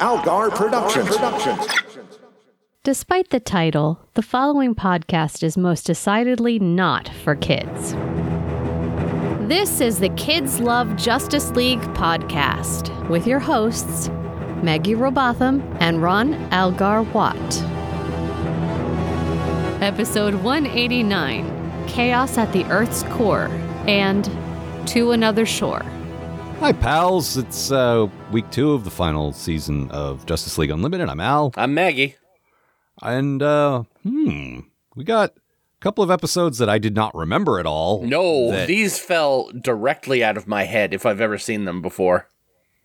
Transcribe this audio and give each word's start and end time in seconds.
Algar 0.00 0.50
Productions. 0.50 1.14
Despite 2.84 3.28
the 3.28 3.38
title, 3.38 4.00
the 4.14 4.22
following 4.22 4.74
podcast 4.74 5.42
is 5.42 5.58
most 5.58 5.84
decidedly 5.84 6.58
not 6.58 7.10
for 7.22 7.34
kids. 7.34 7.92
This 9.46 9.82
is 9.82 9.98
the 9.98 10.08
Kids 10.16 10.58
Love 10.58 10.96
Justice 10.96 11.50
League 11.50 11.82
podcast 11.92 13.08
with 13.10 13.26
your 13.26 13.40
hosts, 13.40 14.08
Maggie 14.62 14.94
Robotham 14.94 15.60
and 15.80 16.02
Ron 16.02 16.32
Algar 16.50 17.02
Watt. 17.02 17.36
Episode 19.82 20.34
189 20.36 21.86
Chaos 21.88 22.38
at 22.38 22.50
the 22.54 22.64
Earth's 22.66 23.02
Core 23.14 23.48
and 23.86 24.24
To 24.88 25.10
Another 25.10 25.44
Shore. 25.44 25.84
Hi, 26.60 26.72
pals. 26.72 27.38
It's 27.38 27.70
uh, 27.72 28.06
week 28.30 28.50
two 28.50 28.72
of 28.72 28.84
the 28.84 28.90
final 28.90 29.32
season 29.32 29.90
of 29.90 30.26
Justice 30.26 30.58
League 30.58 30.70
Unlimited. 30.70 31.08
I'm 31.08 31.20
Al. 31.20 31.52
I'm 31.56 31.72
Maggie. 31.72 32.16
And, 33.02 33.42
uh, 33.42 33.84
hmm, 34.02 34.60
we 34.94 35.04
got 35.04 35.30
a 35.30 35.34
couple 35.80 36.04
of 36.04 36.10
episodes 36.10 36.58
that 36.58 36.68
I 36.68 36.76
did 36.78 36.94
not 36.94 37.14
remember 37.14 37.58
at 37.58 37.64
all. 37.66 38.02
No, 38.02 38.50
that- 38.50 38.68
these 38.68 38.98
fell 38.98 39.50
directly 39.58 40.22
out 40.22 40.36
of 40.36 40.46
my 40.46 40.64
head 40.64 40.92
if 40.92 41.06
I've 41.06 41.20
ever 41.20 41.38
seen 41.38 41.64
them 41.64 41.80
before. 41.80 42.28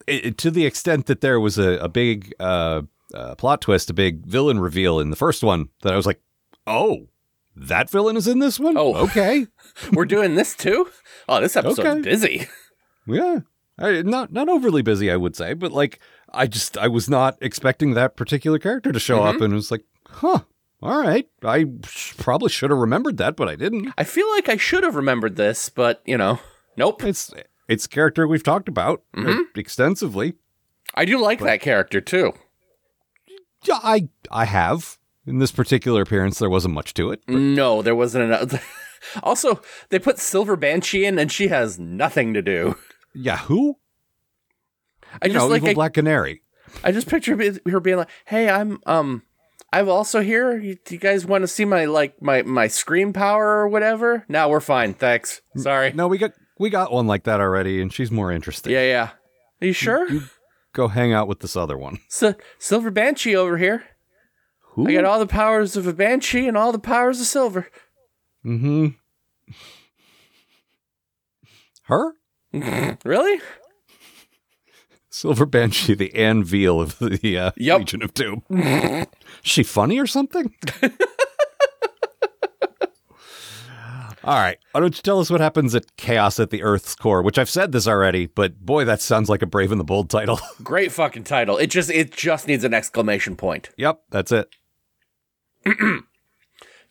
it- 0.07 0.37
to 0.39 0.49
the 0.51 0.65
extent 0.65 1.07
that 1.07 1.19
there 1.21 1.39
was 1.39 1.57
a, 1.57 1.71
a 1.79 1.89
big 1.89 2.33
uh, 2.39 2.83
uh, 3.13 3.35
plot 3.35 3.59
twist, 3.61 3.89
a 3.89 3.93
big 3.93 4.25
villain 4.25 4.59
reveal 4.59 4.99
in 5.01 5.09
the 5.09 5.15
first 5.17 5.43
one 5.43 5.67
that 5.81 5.91
I 5.91 5.97
was 5.97 6.05
like, 6.05 6.21
oh, 6.65 7.07
that 7.57 7.89
villain 7.89 8.15
is 8.15 8.27
in 8.27 8.39
this 8.39 8.57
one? 8.57 8.77
Oh. 8.77 8.95
okay. 8.95 9.47
We're 9.91 10.05
doing 10.05 10.35
this 10.35 10.55
too? 10.55 10.89
Oh, 11.27 11.41
this 11.41 11.57
episode's 11.57 11.79
Okay. 11.79 12.01
busy. 12.01 12.47
Yeah. 13.07 13.39
I, 13.77 14.01
not 14.03 14.31
not 14.31 14.47
overly 14.49 14.81
busy, 14.81 15.11
I 15.11 15.17
would 15.17 15.35
say, 15.35 15.53
but 15.53 15.71
like 15.71 15.99
I 16.33 16.47
just 16.47 16.77
I 16.77 16.87
was 16.87 17.09
not 17.09 17.37
expecting 17.41 17.93
that 17.93 18.15
particular 18.15 18.57
character 18.59 18.91
to 18.91 18.99
show 18.99 19.23
up, 19.23 19.41
and 19.41 19.51
it 19.51 19.55
was 19.55 19.71
like, 19.71 19.83
huh, 20.07 20.39
all 20.81 21.01
right, 21.01 21.27
I 21.43 21.65
sh- 21.87 22.13
probably 22.17 22.49
should 22.49 22.69
have 22.69 22.79
remembered 22.79 23.17
that, 23.17 23.35
but 23.35 23.49
I 23.49 23.55
didn't. 23.55 23.93
I 23.97 24.03
feel 24.03 24.29
like 24.31 24.47
I 24.49 24.57
should 24.57 24.83
have 24.83 24.95
remembered 24.95 25.35
this, 25.35 25.69
but 25.69 26.01
you 26.05 26.17
know, 26.17 26.39
nope. 26.77 27.03
It's 27.03 27.33
it's 27.67 27.85
a 27.85 27.89
character 27.89 28.27
we've 28.27 28.43
talked 28.43 28.67
about 28.69 29.03
uh, 29.17 29.43
extensively. 29.55 30.35
I 30.93 31.03
do 31.05 31.19
like 31.19 31.39
that 31.39 31.59
character 31.61 31.99
too. 31.99 32.33
Yeah, 33.63 33.79
I 33.83 34.09
I 34.31 34.45
have 34.45 34.97
in 35.25 35.39
this 35.39 35.51
particular 35.51 36.01
appearance. 36.03 36.39
There 36.39 36.49
wasn't 36.49 36.75
much 36.75 36.93
to 36.95 37.11
it. 37.11 37.21
but- 37.25 37.35
No, 37.35 37.81
there 37.81 37.95
wasn't 37.95 38.25
enough. 38.25 38.89
also, 39.23 39.61
they 39.89 39.99
put 39.99 40.19
Silver 40.19 40.55
Banshee 40.55 41.05
in, 41.05 41.17
and 41.19 41.31
she 41.31 41.47
has 41.47 41.79
nothing 41.79 42.33
to 42.33 42.41
do. 42.41 42.75
Yeah, 43.15 43.37
who? 43.37 43.77
I 45.21 45.27
You 45.27 45.33
just 45.33 45.43
know, 45.45 45.47
like 45.47 45.59
evil 45.61 45.69
I, 45.69 45.73
Black 45.73 45.93
Canary. 45.93 46.41
I 46.83 46.91
just 46.91 47.07
picture 47.07 47.37
her 47.69 47.79
being 47.79 47.97
like, 47.97 48.09
"Hey, 48.25 48.49
I'm 48.49 48.79
um, 48.85 49.23
I'm 49.71 49.87
also 49.89 50.21
here. 50.21 50.57
You, 50.57 50.75
do 50.85 50.93
you 50.95 50.99
guys 50.99 51.25
want 51.25 51.43
to 51.43 51.47
see 51.47 51.65
my 51.65 51.85
like 51.85 52.21
my 52.21 52.41
my 52.43 52.67
scream 52.67 53.13
power 53.13 53.45
or 53.59 53.67
whatever? 53.67 54.25
No, 54.27 54.49
we're 54.49 54.59
fine. 54.59 54.93
Thanks. 54.93 55.41
Sorry. 55.55 55.93
No, 55.93 56.07
we 56.07 56.17
got 56.17 56.33
we 56.59 56.69
got 56.69 56.91
one 56.91 57.07
like 57.07 57.23
that 57.23 57.39
already, 57.39 57.81
and 57.81 57.91
she's 57.93 58.11
more 58.11 58.31
interesting. 58.31 58.73
Yeah, 58.73 58.83
yeah. 58.83 59.09
Are 59.61 59.65
you 59.67 59.73
sure? 59.73 60.07
Go 60.73 60.89
hang 60.89 61.13
out 61.13 61.27
with 61.29 61.39
this 61.39 61.55
other 61.55 61.77
one. 61.77 61.99
S- 62.11 62.35
Silver 62.59 62.91
Banshee 62.91 63.35
over 63.35 63.57
here. 63.57 63.83
Who? 64.73 64.89
I 64.89 64.93
got 64.93 65.05
all 65.05 65.19
the 65.19 65.27
powers 65.27 65.77
of 65.77 65.87
a 65.87 65.93
Banshee 65.93 66.47
and 66.49 66.57
all 66.57 66.73
the 66.73 66.79
powers 66.79 67.21
of 67.21 67.27
Silver. 67.27 67.69
mm-hmm. 68.45 68.87
Her? 71.83 72.13
Really? 73.03 73.41
Silver 75.09 75.45
Banshee, 75.45 75.93
the 75.95 76.13
Ann 76.13 76.43
Veal 76.43 76.81
of 76.81 76.99
the 76.99 77.37
uh, 77.37 77.51
Yep. 77.57 77.79
Legion 77.79 78.03
of 78.03 78.13
Doom. 78.13 78.43
Is 78.49 79.07
she 79.43 79.63
funny 79.63 79.97
or 79.99 80.07
something? 80.07 80.53
All 84.23 84.39
right. 84.39 84.57
Why 84.71 84.79
don't 84.79 84.95
you 84.97 85.01
tell 85.03 85.19
us 85.19 85.29
what 85.29 85.39
happens 85.39 85.75
at 85.75 85.97
Chaos 85.97 86.39
at 86.39 86.49
the 86.49 86.63
Earth's 86.63 86.95
Core? 86.95 87.21
Which 87.21 87.37
I've 87.37 87.49
said 87.49 87.71
this 87.71 87.87
already, 87.87 88.25
but 88.25 88.59
boy, 88.59 88.83
that 88.85 88.99
sounds 88.99 89.29
like 89.29 89.43
a 89.43 89.45
Brave 89.45 89.71
and 89.71 89.79
the 89.79 89.83
Bold 89.85 90.09
title. 90.09 90.39
Great 90.63 90.91
fucking 90.91 91.25
title. 91.25 91.57
It 91.57 91.67
just 91.67 91.91
it 91.91 92.11
just 92.11 92.47
needs 92.47 92.63
an 92.63 92.73
exclamation 92.73 93.35
point. 93.35 93.69
yep, 93.77 94.01
that's 94.09 94.31
it. 94.31 94.49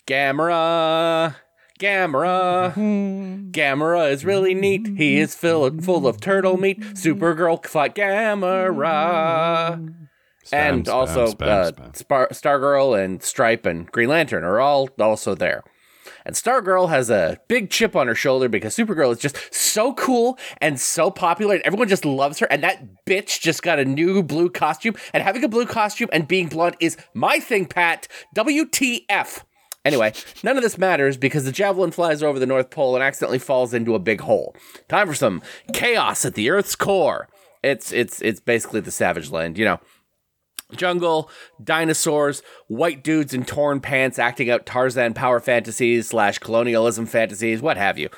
Gamera. 0.07 1.35
Gamera. 1.81 2.73
Mm-hmm. 2.75 3.51
Gamera 3.51 4.11
is 4.11 4.25
really 4.25 4.55
neat. 4.55 4.87
He 4.97 5.19
is 5.19 5.35
full 5.35 5.71
full 5.81 6.07
of 6.07 6.21
turtle 6.21 6.57
meat. 6.57 6.81
Mm-hmm. 6.81 6.93
Supergirl 6.93 7.65
fought 7.67 7.95
Gamera. 7.95 9.77
Mm-hmm. 9.77 10.05
and 10.53 10.85
spam, 10.87 10.93
also 10.93 11.27
spam, 11.29 11.49
uh, 11.49 11.73
spam. 11.73 11.97
Spar- 11.97 12.29
Stargirl 12.29 13.03
and 13.03 13.23
Stripe 13.23 13.67
and 13.67 13.91
Green 13.91 14.09
Lantern 14.09 14.45
are 14.45 14.61
all 14.61 14.89
also 15.01 15.35
there. 15.35 15.65
And 16.27 16.35
Stargirl 16.35 16.89
has 16.89 17.11
a 17.11 17.39
big 17.49 17.71
chip 17.71 17.95
on 17.97 18.07
her 18.07 18.15
shoulder 18.15 18.49
because 18.49 18.77
Supergirl 18.77 19.13
is 19.13 19.19
just 19.19 19.37
so 19.55 19.93
cool 19.95 20.39
and 20.59 20.81
so 20.81 21.11
popular, 21.11 21.55
and 21.55 21.65
everyone 21.65 21.89
just 21.89 22.05
loves 22.05 22.39
her. 22.39 22.47
And 22.51 22.63
that 22.63 23.05
bitch 23.07 23.41
just 23.41 23.63
got 23.63 23.79
a 23.79 23.85
new 23.85 24.23
blue 24.23 24.51
costume. 24.51 24.95
And 25.13 25.23
having 25.23 25.45
a 25.45 25.49
blue 25.49 25.67
costume 25.67 26.09
and 26.13 26.29
being 26.29 26.49
blonde 26.49 26.77
is 26.81 26.97
my 27.15 27.41
thing, 27.41 27.67
Pat. 27.67 28.09
WTF. 28.37 29.45
Anyway, 29.85 30.13
none 30.43 30.57
of 30.57 30.63
this 30.63 30.79
matters 30.79 31.17
because 31.17 31.45
the 31.45 31.53
javelin 31.53 31.91
flies 31.91 32.23
over 32.23 32.39
the 32.39 32.47
North 32.47 32.71
Pole 32.71 32.95
and 32.95 33.05
accidentally 33.05 33.39
falls 33.39 33.75
into 33.75 33.95
a 33.95 33.99
big 33.99 34.23
hole. 34.23 34.57
Time 34.89 35.07
for 35.07 35.15
some 35.15 35.43
chaos 35.73 36.25
at 36.25 36.35
the 36.35 36.51
Earth's 36.51 36.75
core. 36.75 37.29
It's 37.63 37.93
it's 37.93 38.21
it's 38.23 38.41
basically 38.41 38.81
the 38.81 38.91
Savage 38.91 39.31
Land, 39.31 39.59
you 39.59 39.65
know 39.65 39.81
jungle, 40.77 41.31
dinosaurs, 41.63 42.43
white 42.69 43.03
dudes 43.03 43.35
in 43.35 43.45
torn 43.45 43.81
pants 43.81 44.19
acting 44.19 44.51
out 44.51 44.67
Tarzan 44.67 45.15
power 45.15 45.41
fantasies 45.41 46.09
slash 46.09 46.39
colonialism 46.39 47.07
fantasies, 47.07 47.63
what 47.63 47.77
have 47.77 47.99
you. 47.99 48.09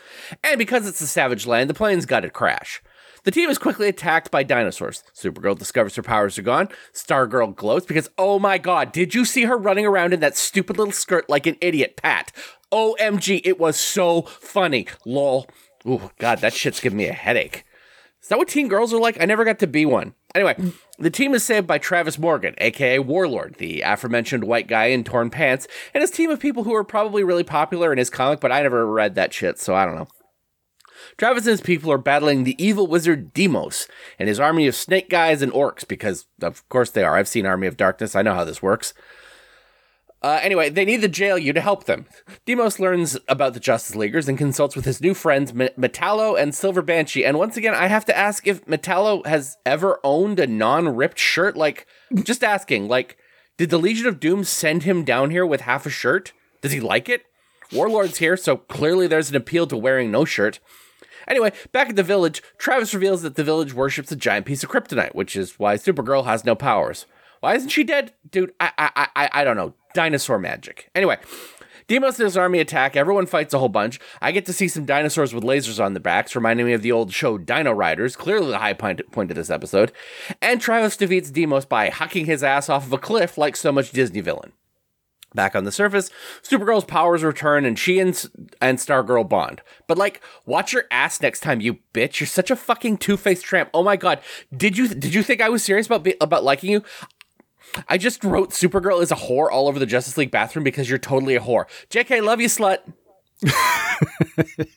And 0.43 0.59
because 0.59 0.87
it's 0.87 1.01
a 1.01 1.07
savage 1.07 1.47
land, 1.47 1.71
the 1.71 1.75
plane's 1.75 2.07
got 2.07 2.21
to 2.21 2.31
crash. 2.31 2.83
The 3.27 3.33
team 3.33 3.51
is 3.51 3.59
quickly 3.59 3.89
attacked 3.89 4.31
by 4.31 4.45
dinosaurs. 4.45 5.03
Supergirl 5.13 5.59
discovers 5.59 5.97
her 5.97 6.03
powers 6.05 6.39
are 6.39 6.43
gone. 6.43 6.69
Stargirl 6.93 7.57
gloats 7.57 7.85
because, 7.85 8.09
oh 8.17 8.39
my 8.39 8.57
god, 8.57 8.93
did 8.93 9.17
you 9.17 9.25
see 9.25 9.43
her 9.43 9.59
running 9.59 9.85
around 9.85 10.13
in 10.13 10.21
that 10.21 10.37
stupid 10.37 10.79
little 10.79 10.93
skirt 10.93 11.29
like 11.29 11.45
an 11.45 11.57
idiot, 11.61 11.97
Pat? 12.01 12.31
OMG, 12.71 13.41
it 13.43 13.59
was 13.59 13.77
so 13.77 14.23
funny. 14.23 14.87
Lol. 15.05 15.49
Ooh, 15.89 16.13
god, 16.21 16.39
that 16.39 16.53
shit's 16.53 16.79
giving 16.79 16.99
me 16.99 17.09
a 17.09 17.13
headache. 17.13 17.65
Is 18.23 18.29
that 18.29 18.39
what 18.39 18.47
teen 18.47 18.69
girls 18.69 18.95
are 18.95 19.01
like? 19.01 19.21
I 19.21 19.25
never 19.25 19.45
got 19.45 19.59
to 19.59 19.67
be 19.67 19.85
one. 19.85 20.15
Anyway, 20.33 20.55
the 21.01 21.11
team 21.11 21.35
is 21.35 21.43
saved 21.43 21.67
by 21.67 21.79
Travis 21.79 22.21
Morgan, 22.21 22.55
aka 22.59 23.01
Warlord, 23.01 23.57
the 23.57 23.81
aforementioned 23.81 24.45
white 24.45 24.69
guy 24.69 24.87
in 24.87 25.03
torn 25.03 25.31
pants, 25.31 25.67
and 25.95 26.01
his 26.01 26.13
team 26.13 26.31
of 26.31 26.39
people 26.39 26.63
who 26.63 26.77
are 26.77 26.85
probably 26.85 27.25
really 27.25 27.43
popular 27.43 27.91
in 27.91 27.99
his 27.99 28.11
comic, 28.11 28.39
but 28.39 28.53
I 28.53 28.63
never 28.63 28.87
read 28.87 29.17
that 29.17 29.35
shit, 29.35 29.59
so 29.59 29.75
I 29.75 29.85
don't 29.85 29.97
know. 29.97 30.07
Travis 31.17 31.45
and 31.45 31.53
his 31.53 31.61
people 31.61 31.91
are 31.93 31.99
battling 31.99 32.45
the 32.45 32.63
evil 32.63 32.87
wizard 32.87 33.33
Deimos 33.33 33.89
and 34.19 34.29
his 34.29 34.41
army 34.41 34.67
of 34.67 34.75
snake 34.75 35.09
guys 35.11 35.43
and 35.43 35.53
orcs, 35.53 35.87
because 35.87 36.27
of 36.43 36.69
course 36.69 36.91
they 36.91 37.05
are. 37.05 37.17
I've 37.17 37.29
seen 37.29 37.47
Army 37.47 37.67
of 37.67 37.77
Darkness, 37.77 38.17
I 38.17 38.23
know 38.23 38.35
how 38.35 38.45
this 38.45 38.63
works. 38.63 38.95
Uh, 40.23 40.41
anyway, 40.43 40.69
they 40.69 40.85
need 40.85 41.03
JLU 41.03 41.55
to 41.55 41.61
help 41.61 41.85
them. 41.85 42.07
Deimos 42.47 42.81
learns 42.81 43.17
about 43.29 43.55
the 43.55 43.61
Justice 43.61 43.95
Leaguers 43.95 44.29
and 44.29 44.37
consults 44.37 44.75
with 44.75 44.85
his 44.85 45.01
new 45.01 45.15
friends 45.15 45.55
Me- 45.55 45.69
Metallo 45.79 46.41
and 46.41 46.55
Silver 46.55 46.83
Banshee. 46.83 47.25
And 47.25 47.39
once 47.39 47.57
again, 47.57 47.75
I 47.75 47.87
have 47.87 48.05
to 48.07 48.17
ask 48.17 48.47
if 48.47 48.65
Metallo 48.67 49.25
has 49.27 49.57
ever 49.65 50.01
owned 50.03 50.41
a 50.41 50.47
non-ripped 50.47 51.19
shirt. 51.19 51.57
Like, 51.57 51.87
just 52.25 52.43
asking. 52.43 52.89
Like, 52.89 53.19
did 53.57 53.71
the 53.71 53.79
Legion 53.79 54.07
of 54.07 54.19
Doom 54.19 54.43
send 54.43 54.83
him 54.83 55.05
down 55.05 55.31
here 55.31 55.47
with 55.47 55.61
half 55.61 55.87
a 55.87 55.91
shirt? 55.91 56.33
Does 56.61 56.73
he 56.73 56.81
like 56.81 57.09
it? 57.09 57.27
Warlord's 57.73 58.19
here, 58.19 58.37
so 58.37 58.57
clearly 58.57 59.07
there's 59.07 59.31
an 59.31 59.37
appeal 59.37 59.67
to 59.67 59.77
wearing 59.77 60.11
no 60.11 60.25
shirt. 60.25 60.61
Anyway, 61.29 61.53
back 61.73 61.89
at 61.89 61.97
the 61.97 62.03
village, 62.03 62.43
Travis 62.59 62.95
reveals 62.95 63.23
that 63.23 63.35
the 63.35 63.45
village 63.45 63.75
worships 63.75 64.13
a 64.13 64.17
giant 64.17 64.47
piece 64.47 64.63
of 64.63 64.71
kryptonite, 64.71 65.15
which 65.15 65.37
is 65.37 65.59
why 65.59 65.77
Supergirl 65.77 66.25
has 66.25 66.45
no 66.45 66.55
powers. 66.55 67.07
Why 67.41 67.55
isn't 67.55 67.69
she 67.69 67.85
dead? 67.85 68.13
Dude, 68.31 68.53
I 68.61 68.73
I 68.79 69.09
I 69.17 69.31
I 69.33 69.45
don't 69.45 69.57
know. 69.57 69.75
Dinosaur 69.95 70.39
magic. 70.39 70.91
Anyway, 70.95 71.17
Deimos 71.89 72.19
and 72.19 72.25
his 72.25 72.37
army 72.37 72.59
attack. 72.59 72.97
Everyone 72.97 73.27
fights 73.27 73.55
a 73.55 73.59
whole 73.59 73.69
bunch. 73.69 74.01
I 74.21 74.33
get 74.33 74.45
to 74.47 74.53
see 74.53 74.67
some 74.67 74.85
dinosaurs 74.85 75.33
with 75.33 75.45
lasers 75.45 75.83
on 75.83 75.95
their 75.95 76.01
backs, 76.01 76.35
reminding 76.35 76.67
me 76.67 76.73
of 76.73 76.83
the 76.83 76.93
old 76.93 77.13
show 77.13 77.39
Dino 77.39 77.73
Riders, 77.73 78.17
clearly 78.17 78.51
the 78.51 78.59
high 78.59 78.73
point, 78.73 79.01
point 79.13 79.31
of 79.31 79.37
this 79.37 79.51
episode. 79.51 79.93
And 80.43 80.61
Travis 80.61 80.97
defeats 80.97 81.31
Deimos 81.31 81.65
by 81.65 81.91
hucking 81.91 82.27
his 82.27 82.43
ass 82.43 82.69
off 82.69 82.87
of 82.87 82.93
a 82.93 82.99
cliff 82.99 83.39
like 83.39 83.55
so 83.55 83.71
much 83.71 83.93
Disney 83.93 84.21
villain. 84.21 84.53
Back 85.37 85.55
on 85.55 85.65
the 85.65 85.73
surface, 85.73 86.11
Supergirl's 86.43 86.85
powers 86.85 87.23
return 87.23 87.65
and 87.65 87.79
she 87.79 88.01
and, 88.01 88.09
and 88.61 88.79
Stargirl 88.79 89.29
bond. 89.29 89.63
But 89.87 89.99
like, 89.99 90.21
watch 90.47 90.73
your 90.73 90.85
ass 90.91 91.21
next 91.21 91.41
time, 91.41 91.61
you 91.61 91.79
bitch. 91.95 92.19
You're 92.19 92.27
such 92.27 92.51
a 92.51 92.57
fucking 92.57 92.99
two-faced 92.99 93.45
tramp. 93.45 93.71
Oh 93.73 93.85
my 93.85 93.97
god. 93.97 94.21
Did 94.57 94.77
you 94.77 94.89
did 94.89 95.15
you 95.15 95.23
think 95.23 95.41
I 95.41 95.49
was 95.49 95.63
serious 95.63 95.87
about 95.87 96.03
be, 96.03 96.15
about 96.21 96.43
liking 96.43 96.71
you? 96.71 96.83
I 97.89 97.99
just 97.99 98.25
wrote 98.25 98.51
Supergirl 98.51 99.03
is 99.03 99.13
a 99.13 99.17
whore 99.17 99.51
all 99.51 99.69
over 99.69 99.79
the 99.79 99.87
Justice 99.87 100.17
League 100.17 100.31
bathroom 100.31 100.65
because 100.65 100.89
you're 100.89 100.99
totally 100.99 101.37
a 101.37 101.41
whore. 101.41 101.67
JK, 101.91 102.25
love 102.25 102.41
you, 102.41 102.49
slut. 102.49 102.79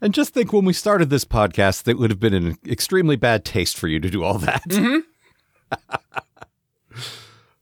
And 0.00 0.14
just 0.14 0.34
think 0.34 0.52
when 0.52 0.64
we 0.64 0.72
started 0.72 1.10
this 1.10 1.24
podcast, 1.24 1.88
it 1.88 1.98
would 1.98 2.10
have 2.10 2.20
been 2.20 2.34
an 2.34 2.56
extremely 2.66 3.16
bad 3.16 3.44
taste 3.44 3.76
for 3.76 3.88
you 3.88 3.98
to 3.98 4.08
do 4.10 4.22
all 4.22 4.38
that. 4.38 4.62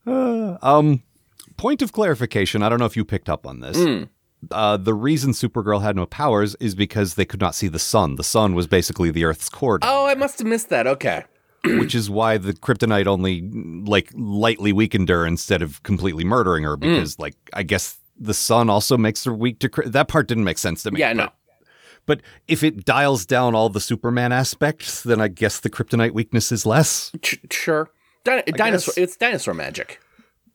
Um, 0.09 1.03
point 1.57 1.81
of 1.81 1.91
clarification. 1.91 2.63
I 2.63 2.69
don't 2.69 2.79
know 2.79 2.85
if 2.85 2.95
you 2.95 3.03
picked 3.05 3.29
up 3.29 3.45
on 3.45 3.59
this. 3.59 3.77
Hmm. 3.77 4.03
Uh, 4.51 4.77
the 4.77 4.93
reason 4.93 5.31
Supergirl 5.31 5.81
had 5.81 5.95
no 5.95 6.05
powers 6.05 6.55
is 6.59 6.75
because 6.75 7.15
they 7.15 7.25
could 7.25 7.41
not 7.41 7.55
see 7.55 7.67
the 7.67 7.79
sun. 7.79 8.15
The 8.15 8.23
sun 8.23 8.53
was 8.53 8.67
basically 8.67 9.09
the 9.09 9.25
Earth's 9.25 9.49
core, 9.49 9.79
Oh, 9.81 10.05
I 10.05 10.13
must 10.15 10.37
have 10.39 10.47
missed 10.47 10.69
that. 10.69 10.85
Okay. 10.87 11.23
which 11.65 11.95
is 11.95 12.07
why 12.09 12.37
the 12.37 12.53
kryptonite 12.53 13.07
only 13.07 13.41
like 13.85 14.11
lightly 14.13 14.71
weakened 14.71 15.09
her 15.09 15.25
instead 15.25 15.61
of 15.63 15.81
completely 15.83 16.23
murdering 16.23 16.63
her. 16.63 16.77
Because 16.77 17.17
like 17.17 17.35
I 17.53 17.63
guess 17.63 17.97
the 18.17 18.33
sun 18.33 18.69
also 18.69 18.95
makes 18.95 19.23
her 19.25 19.33
weak 19.33 19.59
to 19.59 19.69
cry- 19.69 19.87
that 19.87 20.07
part 20.07 20.27
didn't 20.27 20.43
make 20.43 20.59
sense 20.59 20.83
to 20.83 20.91
me. 20.91 20.99
Yeah, 20.99 21.13
but, 21.13 21.17
no. 21.17 21.29
But 22.05 22.21
if 22.47 22.63
it 22.63 22.85
dials 22.85 23.25
down 23.25 23.55
all 23.55 23.69
the 23.69 23.81
Superman 23.81 24.31
aspects, 24.31 25.01
then 25.01 25.19
I 25.19 25.27
guess 25.29 25.59
the 25.59 25.69
kryptonite 25.69 26.11
weakness 26.13 26.51
is 26.51 26.65
less. 26.65 27.11
Ch- 27.21 27.39
sure. 27.51 27.89
Di- 28.23 28.43
dinosaur. 28.43 28.93
guess. 28.93 28.97
It's 28.97 29.17
dinosaur 29.17 29.53
magic. 29.55 29.99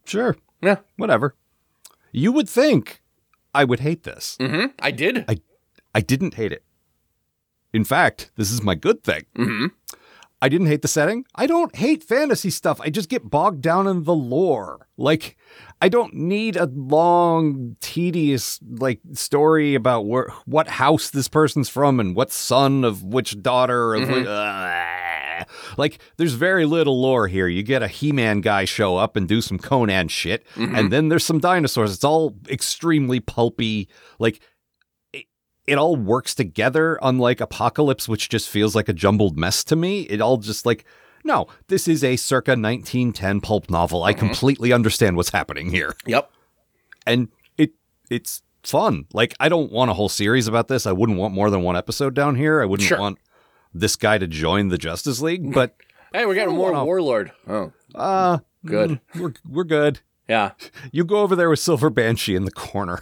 Sure, 0.04 0.36
Yeah. 0.62 0.76
whatever. 0.96 1.34
You 2.12 2.32
would 2.32 2.48
think 2.48 3.02
I 3.54 3.64
would 3.64 3.80
hate 3.80 4.04
this. 4.04 4.36
hmm 4.40 4.66
I 4.80 4.90
did. 4.90 5.24
I 5.28 5.38
I 5.94 6.00
didn't 6.00 6.34
hate 6.34 6.52
it. 6.52 6.62
In 7.72 7.84
fact, 7.84 8.30
this 8.36 8.50
is 8.50 8.62
my 8.62 8.74
good 8.74 9.02
thing. 9.02 9.24
hmm 9.36 9.66
I 10.44 10.48
didn't 10.48 10.66
hate 10.66 10.82
the 10.82 10.88
setting. 10.88 11.24
I 11.36 11.46
don't 11.46 11.74
hate 11.76 12.02
fantasy 12.02 12.50
stuff. 12.50 12.80
I 12.80 12.90
just 12.90 13.08
get 13.08 13.30
bogged 13.30 13.60
down 13.62 13.86
in 13.86 14.02
the 14.02 14.12
lore. 14.14 14.88
Like, 14.96 15.36
I 15.80 15.88
don't 15.88 16.14
need 16.14 16.56
a 16.56 16.66
long, 16.66 17.76
tedious 17.80 18.58
like 18.68 18.98
story 19.12 19.76
about 19.76 20.06
where 20.06 20.26
what 20.44 20.66
house 20.66 21.10
this 21.10 21.28
person's 21.28 21.68
from 21.68 22.00
and 22.00 22.16
what 22.16 22.32
son 22.32 22.82
of 22.82 23.04
which 23.04 23.40
daughter 23.40 23.94
of 23.94 24.08
which, 24.08 24.26
uh, 24.26 24.72
like. 25.76 25.98
There's 26.16 26.34
very 26.34 26.66
little 26.66 27.00
lore 27.00 27.26
here. 27.28 27.48
You 27.48 27.62
get 27.62 27.82
a 27.82 27.88
He-Man 27.88 28.40
guy 28.40 28.64
show 28.64 28.96
up 28.96 29.16
and 29.16 29.26
do 29.26 29.40
some 29.40 29.58
Conan 29.58 30.08
shit, 30.08 30.46
mm-hmm. 30.54 30.74
and 30.74 30.92
then 30.92 31.08
there's 31.08 31.24
some 31.24 31.38
dinosaurs. 31.38 31.94
It's 31.94 32.04
all 32.04 32.36
extremely 32.48 33.20
pulpy. 33.20 33.88
Like 34.18 34.40
it 35.12 35.26
it 35.66 35.78
all 35.78 35.96
works 35.96 36.34
together, 36.34 36.98
unlike 37.02 37.40
Apocalypse, 37.40 38.08
which 38.08 38.28
just 38.28 38.48
feels 38.48 38.74
like 38.74 38.88
a 38.88 38.92
jumbled 38.92 39.38
mess 39.38 39.64
to 39.64 39.76
me. 39.76 40.02
It 40.02 40.20
all 40.20 40.36
just 40.36 40.66
like, 40.66 40.84
no, 41.24 41.46
this 41.68 41.88
is 41.88 42.02
a 42.02 42.16
circa 42.16 42.52
1910 42.52 43.40
pulp 43.40 43.70
novel. 43.70 44.02
I 44.02 44.12
mm-hmm. 44.12 44.26
completely 44.26 44.72
understand 44.72 45.16
what's 45.16 45.30
happening 45.30 45.70
here. 45.70 45.94
Yep. 46.06 46.30
And 47.06 47.28
it 47.56 47.72
it's 48.10 48.42
fun. 48.62 49.06
Like, 49.12 49.34
I 49.40 49.48
don't 49.48 49.72
want 49.72 49.90
a 49.90 49.94
whole 49.94 50.08
series 50.08 50.46
about 50.46 50.68
this. 50.68 50.86
I 50.86 50.92
wouldn't 50.92 51.18
want 51.18 51.34
more 51.34 51.50
than 51.50 51.62
one 51.62 51.76
episode 51.76 52.14
down 52.14 52.36
here. 52.36 52.62
I 52.62 52.64
wouldn't 52.64 52.88
Sure. 52.88 52.98
want 52.98 53.18
this 53.74 53.96
guy 53.96 54.18
to 54.18 54.26
join 54.26 54.68
the 54.68 54.78
Justice 54.78 55.20
League, 55.20 55.52
but 55.52 55.74
Hey, 56.12 56.26
we're 56.26 56.34
getting 56.34 56.54
more 56.54 56.72
Warlord. 56.84 57.32
Oh, 57.48 57.72
uh 57.94 58.38
good. 58.66 59.00
we're 59.18 59.32
we're 59.48 59.64
good. 59.64 60.00
Yeah. 60.28 60.52
You 60.92 61.04
go 61.04 61.18
over 61.20 61.34
there 61.36 61.48
with 61.50 61.58
Silver 61.58 61.90
Banshee 61.90 62.34
in 62.36 62.44
the 62.44 62.50
corner. 62.50 62.98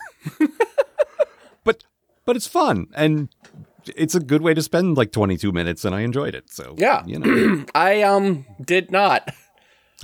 but 1.64 1.84
but 2.25 2.37
it's 2.37 2.46
fun 2.46 2.87
and 2.94 3.28
it's 3.96 4.14
a 4.14 4.20
good 4.20 4.43
way 4.43 4.55
to 4.55 4.62
spend 4.62 4.96
like 4.96 5.11
22 5.11 5.52
minutes 5.52 5.84
and 5.84 5.94
I 5.94 6.00
enjoyed 6.02 6.34
it. 6.34 6.50
So 6.52 6.75
Yeah. 6.78 7.02
you 7.06 7.19
know. 7.19 7.64
I 7.75 8.02
um 8.02 8.46
did 8.64 8.90
not. 8.90 9.28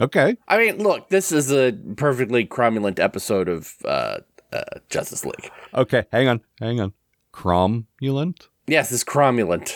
okay. 0.01 0.37
I 0.49 0.59
mean, 0.59 0.79
look, 0.83 1.09
this 1.11 1.31
is 1.33 1.51
a 1.53 1.73
perfectly 1.97 2.45
cromulent 2.47 2.99
episode 2.99 3.49
of 3.49 3.75
uh, 3.85 4.19
uh, 4.53 4.63
Justice 4.89 5.25
League. 5.25 5.51
Okay, 5.75 6.05
hang 6.13 6.29
on. 6.29 6.41
Hang 6.61 6.81
on. 6.81 6.93
Cromulent? 7.33 8.49
Yes, 8.67 8.91
it's 8.93 9.05
cromulent 9.05 9.75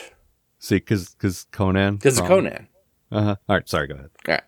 See 0.61 0.79
cuz 0.79 1.17
cuz 1.19 1.47
Conan. 1.51 1.97
because 1.97 2.19
it's 2.19 2.29
Conan. 2.29 2.69
Uh-huh. 3.11 3.35
All 3.49 3.57
right, 3.57 3.69
sorry, 3.69 3.89
go 3.89 3.95
ahead. 3.95 4.11
All 4.29 4.35
right. 4.35 4.43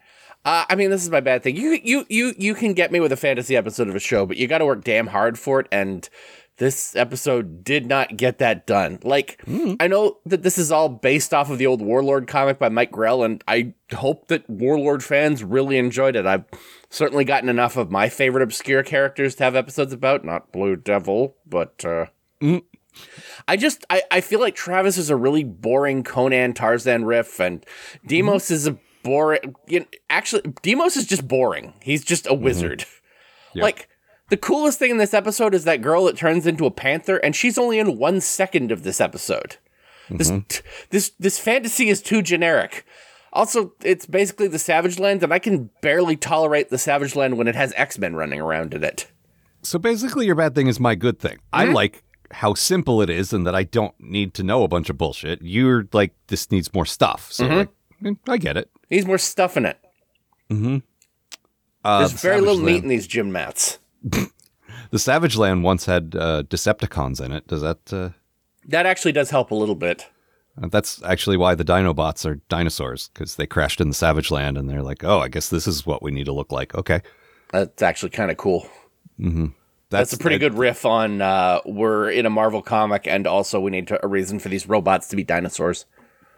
Uh, 0.45 0.65
I 0.69 0.75
mean, 0.75 0.91
this 0.91 1.03
is 1.03 1.11
my 1.11 1.21
bad 1.21 1.43
thing. 1.43 1.57
You 1.57 1.79
you 1.83 2.07
you 2.09 2.35
you 2.37 2.55
can 2.55 2.75
get 2.75 2.93
me 2.93 3.01
with 3.01 3.13
a 3.13 3.17
fantasy 3.17 3.57
episode 3.57 3.89
of 3.89 3.95
a 3.97 4.01
show, 4.01 4.27
but 4.27 4.37
you 4.37 4.47
got 4.47 4.59
to 4.59 4.67
work 4.67 4.85
damn 4.85 5.09
hard 5.09 5.39
for 5.39 5.61
it. 5.61 5.69
And 5.73 6.09
this 6.59 6.95
episode 6.97 7.65
did 7.65 7.87
not 7.87 8.17
get 8.17 8.39
that 8.39 8.67
done. 8.67 8.99
Like, 9.03 9.41
I 9.81 9.87
know 9.89 10.19
that 10.27 10.43
this 10.43 10.59
is 10.59 10.71
all 10.71 10.89
based 10.89 11.33
off 11.33 11.49
of 11.51 11.59
the 11.59 11.67
old 11.67 11.81
Warlord 11.81 12.27
comic 12.29 12.59
by 12.59 12.69
Mike 12.69 12.91
Grell, 12.93 13.23
and 13.23 13.43
I 13.49 13.75
hope 13.95 14.29
that 14.29 14.49
Warlord 14.51 15.03
fans 15.03 15.43
really 15.43 15.79
enjoyed 15.79 16.15
it. 16.15 16.27
I've 16.27 16.45
certainly 16.91 17.25
gotten 17.25 17.49
enough 17.49 17.77
of 17.77 17.91
my 17.91 18.09
favorite 18.09 18.43
obscure 18.43 18.83
characters 18.83 19.35
to 19.37 19.45
have 19.45 19.57
episodes 19.57 19.93
about. 19.93 20.25
Not 20.25 20.53
Blue 20.53 20.77
Devil, 20.77 21.37
but 21.47 21.85
uh, 21.85 22.07
I 23.49 23.57
just 23.57 23.85
I, 23.91 24.03
I 24.11 24.21
feel 24.21 24.41
like 24.41 24.55
Travis 24.55 24.99
is 24.99 25.11
a 25.11 25.17
really 25.17 25.45
boring 25.45 26.05
Conan 26.05 26.55
Tarzan 26.55 27.05
riff, 27.05 27.41
and 27.41 27.61
mm-hmm. 27.61 28.09
Deimos 28.09 28.51
is 28.51 28.67
a 28.67 28.79
boring. 29.03 29.55
You 29.67 29.81
know, 29.81 29.87
actually, 30.11 30.43
Deimos 30.63 30.97
is 30.97 31.07
just 31.07 31.27
boring. 31.27 31.75
He's 31.83 32.05
just 32.05 32.27
a 32.27 32.31
mm-hmm. 32.31 32.45
wizard. 32.45 32.85
Yeah. 33.55 33.65
Like 33.65 33.89
the 34.29 34.37
coolest 34.37 34.79
thing 34.79 34.91
in 34.91 34.97
this 34.97 35.15
episode 35.15 35.55
is 35.55 35.65
that 35.65 35.83
girl 35.83 36.05
that 36.05 36.17
turns 36.17 36.47
into 36.47 36.67
a 36.67 36.71
panther, 36.71 37.17
and 37.19 37.35
she's 37.35 37.59
only 37.59 37.79
in 37.79 37.99
one 37.99 38.21
second 38.21 38.73
of 38.73 38.83
this 38.83 39.01
episode. 39.01 39.57
This 40.11 40.31
mm-hmm. 40.31 40.67
this 40.91 41.13
this 41.19 41.39
fantasy 41.39 41.89
is 41.89 42.03
too 42.03 42.23
generic. 42.23 42.85
Also, 43.33 43.73
it's 43.83 44.05
basically 44.05 44.47
the 44.47 44.59
Savage 44.59 44.99
Land, 44.99 45.23
and 45.23 45.33
I 45.33 45.39
can 45.39 45.71
barely 45.81 46.17
tolerate 46.17 46.69
the 46.69 46.77
Savage 46.77 47.17
Land 47.17 47.39
when 47.39 47.49
it 47.49 47.55
has 47.55 47.73
X 47.77 47.99
Men 47.99 48.15
running 48.15 48.41
around 48.41 48.75
in 48.75 48.85
it. 48.85 49.11
So 49.63 49.79
basically 49.79 50.27
your 50.27 50.35
bad 50.35 50.55
thing 50.55 50.67
is 50.67 50.81
my 50.81 50.95
good 50.95 51.19
thing. 51.19 51.39
I 51.53 51.65
like 51.67 52.03
how 52.33 52.55
simple 52.55 53.01
it 53.03 53.11
is 53.11 53.33
and 53.33 53.47
that 53.47 53.55
I 53.55 53.63
don't 53.65 53.95
need 54.01 54.35
to 54.35 54.43
know 54.43 54.63
a 54.65 54.69
bunch 54.69 54.91
of 54.91 54.99
bullshit. 54.99 55.41
You're 55.43 55.87
like 55.93 56.15
this 56.29 56.51
needs 56.51 56.73
more 56.75 56.87
stuff. 56.87 57.31
So 57.33 57.47
like, 57.47 57.69
eh, 58.05 58.13
I 58.29 58.37
get 58.39 58.57
it. 58.57 58.71
Needs 58.91 59.07
more 59.07 59.19
stuff 59.19 59.57
in 59.57 59.67
it. 59.67 59.79
Uh, 60.51 61.99
There's 61.99 62.13
the 62.13 62.19
very 62.19 62.37
Savage 62.37 62.41
little 62.47 62.63
meat 62.63 62.83
in 62.83 62.89
these 62.89 63.07
gym 63.07 63.33
mats. 63.33 63.79
The 64.91 64.99
Savage 64.99 65.39
Land 65.39 65.65
once 65.65 65.87
had 65.87 66.15
uh, 66.15 66.43
Decepticons 66.43 67.19
in 67.25 67.33
it. 67.33 67.47
Does 67.47 67.63
that? 67.63 67.91
Uh, 67.91 68.11
That 68.69 68.85
actually 68.85 69.13
does 69.13 69.31
help 69.31 69.51
a 69.51 69.55
little 69.55 69.75
bit. 69.75 70.07
that's 70.69 71.03
actually 71.03 71.39
why 71.39 71.55
the 71.55 71.65
Dinobots 71.65 72.27
are 72.27 72.35
dinosaurs 72.51 73.09
because 73.15 73.37
they 73.37 73.47
crashed 73.47 73.81
in 73.81 73.89
the 73.89 73.95
Savage 73.95 74.31
Land 74.31 74.59
and 74.59 74.69
they're 74.69 74.83
like, 74.83 75.03
oh, 75.03 75.19
I 75.21 75.29
guess 75.29 75.49
this 75.49 75.67
is 75.67 75.87
what 75.87 76.03
we 76.03 76.11
need 76.11 76.27
to 76.27 76.33
look 76.35 76.53
like. 76.53 76.75
Okay, 76.75 77.01
That's 77.53 77.81
actually 77.81 78.11
kind 78.11 78.31
of 78.31 78.37
cool. 78.37 78.69
That's, 79.93 80.11
That's 80.11 80.21
a 80.21 80.23
pretty 80.23 80.39
good 80.39 80.55
riff 80.55 80.85
on 80.87 81.21
uh, 81.21 81.61
we're 81.67 82.11
in 82.11 82.27
a 82.27 82.31
Marvel 82.31 82.63
comic, 82.63 83.07
and 83.07 83.27
also 83.27 83.61
we 83.61 83.71
need 83.71 83.89
to, 83.89 84.05
a 84.05 84.09
reason 84.09 84.39
for 84.39 84.49
these 84.49 84.67
robots 84.67 85.09
to 85.09 85.17
be 85.17 85.23
dinosaurs. 85.23 85.85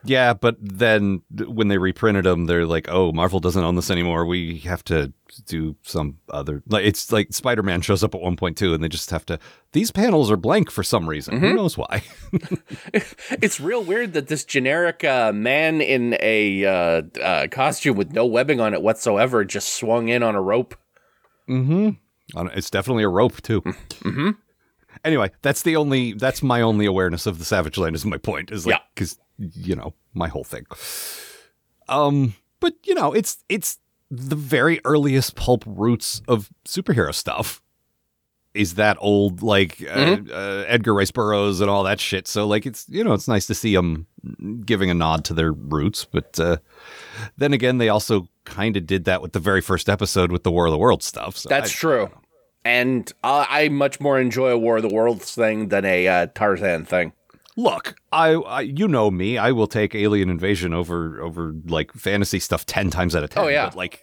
Yeah, 0.07 0.35
but 0.35 0.57
then 0.61 1.23
when 1.31 1.69
they 1.69 1.79
reprinted 1.79 2.25
them, 2.25 2.45
they're 2.45 2.67
like, 2.67 2.89
"Oh, 2.91 3.13
Marvel 3.13 3.41
doesn't 3.41 3.63
own 3.65 3.77
this 3.77 3.91
anymore. 3.91 4.27
We 4.27 4.59
have 4.59 4.85
to 4.85 5.13
do 5.47 5.77
some 5.83 6.19
other." 6.29 6.63
Like 6.69 6.85
it's 6.85 7.11
like 7.11 7.33
Spider 7.33 7.63
Man 7.63 7.81
shows 7.81 8.05
up 8.05 8.15
at 8.15 8.21
one 8.21 8.37
point 8.37 8.59
too, 8.59 8.75
and 8.75 8.85
they 8.85 8.89
just 8.89 9.11
have 9.11 9.25
to. 9.27 9.39
These 9.73 9.91
panels 9.91 10.31
are 10.31 10.37
blank 10.37 10.71
for 10.71 10.83
some 10.83 11.09
reason. 11.09 11.39
Who 11.39 11.55
knows 11.55 11.79
why? 11.79 12.03
It's 13.41 13.61
real 13.61 13.83
weird 13.83 14.13
that 14.13 14.29
this 14.29 14.45
generic 14.45 15.05
uh, 15.05 15.33
man 15.33 15.81
in 15.81 16.17
a 16.21 16.65
uh, 16.65 17.03
uh, 17.23 17.49
costume 17.49 17.97
with 17.97 18.13
no 18.13 18.27
webbing 18.27 18.61
on 18.61 18.75
it 18.75 18.83
whatsoever 18.83 19.45
just 19.45 19.75
swung 19.75 20.09
in 20.09 20.23
on 20.23 20.35
a 20.35 20.43
rope. 20.43 20.75
mm-hmm. 21.49 21.91
It's 22.37 22.71
definitely 22.71 23.05
a 23.05 23.09
rope 23.09 23.41
too. 23.43 23.61
Mm-hmm. 23.63 24.31
Anyway, 25.05 25.31
that's 25.43 25.63
the 25.63 25.77
only. 25.77 26.13
That's 26.13 26.43
my 26.43 26.61
only 26.61 26.87
awareness 26.87 27.27
of 27.27 27.39
the 27.39 27.45
Savage 27.45 27.79
Land. 27.79 27.95
Is 27.97 28.05
my 28.05 28.17
point. 28.19 28.51
Is 28.51 28.67
like 28.67 28.75
Yeah. 28.77 28.81
because 28.95 29.19
you 29.39 29.75
know 29.75 29.93
my 30.15 30.29
whole 30.29 30.45
thing. 30.45 30.65
Um, 31.89 32.35
but 32.61 32.75
you 32.85 32.95
know, 32.95 33.13
it's 33.13 33.43
it's 33.49 33.79
the 34.11 34.37
very 34.37 34.81
earliest 34.85 35.35
pulp 35.37 35.65
roots 35.67 36.23
of 36.29 36.51
superhero 36.67 37.15
stuff. 37.15 37.61
Is 38.55 38.75
that 38.77 38.97
old 39.01 39.43
like 39.43 39.83
uh, 39.83 40.17
uh, 40.33 40.65
Edgar 40.69 40.95
Rice 40.95 41.11
Burroughs 41.11 41.61
and 41.61 41.69
all 41.69 41.83
that 41.83 41.99
shit? 41.99 42.29
So 42.29 42.47
like 42.47 42.65
it's 42.65 42.87
you 42.89 43.03
know 43.03 43.13
it's 43.13 43.27
nice 43.27 43.49
to 43.49 43.55
see 43.55 43.75
them 43.75 44.07
giving 44.65 44.91
a 44.91 44.95
nod 44.95 45.25
to 45.27 45.35
their 45.35 45.53
roots, 45.53 46.05
but 46.05 46.39
uh, 46.39 46.59
then 47.37 47.53
again 47.53 47.79
they 47.79 47.89
also 47.89 48.29
kind 48.45 48.77
of 48.77 48.87
did 48.87 49.07
that 49.07 49.21
with 49.21 49.33
the 49.33 49.41
very 49.41 49.61
first 49.61 49.89
episode 49.89 50.31
with 50.31 50.45
the 50.45 50.53
War 50.53 50.67
of 50.67 50.71
the 50.71 50.79
World 50.79 51.03
stuff. 51.03 51.37
So 51.37 51.49
That's 51.49 51.71
I- 51.73 51.75
true. 51.75 52.11
And 52.65 53.13
uh, 53.23 53.45
I 53.49 53.69
much 53.69 54.01
more 54.01 54.19
enjoy 54.19 54.51
a 54.51 54.59
War 54.59 54.77
of 54.77 54.83
the 54.83 54.89
Worlds 54.95 55.35
thing 55.35 55.69
than 55.69 55.85
a 55.85 56.09
uh, 56.09 56.27
Tarzan 56.35 56.85
thing. 56.87 57.13
Look, 57.57 57.95
I, 58.11 58.31
I 58.33 58.61
you 58.63 58.89
know 58.89 59.11
me, 59.11 59.39
I 59.39 59.53
will 59.53 59.67
take 59.69 59.95
alien 59.95 60.29
invasion 60.31 60.73
over 60.75 61.21
over 61.21 61.55
like 61.67 61.93
fantasy 61.93 62.41
stuff 62.41 62.67
ten 62.67 62.91
times 62.91 63.15
out 63.15 63.23
of 63.23 63.31
ten. 63.31 63.45
Oh, 63.45 63.49
yeah. 63.49 63.67
but 63.67 63.77
like, 63.77 64.03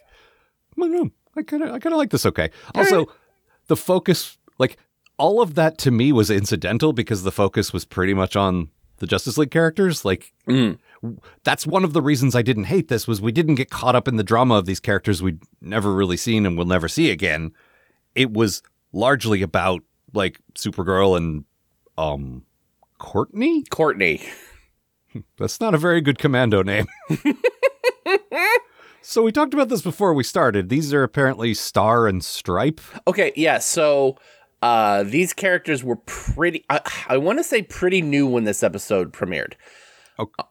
I 0.82 1.10
I 1.36 1.42
kind 1.44 1.64
of 1.64 1.70
I 1.72 1.80
kind 1.80 1.94
of 1.94 1.98
like 1.98 2.12
this. 2.12 2.26
Okay. 2.26 2.50
Also, 2.76 3.08
the 3.68 3.76
focus, 3.76 4.38
like 4.58 4.78
all 5.18 5.42
of 5.42 5.56
that 5.56 5.78
to 5.80 5.92
me 5.92 6.12
was 6.12 6.30
incidental 6.32 6.94
because 6.94 7.24
the 7.24 7.32
focus 7.32 7.74
was 7.74 7.84
pretty 7.84 8.14
much 8.14 8.36
on 8.36 8.70
the 8.98 9.08
Justice 9.08 9.38
League 9.38 9.52
characters. 9.52 10.06
Like, 10.06 10.32
Mm. 10.48 10.78
that's 11.44 11.66
one 11.66 11.84
of 11.84 11.94
the 11.94 12.02
reasons 12.02 12.36
I 12.36 12.42
didn't 12.44 12.66
hate 12.66 12.88
this 12.88 13.08
was 13.08 13.20
we 13.22 13.32
didn't 13.32 13.56
get 13.56 13.70
caught 13.72 13.96
up 13.96 14.08
in 14.08 14.16
the 14.18 14.24
drama 14.24 14.56
of 14.56 14.66
these 14.66 14.80
characters 14.80 15.22
we'd 15.22 15.42
never 15.60 15.92
really 15.94 16.18
seen 16.18 16.46
and 16.46 16.56
we'll 16.58 16.68
never 16.68 16.88
see 16.88 17.10
again. 17.10 17.52
It 18.16 18.32
was 18.32 18.62
largely 18.94 19.42
about 19.42 19.82
like 20.14 20.40
Supergirl 20.56 21.18
and 21.18 21.46
um 21.98 22.44
Courtney. 22.98 23.64
Courtney. 23.64 24.22
That's 25.38 25.60
not 25.60 25.74
a 25.74 25.78
very 25.78 26.02
good 26.02 26.18
commando 26.18 26.64
name. 26.64 26.88
So 29.04 29.24
we 29.24 29.32
talked 29.32 29.54
about 29.54 29.68
this 29.70 29.82
before 29.82 30.14
we 30.14 30.24
started. 30.24 30.70
These 30.70 30.94
are 30.94 31.04
apparently 31.04 31.54
Star 31.54 32.08
and 32.08 32.24
Stripe. 32.24 32.80
Okay, 33.08 33.34
yeah. 33.36 33.58
So 33.58 34.16
uh, 34.62 35.04
these 35.04 35.34
characters 35.34 35.84
were 35.84 35.96
pretty. 35.96 36.64
I, 36.70 36.80
I 37.10 37.18
want 37.18 37.40
to 37.40 37.44
say 37.44 37.64
pretty 37.64 38.02
new 38.02 38.28
when 38.28 38.44
this 38.44 38.62
episode 38.62 39.12
premiered. 39.12 39.54
Okay. 40.20 40.44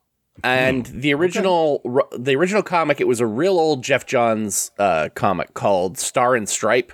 And 0.42 0.86
the 0.86 1.14
original, 1.14 1.80
r- 1.84 2.08
the 2.18 2.34
original 2.34 2.62
comic, 2.62 3.00
it 3.00 3.06
was 3.06 3.20
a 3.20 3.26
real 3.26 3.58
old 3.58 3.84
Geoff 3.84 4.04
Johns 4.04 4.72
uh, 4.78 5.10
comic 5.14 5.54
called 5.54 5.96
Star 5.96 6.34
and 6.34 6.48
Stripe. 6.48 6.92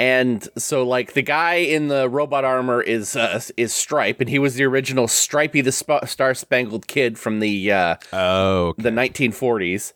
And 0.00 0.48
so, 0.56 0.82
like 0.82 1.12
the 1.12 1.20
guy 1.20 1.56
in 1.56 1.88
the 1.88 2.08
robot 2.08 2.42
armor 2.42 2.80
is 2.80 3.14
uh, 3.16 3.38
is 3.58 3.74
Stripe, 3.74 4.18
and 4.20 4.30
he 4.30 4.38
was 4.38 4.54
the 4.54 4.64
original 4.64 5.06
Stripey 5.06 5.60
the 5.60 5.72
Sp- 5.76 6.06
Star 6.06 6.32
Spangled 6.32 6.86
Kid 6.86 7.18
from 7.18 7.40
the 7.40 7.70
uh, 7.70 7.96
Oh, 8.10 8.72
the 8.78 8.88
1940s. 8.90 9.92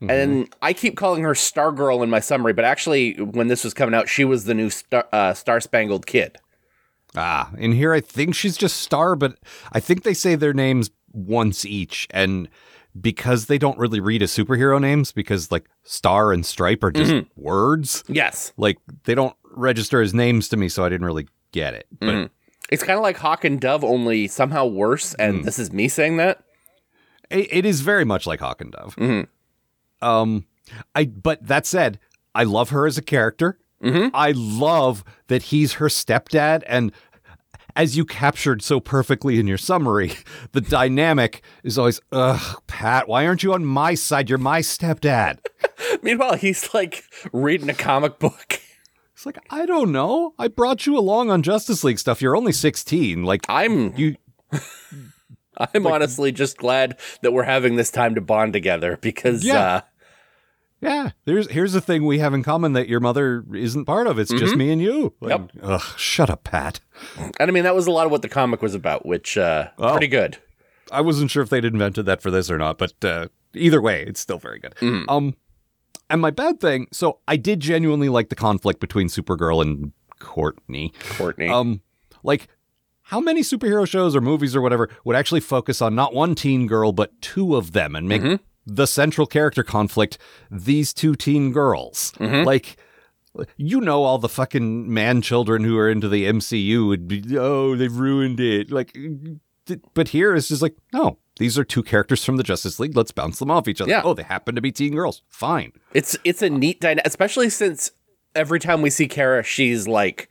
And 0.00 0.54
I 0.62 0.74
keep 0.74 0.96
calling 0.96 1.22
her 1.24 1.32
Stargirl 1.32 2.04
in 2.04 2.10
my 2.10 2.20
summary, 2.20 2.52
but 2.52 2.64
actually, 2.64 3.14
when 3.14 3.48
this 3.48 3.64
was 3.64 3.74
coming 3.74 3.94
out, 3.94 4.08
she 4.08 4.24
was 4.24 4.44
the 4.44 4.54
new 4.54 4.68
Star 4.68 5.08
uh, 5.12 5.32
Star 5.32 5.60
Spangled 5.60 6.06
Kid. 6.06 6.36
Ah, 7.16 7.50
in 7.56 7.72
here 7.72 7.94
I 7.94 8.00
think 8.02 8.34
she's 8.34 8.58
just 8.58 8.76
Star, 8.76 9.16
but 9.16 9.38
I 9.72 9.80
think 9.80 10.02
they 10.02 10.12
say 10.14 10.34
their 10.34 10.52
names 10.52 10.90
once 11.12 11.64
each, 11.64 12.06
and 12.10 12.48
because 13.00 13.46
they 13.46 13.58
don't 13.58 13.78
really 13.78 14.00
read 14.00 14.22
as 14.22 14.30
superhero 14.30 14.80
names, 14.80 15.10
because 15.12 15.50
like 15.50 15.68
Star 15.84 16.32
and 16.32 16.44
Stripe 16.44 16.82
are 16.84 16.90
just 16.92 17.24
words, 17.36 18.04
Yes, 18.08 18.52
like 18.56 18.78
they 19.04 19.14
don't 19.14 19.34
register 19.58 20.00
as 20.00 20.14
names 20.14 20.48
to 20.48 20.56
me, 20.56 20.68
so 20.68 20.84
I 20.84 20.88
didn't 20.88 21.06
really 21.06 21.28
get 21.52 21.74
it. 21.74 21.86
But 21.98 22.08
mm-hmm. 22.08 22.26
it's 22.70 22.82
kind 22.82 22.96
of 22.96 23.02
like 23.02 23.16
Hawk 23.16 23.44
and 23.44 23.60
Dove, 23.60 23.84
only 23.84 24.28
somehow 24.28 24.66
worse. 24.66 25.14
And 25.14 25.40
mm. 25.40 25.44
this 25.44 25.58
is 25.58 25.72
me 25.72 25.88
saying 25.88 26.16
that. 26.18 26.42
it, 27.30 27.48
it 27.50 27.66
is 27.66 27.80
very 27.80 28.04
much 28.04 28.26
like 28.26 28.40
Hawk 28.40 28.60
and 28.60 28.72
Dove. 28.72 28.96
Mm-hmm. 28.96 30.06
Um, 30.06 30.46
I 30.94 31.06
but 31.06 31.46
that 31.46 31.66
said, 31.66 31.98
I 32.34 32.44
love 32.44 32.70
her 32.70 32.86
as 32.86 32.98
a 32.98 33.02
character. 33.02 33.58
Mm-hmm. 33.82 34.14
I 34.14 34.32
love 34.34 35.04
that 35.28 35.44
he's 35.44 35.74
her 35.74 35.86
stepdad, 35.86 36.62
and 36.66 36.92
as 37.78 37.96
you 37.96 38.04
captured 38.04 38.60
so 38.60 38.80
perfectly 38.80 39.38
in 39.38 39.46
your 39.46 39.56
summary, 39.56 40.12
the 40.52 40.60
dynamic 40.60 41.42
is 41.62 41.78
always, 41.78 42.00
ugh, 42.10 42.60
Pat, 42.66 43.06
why 43.08 43.24
aren't 43.24 43.44
you 43.44 43.54
on 43.54 43.64
my 43.64 43.94
side? 43.94 44.28
You're 44.28 44.38
my 44.38 44.60
stepdad. 44.60 45.38
Meanwhile, 46.02 46.34
he's 46.34 46.74
like 46.74 47.04
reading 47.32 47.70
a 47.70 47.74
comic 47.74 48.18
book. 48.18 48.60
It's 49.18 49.26
like, 49.26 49.44
I 49.50 49.66
don't 49.66 49.90
know. 49.90 50.32
I 50.38 50.46
brought 50.46 50.86
you 50.86 50.96
along 50.96 51.28
on 51.32 51.42
Justice 51.42 51.82
League 51.82 51.98
stuff. 51.98 52.22
You're 52.22 52.36
only 52.36 52.52
16. 52.52 53.24
Like, 53.24 53.44
I'm 53.48 53.92
you, 53.96 54.14
I'm 55.58 55.88
honestly 55.88 56.30
just 56.30 56.56
glad 56.56 56.96
that 57.22 57.32
we're 57.32 57.42
having 57.42 57.74
this 57.74 57.90
time 57.90 58.14
to 58.14 58.20
bond 58.20 58.52
together 58.52 58.96
because 59.00 59.42
Yeah. 59.44 59.58
uh, 59.60 59.80
yeah, 60.80 61.10
there's 61.24 61.50
here's 61.50 61.72
the 61.72 61.80
thing 61.80 62.06
we 62.06 62.20
have 62.20 62.32
in 62.32 62.44
common 62.44 62.74
that 62.74 62.88
your 62.88 63.00
mother 63.00 63.44
isn't 63.52 63.86
part 63.86 64.06
of. 64.06 64.20
It's 64.20 64.32
just 64.32 64.54
me 64.54 64.70
and 64.70 64.80
you. 64.80 65.12
Like, 65.20 65.30
Yep. 65.30 65.50
Ugh, 65.64 65.82
shut 65.96 66.30
up, 66.30 66.44
Pat. 66.44 66.78
and 67.18 67.50
I 67.50 67.50
mean 67.50 67.64
that 67.64 67.74
was 67.74 67.88
a 67.88 67.90
lot 67.90 68.06
of 68.06 68.12
what 68.12 68.22
the 68.22 68.28
comic 68.28 68.62
was 68.62 68.76
about, 68.76 69.04
which 69.04 69.36
uh, 69.36 69.70
Oh. 69.80 69.90
pretty 69.90 70.06
good. 70.06 70.38
I 70.92 71.00
wasn't 71.00 71.32
sure 71.32 71.42
if 71.42 71.50
they'd 71.50 71.64
invented 71.64 72.06
that 72.06 72.22
for 72.22 72.30
this 72.30 72.48
or 72.52 72.56
not, 72.58 72.78
but 72.78 72.92
uh, 73.04 73.26
either 73.52 73.82
way, 73.82 74.04
it's 74.06 74.20
still 74.20 74.38
very 74.38 74.60
good. 74.60 74.74
Um, 75.08 75.34
and 76.10 76.20
my 76.20 76.30
bad 76.30 76.60
thing, 76.60 76.88
so 76.92 77.18
I 77.28 77.36
did 77.36 77.60
genuinely 77.60 78.08
like 78.08 78.28
the 78.28 78.34
conflict 78.34 78.80
between 78.80 79.08
Supergirl 79.08 79.62
and 79.62 79.92
Courtney. 80.18 80.92
Courtney. 81.10 81.48
Um, 81.48 81.82
like 82.22 82.48
how 83.02 83.20
many 83.20 83.40
superhero 83.40 83.86
shows 83.86 84.14
or 84.14 84.20
movies 84.20 84.54
or 84.54 84.60
whatever 84.60 84.90
would 85.04 85.16
actually 85.16 85.40
focus 85.40 85.80
on 85.80 85.94
not 85.94 86.14
one 86.14 86.34
teen 86.34 86.66
girl 86.66 86.92
but 86.92 87.18
two 87.22 87.56
of 87.56 87.72
them 87.72 87.94
and 87.96 88.08
make 88.08 88.40
the 88.66 88.86
central 88.86 89.26
character 89.26 89.62
conflict 89.62 90.18
these 90.50 90.92
two 90.92 91.14
teen 91.14 91.52
girls? 91.52 92.12
Like. 92.44 92.76
You 93.56 93.80
know, 93.80 94.02
all 94.02 94.18
the 94.18 94.28
fucking 94.28 94.92
man 94.92 95.22
children 95.22 95.62
who 95.62 95.78
are 95.78 95.88
into 95.88 96.08
the 96.08 96.24
MCU 96.24 96.88
would 96.88 97.06
be, 97.06 97.22
oh, 97.38 97.76
they've 97.76 97.94
ruined 97.94 98.40
it. 98.40 98.72
Like, 98.72 98.98
but 99.94 100.08
here 100.08 100.34
it's 100.34 100.48
just 100.48 100.62
like, 100.62 100.76
no, 100.92 101.18
these 101.38 101.58
are 101.58 101.64
two 101.64 101.82
characters 101.82 102.24
from 102.24 102.36
the 102.36 102.42
Justice 102.42 102.78
League. 102.78 102.96
Let's 102.96 103.10
bounce 103.10 103.38
them 103.38 103.50
off 103.50 103.68
each 103.68 103.80
other. 103.80 103.90
Yeah. 103.90 104.02
Oh, 104.04 104.14
they 104.14 104.22
happen 104.22 104.54
to 104.54 104.60
be 104.60 104.70
teen 104.72 104.94
girls. 104.94 105.22
Fine. 105.28 105.72
It's 105.94 106.16
it's 106.24 106.42
a 106.42 106.50
neat 106.50 106.80
dynamic, 106.80 107.06
especially 107.06 107.50
since 107.50 107.90
every 108.34 108.60
time 108.60 108.82
we 108.82 108.90
see 108.90 109.08
Kara, 109.08 109.42
she's 109.42 109.88
like 109.88 110.28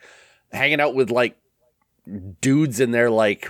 hanging 0.52 0.80
out 0.80 0.96
with 0.96 1.10
like 1.10 1.38
dudes 2.42 2.80
in 2.80 2.92
their 2.92 3.10
like 3.10 3.50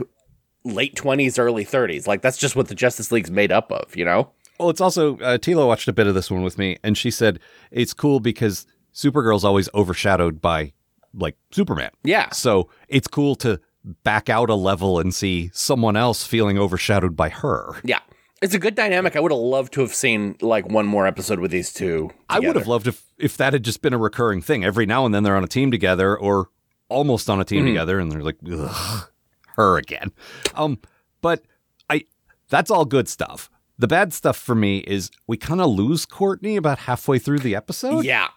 late 0.64 0.96
twenties, 0.96 1.38
early 1.38 1.64
thirties. 1.64 2.08
Like 2.08 2.22
that's 2.22 2.38
just 2.38 2.56
what 2.56 2.68
the 2.68 2.76
Justice 2.76 3.12
League's 3.12 3.32
made 3.32 3.52
up 3.52 3.72
of, 3.72 3.96
you 3.96 4.06
know? 4.06 4.32
Well, 4.60 4.70
it's 4.70 4.82
also 4.82 5.18
uh, 5.20 5.38
Tila 5.38 5.68
watched 5.68 5.88
a 5.88 5.94
bit 5.94 6.08
of 6.08 6.16
this 6.16 6.32
one 6.32 6.42
with 6.42 6.58
me, 6.58 6.78
and 6.84 6.98
she 6.98 7.12
said 7.12 7.40
it's 7.70 7.94
cool 7.94 8.20
because 8.20 8.66
Supergirl's 8.94 9.44
always 9.44 9.70
overshadowed 9.74 10.42
by 10.42 10.74
like 11.14 11.38
Superman. 11.52 11.92
Yeah. 12.04 12.30
So 12.32 12.70
it's 12.88 13.08
cool 13.08 13.36
to 13.38 13.60
back 14.04 14.30
out 14.30 14.50
a 14.50 14.56
level 14.56 15.00
and 15.00 15.14
see 15.14 15.50
someone 15.54 15.96
else 15.96 16.26
feeling 16.26 16.58
overshadowed 16.58 17.16
by 17.16 17.30
her. 17.30 17.76
Yeah. 17.84 18.00
It's 18.42 18.54
a 18.54 18.60
good 18.60 18.76
dynamic. 18.76 19.16
I 19.16 19.20
would 19.20 19.32
have 19.32 19.40
loved 19.40 19.74
to 19.74 19.82
have 19.82 19.96
seen 19.96 20.36
like 20.42 20.70
one 20.70 20.86
more 20.86 21.08
episode 21.08 21.40
with 21.40 21.50
these 21.50 21.74
two. 21.74 22.12
I 22.30 22.40
would 22.40 22.56
have 22.56 22.68
loved 22.68 22.86
if 22.88 23.04
if 23.18 23.36
that 23.38 23.54
had 23.54 23.64
just 23.64 23.82
been 23.82 23.94
a 23.94 23.98
recurring 23.98 24.42
thing. 24.42 24.64
Every 24.64 24.86
now 24.86 25.06
and 25.06 25.16
then 25.16 25.24
they're 25.24 25.36
on 25.36 25.44
a 25.44 25.48
team 25.48 25.72
together 25.72 26.16
or 26.16 26.50
almost 26.88 27.30
on 27.30 27.40
a 27.40 27.46
team 27.46 27.66
together 27.66 28.00
and 28.00 28.12
they're 28.12 28.22
like, 28.22 28.38
Ugh, 28.52 29.10
her 29.56 29.78
again. 29.78 30.12
Um, 30.54 30.78
but 31.22 31.44
I 31.90 32.04
that's 32.50 32.70
all 32.70 32.86
good 32.86 33.08
stuff. 33.08 33.50
The 33.80 33.88
bad 33.88 34.14
stuff 34.14 34.38
for 34.38 34.56
me 34.56 34.80
is 34.80 35.10
we 35.26 35.38
kind 35.38 35.62
of 35.62 35.70
lose 35.70 36.06
Courtney 36.06 36.58
about 36.58 36.80
halfway 36.80 37.20
through 37.20 37.40
the 37.40 37.56
episode. 37.56 38.06
Yeah. 38.06 38.30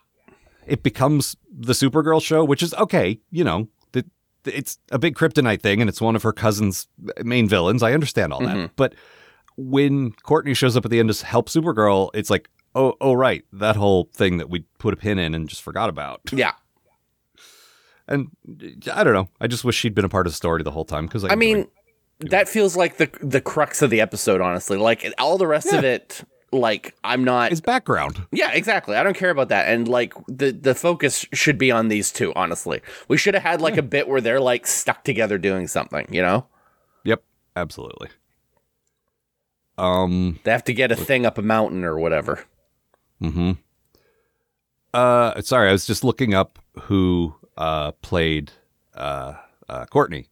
It 0.67 0.83
becomes 0.83 1.37
the 1.51 1.73
Supergirl 1.73 2.23
show, 2.23 2.45
which 2.45 2.63
is 2.63 2.73
okay, 2.75 3.21
you 3.31 3.45
know, 3.45 3.69
it's 4.45 4.79
a 4.91 4.99
big 4.99 5.15
kryptonite 5.15 5.61
thing 5.61 5.81
and 5.81 5.89
it's 5.89 6.01
one 6.01 6.17
of 6.17 6.23
her 6.23 6.33
cousin's 6.33 6.89
main 7.23 7.49
villains. 7.49 7.83
I 7.83 7.93
understand 7.93 8.33
all 8.33 8.41
that. 8.41 8.57
Mm-hmm. 8.57 8.73
But 8.77 8.95
when 9.57 10.13
Courtney 10.23 10.55
shows 10.55 10.77
up 10.77 10.85
at 10.85 10.91
the 10.91 11.01
end 11.01 11.13
to 11.13 11.27
help 11.27 11.49
Supergirl, 11.49 12.11
it's 12.15 12.31
like, 12.31 12.49
oh, 12.75 12.95
oh, 13.01 13.13
right, 13.15 13.45
that 13.53 13.77
whole 13.77 14.09
thing 14.13 14.39
that 14.39 14.49
we 14.49 14.61
put 14.79 14.95
a 14.95 14.97
pin 14.97 15.19
in 15.19 15.35
and 15.35 15.49
just 15.49 15.63
forgot 15.63 15.89
about. 15.89 16.21
Yeah. 16.33 16.53
And 18.09 18.31
I 18.93 19.05
don't 19.05 19.15
know. 19.15 19.29
I 19.41 19.47
just 19.47 19.65
wish 19.65 19.77
she'd 19.77 19.95
been 19.95 20.05
a 20.05 20.09
part 20.09 20.27
of 20.27 20.33
the 20.33 20.37
story 20.37 20.63
the 20.63 20.73
whole 20.73 20.85
time 20.85 21.07
because 21.07 21.25
I, 21.25 21.29
I 21.29 21.35
mean, 21.37 21.69
that 22.19 22.49
feels 22.49 22.77
like 22.77 22.97
the 22.97 23.09
the 23.23 23.41
crux 23.41 23.83
of 23.83 23.91
the 23.91 24.01
episode, 24.01 24.41
honestly. 24.41 24.77
Like 24.77 25.13
all 25.17 25.39
the 25.39 25.47
rest 25.47 25.73
of 25.73 25.85
it, 25.85 26.25
like 26.53 26.95
I'm 27.05 27.25
not 27.25 27.51
his 27.51 27.61
background. 27.61 28.27
Yeah, 28.33 28.51
exactly. 28.53 28.97
I 28.97 29.03
don't 29.03 29.17
care 29.17 29.31
about 29.31 29.49
that. 29.49 29.69
And 29.69 29.87
like 29.87 30.15
the 30.27 30.51
the 30.51 30.75
focus 30.75 31.27
should 31.33 31.59
be 31.59 31.71
on 31.71 31.89
these 31.89 32.11
two, 32.11 32.33
honestly. 32.35 32.81
We 33.09 33.17
should 33.17 33.35
have 33.35 33.43
had 33.43 33.61
like 33.61 33.77
a 33.77 33.83
bit 33.83 34.09
where 34.09 34.21
they're 34.21 34.41
like 34.41 34.67
stuck 34.67 35.05
together 35.05 35.39
doing 35.39 35.69
something, 35.69 36.07
you 36.11 36.23
know? 36.23 36.47
Yep, 37.05 37.23
absolutely. 37.57 38.09
Um. 39.79 40.39
They 40.45 40.51
have 40.51 40.65
to 40.65 40.75
get 40.75 40.93
a 40.93 40.97
thing 40.97 41.25
up 41.25 41.39
a 41.39 41.43
mountain 41.43 41.85
or 41.85 41.99
whatever. 41.99 42.45
Hmm. 43.21 43.53
Uh, 44.93 45.41
sorry, 45.43 45.69
I 45.69 45.73
was 45.73 45.87
just 45.87 46.05
looking 46.05 46.35
up 46.35 46.59
who 46.83 47.35
uh 47.57 47.93
played 48.03 48.53
uh, 48.95 49.35
uh 49.69 49.85
Courtney 49.87 50.29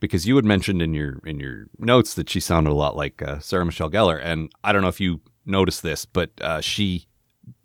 because 0.00 0.26
you 0.26 0.36
had 0.36 0.44
mentioned 0.44 0.80
in 0.82 0.94
your 0.94 1.20
in 1.24 1.40
your 1.40 1.66
notes 1.78 2.14
that 2.14 2.28
she 2.30 2.40
sounded 2.40 2.70
a 2.70 2.74
lot 2.74 2.96
like 2.96 3.20
uh, 3.22 3.38
Sarah 3.40 3.66
Michelle 3.66 3.90
Gellar, 3.90 4.20
and 4.22 4.52
I 4.62 4.72
don't 4.72 4.82
know 4.82 4.88
if 4.88 5.00
you 5.00 5.20
noticed 5.48 5.82
this, 5.82 6.04
but 6.04 6.30
uh, 6.40 6.60
she 6.60 7.06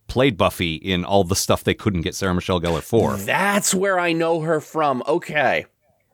played 0.08 0.38
Buffy 0.38 0.75
in 0.75 1.04
all 1.06 1.24
the 1.24 1.36
stuff 1.36 1.63
they 1.63 1.74
couldn't 1.74 2.02
get 2.02 2.16
Sarah 2.16 2.34
Michelle 2.36 2.62
Gellar 2.62 2.82
for. 2.82 3.16
That's 3.18 3.74
where 3.74 4.00
I 4.00 4.13
know 4.13 4.42
her 4.42 4.60
from. 4.60 5.02
Okay. 5.08 5.66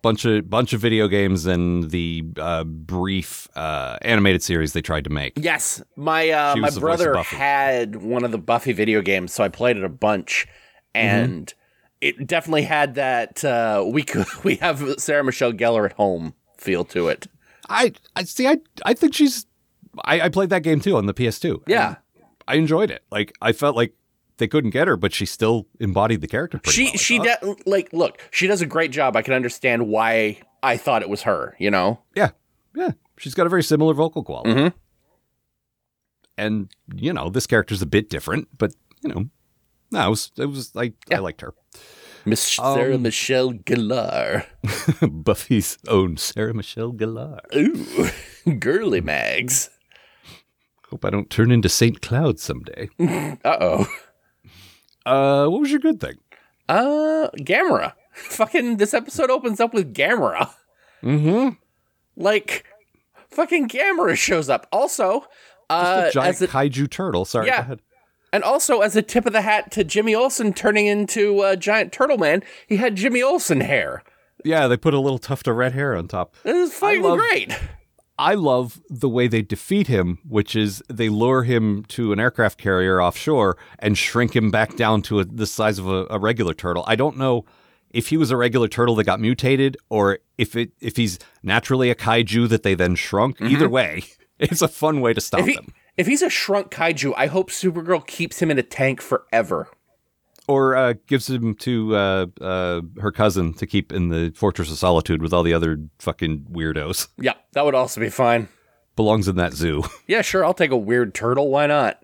bunch 0.02 0.24
of 0.26 0.50
bunch 0.50 0.72
of 0.74 0.80
video 0.80 1.08
games 1.08 1.46
and 1.46 1.92
the 1.92 2.24
uh, 2.38 2.64
brief 2.64 3.48
uh, 3.56 3.98
animated 4.02 4.42
series 4.42 4.74
they 4.74 4.82
tried 4.82 5.04
to 5.04 5.10
make. 5.10 5.34
Yes, 5.36 5.82
my 5.96 6.30
uh, 6.30 6.56
my 6.56 6.68
was 6.68 6.76
the 6.76 6.82
voice 6.82 7.00
of 7.02 7.06
brother 7.06 7.24
had 7.24 7.98
one 7.98 8.24
of 8.24 8.32
the 8.32 8.38
Buffy 8.38 8.72
video 8.72 9.02
games, 9.02 9.34
so 9.34 9.44
I 9.44 9.50
played 9.50 9.76
it 9.76 9.84
a 9.84 9.90
bunch, 9.90 10.48
and 10.96 11.54
it 12.00 12.26
definitely 12.26 12.64
had 12.64 12.96
that 12.96 13.44
uh, 13.44 13.84
we 13.86 14.04
could 14.04 14.28
we 14.44 14.56
have 14.58 14.96
Sarah 15.00 15.24
Michelle 15.24 15.52
Gellar 15.52 15.86
at 15.86 15.94
home 15.94 16.34
feel 16.58 16.86
to 16.86 17.10
it. 17.10 17.28
I 17.68 17.92
I 18.16 18.24
see. 18.24 18.48
I 18.48 18.60
I 18.86 18.94
think 18.94 19.14
she's. 19.14 19.46
I, 20.06 20.22
I 20.22 20.30
played 20.30 20.50
that 20.52 20.64
game 20.64 20.80
too 20.80 20.98
on 20.98 21.06
the 21.06 21.14
PS2. 21.14 21.64
Yeah. 21.68 21.96
I 22.48 22.56
enjoyed 22.56 22.92
it. 22.92 23.04
Like 23.12 23.34
I 23.42 23.52
felt 23.52 23.76
like 23.76 23.94
they 24.38 24.48
couldn't 24.48 24.70
get 24.72 24.88
her, 24.88 24.96
but 24.98 25.14
she 25.14 25.26
still 25.26 25.68
embodied 25.80 26.22
the 26.22 26.28
character. 26.28 26.60
Pretty 26.60 26.86
she 26.86 26.86
well, 26.86 26.98
she 26.98 27.20
de- 27.20 27.56
like 27.70 27.92
look 27.94 28.22
she 28.32 28.48
does 28.48 28.62
a 28.62 28.66
great 28.66 28.92
job 28.92 29.16
i 29.18 29.22
can 29.22 29.34
understand 29.34 29.88
why 29.88 30.40
i 30.64 30.78
thought 30.78 31.02
it 31.02 31.10
was 31.10 31.24
her 31.24 31.56
you 31.60 31.70
know 31.70 32.00
yeah 32.16 32.30
yeah. 32.76 32.92
She's 33.18 33.34
got 33.34 33.46
a 33.46 33.50
very 33.50 33.64
similar 33.64 33.94
vocal 33.94 34.24
quality. 34.24 34.52
Mhm. 34.52 34.74
And 36.38 36.70
you 36.96 37.12
know 37.12 37.30
this 37.30 37.46
character's 37.48 37.82
a 37.82 37.86
bit 37.86 38.10
different, 38.10 38.48
but 38.58 38.74
you 39.02 39.10
know, 39.10 39.26
no, 39.92 40.08
it 40.08 40.10
was 40.10 40.32
it 40.38 40.46
was 40.46 40.72
I 40.76 40.94
Yeah. 41.10 41.20
liked 41.20 41.42
her. 41.42 41.54
miss 42.26 42.42
sarah 42.42 42.96
Um, 42.96 43.02
michelle 43.02 43.54
gellar 43.54 44.46
Buffy's 45.24 45.78
own 45.88 46.18
Sarah 46.18 46.54
Michelle 46.54 46.92
Gellar. 46.94 47.40
ooh 47.56 48.56
girly 48.60 49.02
mags 49.02 49.70
Hope 50.92 51.06
I 51.06 51.10
don't 51.10 51.30
turn 51.30 51.52
into 51.52 51.70
Saint 51.70 52.02
Cloud 52.02 52.40
someday. 52.40 52.90
Uh 53.00 53.58
oh. 53.62 53.88
uh, 55.06 55.48
what 55.48 55.62
was 55.62 55.72
your 55.72 55.80
good 55.80 56.00
thing? 56.00 56.16
Uh, 56.68 57.30
Gamera. 57.38 57.94
Fucking, 58.14 58.78
this 58.78 58.94
episode 58.94 59.30
opens 59.30 59.60
up 59.60 59.74
with 59.74 59.94
Gamera. 59.94 60.50
Mm-hmm. 61.04 61.50
Like, 62.22 62.66
fucking 63.30 63.70
Gamera 63.70 64.18
shows 64.18 64.50
up. 64.50 64.68
Also, 64.72 65.24
uh, 65.70 66.06
a 66.10 66.12
giant 66.12 66.36
as 66.36 66.42
a, 66.42 66.48
kaiju 66.48 66.90
turtle. 66.90 67.24
Sorry, 67.24 67.48
Yeah. 67.48 67.58
go 67.58 67.62
ahead. 67.62 67.80
and 68.34 68.44
also 68.44 68.82
as 68.82 68.96
a 68.98 69.02
tip 69.02 69.26
of 69.26 69.32
the 69.34 69.42
hat 69.42 69.72
to 69.72 69.84
Jimmy 69.86 70.14
Olsen 70.14 70.52
turning 70.54 70.86
into 70.88 71.44
a 71.44 71.56
giant 71.56 71.94
turtle 71.94 72.18
man, 72.18 72.44
he 72.68 72.76
had 72.76 72.96
Jimmy 72.98 73.22
Olsen 73.24 73.62
hair. 73.62 74.04
Yeah, 74.44 74.68
they 74.68 74.76
put 74.78 74.94
a 74.94 75.00
little 75.00 75.20
tuft 75.20 75.48
of 75.48 75.56
red 75.56 75.72
hair 75.74 75.96
on 75.96 76.08
top. 76.10 76.36
This 76.44 76.70
is 76.72 76.78
fucking 76.78 77.02
love- 77.04 77.20
great. 77.20 77.58
I 78.20 78.34
love 78.34 78.82
the 78.90 79.08
way 79.08 79.28
they 79.30 79.42
defeat 79.42 79.88
him, 79.88 80.20
which 80.28 80.54
is 80.54 80.84
they 80.90 81.08
lure 81.08 81.44
him 81.44 81.86
to 81.86 82.12
an 82.12 82.20
aircraft 82.20 82.58
carrier 82.60 83.02
offshore 83.02 83.58
and 83.80 83.98
shrink 83.98 84.36
him 84.36 84.52
back 84.52 84.76
down 84.76 85.02
to 85.04 85.22
a, 85.22 85.26
the 85.26 85.48
size 85.48 85.80
of 85.80 85.88
a, 85.88 86.06
a 86.10 86.20
regular 86.20 86.54
turtle. 86.54 86.84
I 86.86 86.98
don't 86.98 87.16
know 87.16 87.46
if 87.92 88.10
he 88.10 88.18
was 88.18 88.30
a 88.30 88.36
regular 88.36 88.68
turtle 88.68 88.96
that 88.96 89.06
got 89.06 89.22
mutated 89.22 89.78
or 89.90 90.20
if 90.38 90.58
it 90.58 90.74
if 90.82 90.98
he's 90.98 91.18
naturally 91.44 91.90
a 91.90 91.96
kaiju 91.96 92.50
that 92.50 92.64
they 92.64 92.76
then 92.76 92.96
shrunk. 92.96 93.40
Either 93.42 93.70
way, 93.70 94.04
it's 94.40 94.62
a 94.62 94.68
fun 94.68 95.00
way 95.00 95.14
to 95.14 95.22
stop 95.22 95.40
Mm-hmm. 95.40 95.50
If, 95.50 95.56
he, 95.56 95.62
him. 95.62 95.74
if 95.96 96.08
he's 96.08 96.22
a 96.22 96.30
shrunk 96.30 96.72
kaiju, 96.72 97.14
I 97.16 97.28
hope 97.28 97.50
Supergirl 97.50 98.06
keeps 98.06 98.42
him 98.42 98.52
in 98.52 98.60
a 98.60 98.64
tank 98.64 99.00
forever. 99.02 99.70
Or 100.50 100.76
uh, 100.76 100.94
gives 101.06 101.30
him 101.30 101.54
to 101.58 101.96
uh, 101.96 102.26
uh, 102.42 102.82
her 103.00 103.12
cousin 103.12 103.54
to 103.54 103.68
keep 103.68 103.94
in 103.94 104.10
the 104.10 104.32
Fortress 104.36 104.72
of 104.72 104.80
Solitude 104.80 105.22
with 105.22 105.32
all 105.32 105.44
the 105.44 105.54
other 105.54 105.78
fucking 106.00 106.48
weirdos. 106.52 107.08
Yeah, 107.22 107.34
that 107.54 107.66
would 107.66 107.76
also 107.76 108.02
be 108.02 108.10
fine. 108.10 108.48
Belongs 108.96 109.28
in 109.28 109.36
that 109.36 109.54
zoo. 109.54 109.84
Yeah, 110.08 110.24
sure, 110.24 110.44
I'll 110.44 110.56
take 110.56 110.72
a 110.72 110.78
weird 110.78 111.14
turtle. 111.14 111.50
Why 111.50 111.68
not? 111.68 112.02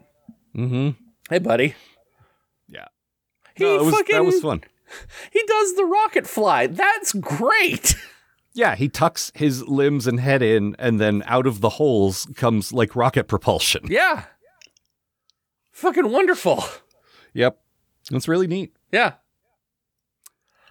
mm-hmm. 0.55 0.91
Hey, 1.27 1.39
buddy. 1.39 1.73
Yeah. 2.67 2.85
He 3.55 3.63
No, 3.63 3.83
was, 3.83 3.95
fucking 3.95 4.15
that 4.15 4.23
was 4.23 4.39
fun. 4.41 4.61
he 5.33 5.41
does 5.47 5.73
the 5.75 5.85
rocket 5.85 6.27
fly. 6.27 6.67
That's 6.67 7.13
great. 7.13 7.95
Yeah, 8.53 8.75
he 8.75 8.89
tucks 8.89 9.31
his 9.33 9.67
limbs 9.67 10.05
and 10.05 10.19
head 10.19 10.43
in, 10.43 10.75
and 10.77 11.01
then 11.01 11.23
out 11.25 11.47
of 11.47 11.61
the 11.61 11.69
holes 11.69 12.27
comes 12.35 12.71
like 12.71 12.95
rocket 12.95 13.27
propulsion. 13.27 13.85
Yeah. 13.89 14.25
Fucking 15.71 16.11
wonderful. 16.11 16.63
Yep, 17.33 17.59
that's 18.09 18.27
really 18.27 18.47
neat. 18.47 18.75
Yeah. 18.91 19.13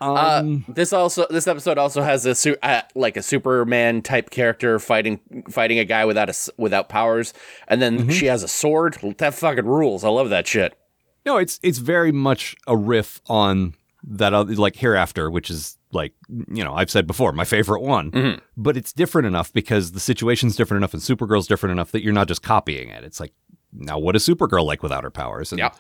Um, 0.01 0.65
uh, 0.69 0.73
this 0.73 0.93
also 0.93 1.25
this 1.31 1.47
episode 1.47 1.79
also 1.79 2.03
has 2.03 2.27
a 2.27 2.35
su- 2.35 2.57
uh, 2.63 2.83
like 2.95 3.17
a 3.17 3.23
Superman 3.23 4.03
type 4.03 4.31
character 4.31 4.79
fighting 4.79 5.21
fighting 5.49 5.79
a 5.79 5.85
guy 5.85 6.05
without 6.05 6.29
a 6.29 6.35
without 6.59 6.89
powers, 6.89 7.33
and 7.69 7.81
then 7.81 7.99
Mm-hmm. 7.99 8.11
she 8.11 8.27
has 8.27 8.43
a 8.43 8.49
sword. 8.49 8.99
That 9.19 9.35
fucking 9.35 9.65
rules. 9.65 10.03
I 10.05 10.09
love 10.09 10.31
that 10.31 10.47
shit. 10.49 10.77
no, 11.25 11.37
it's 11.39 11.61
it's 11.63 11.79
very 11.79 12.11
much 12.13 12.57
a 12.67 12.77
riff 12.77 13.21
on 13.29 13.75
that 14.03 14.35
other 14.35 14.55
like 14.57 14.77
hereafter, 14.77 15.31
which 15.31 15.49
is 15.49 15.79
like 15.93 16.13
you 16.29 16.65
know 16.65 16.75
I've 16.75 16.91
said 16.91 17.07
before 17.07 17.33
my 17.33 17.45
favorite 17.45 17.81
one, 17.83 18.11
Mm-hmm. 18.11 18.39
but 18.57 18.77
it's 18.77 18.93
different 18.93 19.27
enough 19.27 19.53
because 19.53 19.93
the 19.93 20.01
situation's 20.01 20.57
different 20.57 20.81
enough 20.81 20.93
and 20.93 21.03
Supergirl's 21.03 21.47
different 21.47 21.71
enough 21.71 21.93
that 21.93 22.03
you're 22.03 22.13
not 22.13 22.27
just 22.29 22.43
copying 22.43 22.89
it. 22.89 23.05
It's 23.05 23.21
like 23.21 23.33
now 23.73 23.99
what 23.99 24.17
is 24.17 24.27
Supergirl 24.27 24.67
like 24.67 24.83
without 24.83 25.05
her 25.05 25.11
powers? 25.11 25.53
And 25.53 25.61
Yeah. 25.61 25.71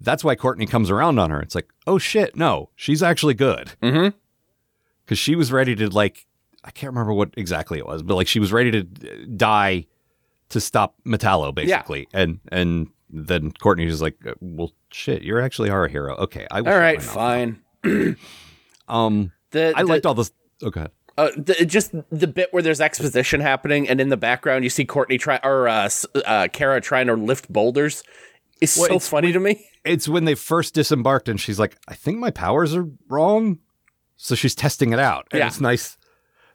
That's 0.00 0.24
why 0.24 0.34
Courtney 0.34 0.66
comes 0.66 0.90
around 0.90 1.18
on 1.18 1.30
her. 1.30 1.40
It's 1.40 1.54
like 1.54 1.68
oh 1.86 1.98
shit, 1.98 2.36
no, 2.36 2.70
she's 2.76 3.02
actually 3.02 3.34
good. 3.34 3.72
Mm-hmm. 3.82 4.16
because 5.04 5.18
she 5.18 5.34
was 5.36 5.50
ready 5.52 5.74
to 5.76 5.88
like 5.88 6.26
I 6.64 6.70
can't 6.70 6.92
remember 6.92 7.12
what 7.14 7.30
exactly 7.36 7.78
it 7.78 7.86
was, 7.86 8.02
but 8.02 8.14
like 8.16 8.28
she 8.28 8.38
was 8.40 8.52
ready 8.52 8.70
to 8.70 8.80
uh, 8.80 9.14
die 9.36 9.86
to 10.50 10.60
stop 10.60 10.94
Metallo 11.06 11.54
basically, 11.54 12.06
and 12.12 12.40
and 12.50 12.88
then 13.08 13.50
Courtney 13.52 13.86
was 13.86 14.02
like, 14.02 14.16
uh, 14.26 14.34
"Well, 14.40 14.72
shit, 14.90 15.22
you're 15.22 15.40
actually 15.40 15.70
are 15.70 15.84
a 15.84 15.90
hero." 15.90 16.14
Okay, 16.16 16.46
I 16.50 16.60
will 16.60 16.72
All 16.72 16.78
right, 16.78 17.02
fine. 17.02 17.60
Um, 18.88 19.32
The, 19.52 19.72
I 19.76 19.82
the- 19.82 19.88
liked 19.88 20.06
all 20.06 20.14
this. 20.14 20.32
Okay, 20.62 20.86
Uh, 21.16 21.30
the, 21.36 21.64
just 21.64 21.92
the 22.10 22.26
bit 22.26 22.52
where 22.52 22.62
there's 22.62 22.80
exposition 22.80 23.40
happening, 23.40 23.88
and 23.88 24.00
in 24.00 24.08
the 24.10 24.16
background 24.16 24.64
you 24.64 24.70
see 24.70 24.84
Courtney 24.84 25.16
try 25.16 25.40
or 25.42 25.68
uh, 25.68 25.88
uh, 26.26 26.48
Kara 26.52 26.80
trying 26.80 27.06
to 27.06 27.14
lift 27.14 27.50
boulders. 27.52 28.02
Is 28.60 28.76
Well, 28.76 28.88
so 28.88 28.98
funny 28.98 29.32
to 29.32 29.40
me. 29.40 29.64
It's 29.84 30.08
when 30.08 30.24
they 30.24 30.34
first 30.34 30.74
disembarked, 30.74 31.28
and 31.28 31.40
she's 31.40 31.58
like, 31.58 31.76
"I 31.88 31.94
think 31.94 32.18
my 32.18 32.30
powers 32.30 32.74
are 32.74 32.86
wrong," 33.08 33.58
so 34.16 34.34
she's 34.34 34.54
testing 34.54 34.92
it 34.92 34.98
out, 34.98 35.26
and 35.32 35.38
Yeah. 35.40 35.46
it's 35.46 35.60
nice. 35.60 35.96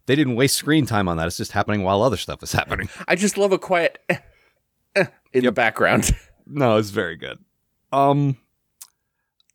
They 0.08 0.16
didn't 0.16 0.36
waste 0.36 0.56
screen 0.58 0.86
time 0.86 1.08
on 1.08 1.18
that. 1.18 1.26
It's 1.28 1.38
just 1.38 1.54
happening 1.54 1.82
while 1.84 2.04
other 2.04 2.18
stuff 2.18 2.44
is 2.44 2.52
happening. 2.52 2.90
I 3.08 3.16
just 3.16 3.38
love 3.38 3.52
a 3.52 3.58
quiet 3.58 3.98
eh, 4.10 4.18
eh, 4.96 5.06
in 5.34 5.44
the 5.46 5.52
background. 5.52 6.12
No, 6.48 6.78
it's 6.78 6.92
very 6.92 7.16
good. 7.16 7.40
Um, 7.92 8.38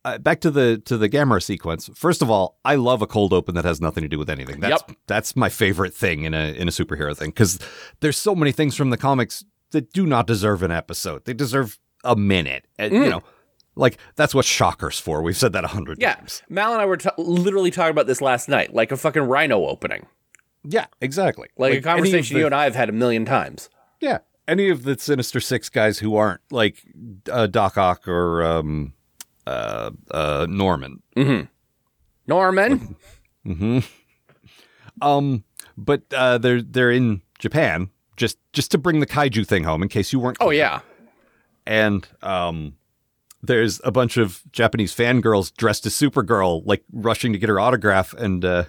uh, 0.03 0.17
back 0.17 0.41
to 0.41 0.51
the 0.51 0.77
to 0.85 0.97
the 0.97 1.07
Gamera 1.07 1.41
sequence. 1.41 1.89
First 1.95 2.21
of 2.21 2.29
all, 2.29 2.59
I 2.65 2.75
love 2.75 3.01
a 3.01 3.07
cold 3.07 3.31
open 3.31 3.55
that 3.55 3.63
has 3.63 3.79
nothing 3.79 4.01
to 4.03 4.09
do 4.09 4.19
with 4.19 4.29
anything. 4.29 4.59
That's 4.59 4.83
Yep. 4.89 4.97
that's 5.07 5.35
my 5.37 5.47
favorite 5.47 5.93
thing 5.93 6.23
in 6.25 6.33
a 6.33 6.51
in 6.53 6.67
a 6.67 6.71
superhero 6.71 7.15
thing 7.15 7.29
because 7.29 7.59
there's 8.01 8.17
so 8.17 8.35
many 8.35 8.51
things 8.51 8.75
from 8.75 8.89
the 8.89 8.97
comics 8.97 9.45
that 9.71 9.93
do 9.93 10.05
not 10.05 10.27
deserve 10.27 10.63
an 10.63 10.71
episode. 10.71 11.23
They 11.23 11.33
deserve 11.33 11.79
a 12.03 12.17
minute. 12.17 12.65
You 12.77 12.89
Mm. 12.89 13.09
know, 13.09 13.23
like 13.81 13.97
that's 14.15 14.33
what 14.33 14.45
Shocker's 14.45 14.97
for. 14.99 15.21
We've 15.21 15.35
said 15.35 15.51
that 15.53 15.65
a 15.65 15.67
hundred 15.67 15.99
Yeah, 15.99 16.15
times. 16.15 16.41
Mal 16.47 16.71
and 16.71 16.81
I 16.81 16.85
were 16.85 16.95
t- 16.97 17.09
literally 17.17 17.71
talking 17.71 17.91
about 17.91 18.07
this 18.07 18.21
last 18.21 18.47
night, 18.47 18.73
like 18.73 18.91
a 18.93 18.97
fucking 18.97 19.23
Rhino 19.23 19.65
opening, 19.67 20.05
Yeah, 20.63 20.85
exactly. 21.01 21.49
like, 21.57 21.73
a 21.73 21.81
conversation 21.81 22.35
the- 22.35 22.39
you 22.41 22.45
and 22.45 22.55
I 22.55 22.63
have 22.63 22.75
had 22.75 22.87
a 22.87 22.93
million 22.93 23.25
times. 23.25 23.69
Yeah, 23.99 24.19
any 24.47 24.69
of 24.69 24.83
the 24.83 24.97
Sinister 24.97 25.39
Six 25.39 25.67
guys 25.69 25.99
who 25.99 26.15
aren't 26.15 26.41
like 26.51 26.81
uh, 27.29 27.47
Doc 27.47 27.77
Ock 27.77 28.07
or 28.07 28.43
um, 28.43 28.93
uh, 29.45 29.91
uh, 30.11 30.47
Norman. 30.49 31.01
Norman, 32.27 32.95
hmm 33.45 33.79
Um, 35.01 35.43
but 35.77 36.01
uh, 36.15 36.37
they're 36.37 36.61
they're 36.61 36.91
in 36.91 37.21
Japan 37.39 37.89
just 38.17 38.37
just 38.53 38.69
to 38.71 38.77
bring 38.77 38.99
the 38.99 39.07
kaiju 39.07 39.47
thing 39.47 39.63
home 39.63 39.81
in 39.81 39.89
case 39.89 40.13
you 40.13 40.19
weren't. 40.19 40.37
oh 40.39 40.45
clear. 40.47 40.57
yeah, 40.59 40.79
and 41.65 42.07
um, 42.21 42.75
there's 43.43 43.81
a 43.83 43.91
bunch 43.91 44.17
of 44.17 44.41
Japanese 44.51 44.95
fangirls 44.95 45.53
dressed 45.55 45.85
as 45.85 45.93
Supergirl, 45.93 46.61
like 46.65 46.83
rushing 46.91 47.33
to 47.33 47.39
get 47.39 47.49
her 47.49 47.59
autograph, 47.59 48.13
and 48.13 48.43
uh, 48.45 48.65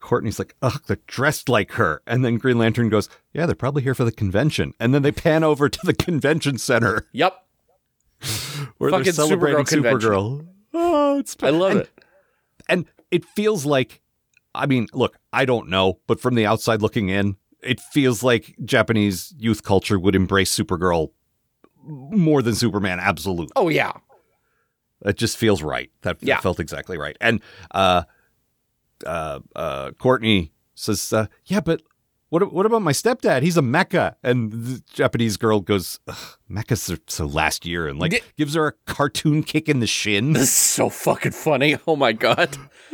Courtney's 0.00 0.38
like, 0.38 0.54
"Ugh, 0.62 0.80
they're 0.86 0.98
dressed 1.06 1.48
like 1.48 1.72
her," 1.72 2.02
and 2.06 2.24
then 2.24 2.38
Green 2.38 2.58
Lantern 2.58 2.88
goes, 2.88 3.08
"Yeah, 3.32 3.46
they're 3.46 3.54
probably 3.54 3.82
here 3.82 3.94
for 3.94 4.04
the 4.04 4.12
convention," 4.12 4.72
and 4.80 4.94
then 4.94 5.02
they 5.02 5.12
pan 5.12 5.44
over 5.44 5.68
to 5.68 5.80
the 5.84 5.94
convention 5.94 6.58
center 6.58 7.06
yep, 7.12 7.44
where 8.78 8.90
they're 8.90 9.04
celebrating 9.12 9.64
Supergirl. 9.64 10.00
Supergirl. 10.00 10.46
Oh, 10.74 11.18
it's 11.18 11.36
I 11.42 11.50
love 11.50 11.70
and- 11.72 11.80
it. 11.80 11.90
and 12.68 12.84
it 13.10 13.24
feels 13.24 13.66
like 13.66 14.00
i 14.54 14.66
mean 14.66 14.86
look 14.92 15.16
i 15.32 15.44
don't 15.44 15.68
know 15.68 15.98
but 16.08 16.20
from 16.20 16.34
the 16.34 16.44
outside 16.46 16.82
looking 16.82 17.08
in 17.08 17.36
it 17.62 17.80
feels 17.80 18.22
like 18.24 18.54
japanese 18.64 19.32
youth 19.38 19.62
culture 19.62 19.96
would 19.98 20.14
embrace 20.16 20.56
supergirl 20.56 21.10
more 21.84 22.42
than 22.42 22.54
superman 22.54 22.98
absolutely 23.00 23.52
Oh 23.56 23.68
yeah, 23.68 23.92
it 25.04 25.16
just 25.16 25.36
feels 25.36 25.62
right 25.62 25.90
that, 26.02 26.20
that 26.20 26.42
felt 26.42 26.60
exactly 26.60 26.98
right 26.98 27.16
and 27.20 27.40
uh 27.70 28.02
uh 29.06 29.40
uh 29.56 29.90
courtney 29.92 30.52
says 30.74 31.12
uh, 31.12 31.26
yeah 31.46 31.60
but 31.60 31.82
what, 32.30 32.52
what 32.52 32.64
about 32.64 32.82
my 32.82 32.92
stepdad? 32.92 33.42
He's 33.42 33.56
a 33.56 33.60
mecha. 33.60 34.14
And 34.22 34.52
the 34.52 34.82
Japanese 34.92 35.36
girl 35.36 35.58
goes, 35.60 35.98
mechas 36.48 36.96
are 36.96 37.00
so 37.08 37.26
last 37.26 37.66
year, 37.66 37.88
and 37.88 37.98
like 37.98 38.24
gives 38.36 38.54
her 38.54 38.68
a 38.68 38.72
cartoon 38.86 39.42
kick 39.42 39.68
in 39.68 39.80
the 39.80 39.86
shin. 39.88 40.32
this 40.32 40.44
is 40.44 40.52
so 40.52 40.88
fucking 40.88 41.32
funny. 41.32 41.76
Oh 41.88 41.96
my 41.96 42.12
god, 42.12 42.56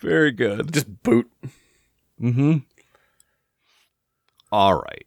Very 0.00 0.32
good. 0.32 0.72
just 0.72 1.02
boot. 1.04 1.30
Mm-hmm. 2.20 2.58
All 4.50 4.74
right. 4.74 5.06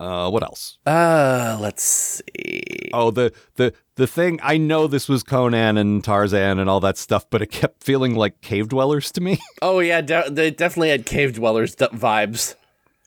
Uh, 0.00 0.28
what 0.28 0.42
else? 0.42 0.78
Uh, 0.86 1.56
let's 1.60 1.82
see. 1.84 2.90
Oh, 2.92 3.10
the 3.10 3.32
the 3.54 3.72
the 3.96 4.06
thing. 4.08 4.40
I 4.42 4.56
know 4.56 4.86
this 4.88 5.08
was 5.08 5.22
Conan 5.22 5.76
and 5.78 6.02
Tarzan 6.02 6.58
and 6.58 6.68
all 6.68 6.80
that 6.80 6.98
stuff, 6.98 7.26
but 7.30 7.42
it 7.42 7.50
kept 7.52 7.82
feeling 7.82 8.14
like 8.16 8.40
cave 8.40 8.68
dwellers 8.68 9.12
to 9.12 9.20
me. 9.20 9.38
Oh 9.62 9.78
yeah, 9.80 10.00
de- 10.00 10.28
they 10.30 10.50
definitely 10.50 10.90
had 10.90 11.06
cave 11.06 11.34
dwellers 11.34 11.74
d- 11.76 11.86
vibes. 11.92 12.56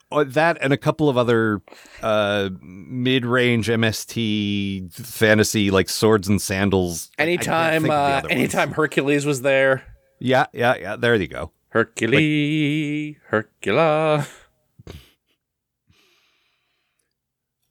Uh, 0.10 0.24
that 0.26 0.58
and 0.62 0.72
a 0.72 0.78
couple 0.78 1.10
of 1.10 1.18
other 1.18 1.62
uh, 2.02 2.50
mid-range 2.62 3.68
MST 3.68 4.94
fantasy 4.94 5.70
like 5.70 5.90
swords 5.90 6.30
and 6.30 6.42
sandals. 6.42 7.12
I- 7.20 7.24
I 7.24 7.26
can't 7.26 7.30
Anytime, 7.50 7.82
think 7.82 7.84
of 7.84 7.88
the 7.90 7.94
uh, 7.94 8.18
other 8.18 8.28
ones. 8.30 8.32
anytime 8.40 8.72
Hercules 8.72 9.26
was 9.26 9.42
there. 9.42 9.84
Yeah, 10.20 10.46
yeah, 10.54 10.76
yeah. 10.78 10.96
There 10.96 11.14
you 11.16 11.28
go. 11.28 11.52
Hercules, 11.70 13.18
Hercula. 13.28 14.26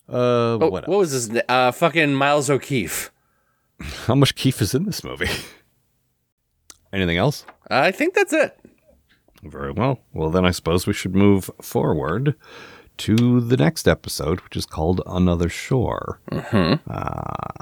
Uh, 0.08 0.12
Oh, 0.54 0.58
what? 0.58 0.88
what, 0.88 0.98
was 0.98 1.10
his 1.10 1.30
name? 1.30 1.42
Uh, 1.48 1.72
fucking 1.72 2.14
Miles 2.14 2.48
O'Keeffe. 2.50 3.10
How 4.06 4.14
much 4.14 4.34
Keefe 4.34 4.62
is 4.62 4.74
in 4.74 4.84
this 4.84 5.02
movie? 5.04 5.28
Anything 6.92 7.16
else? 7.16 7.44
I 7.70 7.90
think 7.90 8.14
that's 8.14 8.32
it. 8.32 8.58
Very 9.42 9.72
well. 9.72 10.00
Well, 10.12 10.30
then 10.30 10.44
I 10.46 10.50
suppose 10.50 10.86
we 10.86 10.92
should 10.92 11.14
move 11.14 11.50
forward 11.60 12.34
to 12.98 13.40
the 13.40 13.56
next 13.56 13.86
episode, 13.86 14.40
which 14.40 14.56
is 14.56 14.64
called 14.64 15.02
Another 15.06 15.48
Shore. 15.48 16.20
Uh, 16.32 16.78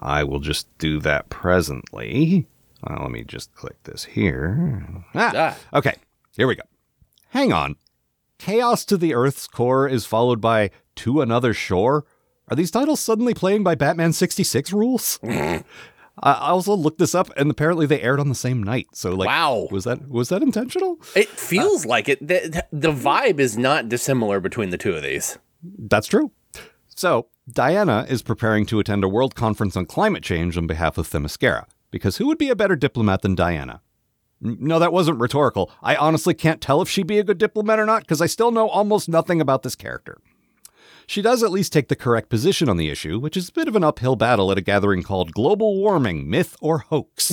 I 0.00 0.22
will 0.22 0.38
just 0.40 0.66
do 0.78 1.00
that 1.00 1.28
presently. 1.30 2.46
Uh, 2.86 2.98
let 3.02 3.10
me 3.10 3.24
just 3.24 3.52
click 3.54 3.82
this 3.84 4.04
here. 4.04 4.86
Ah, 5.14 5.32
Ah. 5.34 5.78
okay, 5.78 5.94
here 6.36 6.46
we 6.46 6.54
go. 6.54 6.62
Hang 7.30 7.52
on. 7.52 7.76
Chaos 8.38 8.84
to 8.84 8.96
the 8.96 9.14
Earth's 9.14 9.46
core 9.48 9.88
is 9.88 10.06
followed 10.06 10.40
by 10.40 10.70
To 10.96 11.20
Another 11.20 11.52
Shore? 11.54 12.04
Are 12.48 12.56
these 12.56 12.70
titles 12.70 13.00
suddenly 13.00 13.34
playing 13.34 13.64
by 13.64 13.74
Batman 13.74 14.12
66 14.12 14.72
rules? 14.72 15.18
I 16.22 16.32
also 16.50 16.74
looked 16.76 16.98
this 16.98 17.14
up, 17.14 17.30
and 17.36 17.50
apparently 17.50 17.86
they 17.86 18.00
aired 18.00 18.20
on 18.20 18.28
the 18.28 18.34
same 18.36 18.62
night. 18.62 18.86
So, 18.92 19.14
like, 19.14 19.26
Wow. 19.26 19.66
was 19.70 19.84
that 19.84 20.08
was 20.08 20.28
that 20.28 20.42
intentional? 20.42 20.98
It 21.16 21.28
feels 21.28 21.84
uh, 21.84 21.88
like 21.88 22.08
it. 22.08 22.26
The, 22.26 22.64
the 22.72 22.92
vibe 22.92 23.40
is 23.40 23.58
not 23.58 23.88
dissimilar 23.88 24.38
between 24.38 24.70
the 24.70 24.78
two 24.78 24.94
of 24.94 25.02
these. 25.02 25.38
That's 25.62 26.06
true. 26.06 26.30
So, 26.94 27.26
Diana 27.50 28.06
is 28.08 28.22
preparing 28.22 28.64
to 28.66 28.78
attend 28.78 29.02
a 29.02 29.08
world 29.08 29.34
conference 29.34 29.76
on 29.76 29.86
climate 29.86 30.22
change 30.22 30.56
on 30.56 30.68
behalf 30.68 30.98
of 30.98 31.08
Themyscira, 31.08 31.64
because 31.90 32.18
who 32.18 32.26
would 32.28 32.38
be 32.38 32.48
a 32.50 32.56
better 32.56 32.76
diplomat 32.76 33.22
than 33.22 33.34
Diana? 33.34 33.80
No, 34.40 34.78
that 34.78 34.92
wasn't 34.92 35.18
rhetorical. 35.18 35.72
I 35.82 35.96
honestly 35.96 36.34
can't 36.34 36.60
tell 36.60 36.80
if 36.80 36.88
she'd 36.88 37.06
be 37.08 37.18
a 37.18 37.24
good 37.24 37.38
diplomat 37.38 37.78
or 37.80 37.86
not, 37.86 38.02
because 38.02 38.20
I 38.20 38.26
still 38.26 38.52
know 38.52 38.68
almost 38.68 39.08
nothing 39.08 39.40
about 39.40 39.62
this 39.64 39.74
character. 39.74 40.18
She 41.06 41.22
does 41.22 41.42
at 41.42 41.50
least 41.50 41.72
take 41.72 41.88
the 41.88 41.96
correct 41.96 42.28
position 42.28 42.68
on 42.68 42.76
the 42.76 42.90
issue, 42.90 43.18
which 43.18 43.36
is 43.36 43.48
a 43.48 43.52
bit 43.52 43.68
of 43.68 43.76
an 43.76 43.84
uphill 43.84 44.16
battle 44.16 44.50
at 44.50 44.58
a 44.58 44.62
gathering 44.62 45.02
called 45.02 45.32
Global 45.32 45.76
Warming 45.76 46.28
Myth 46.28 46.56
or 46.60 46.78
Hoax. 46.78 47.32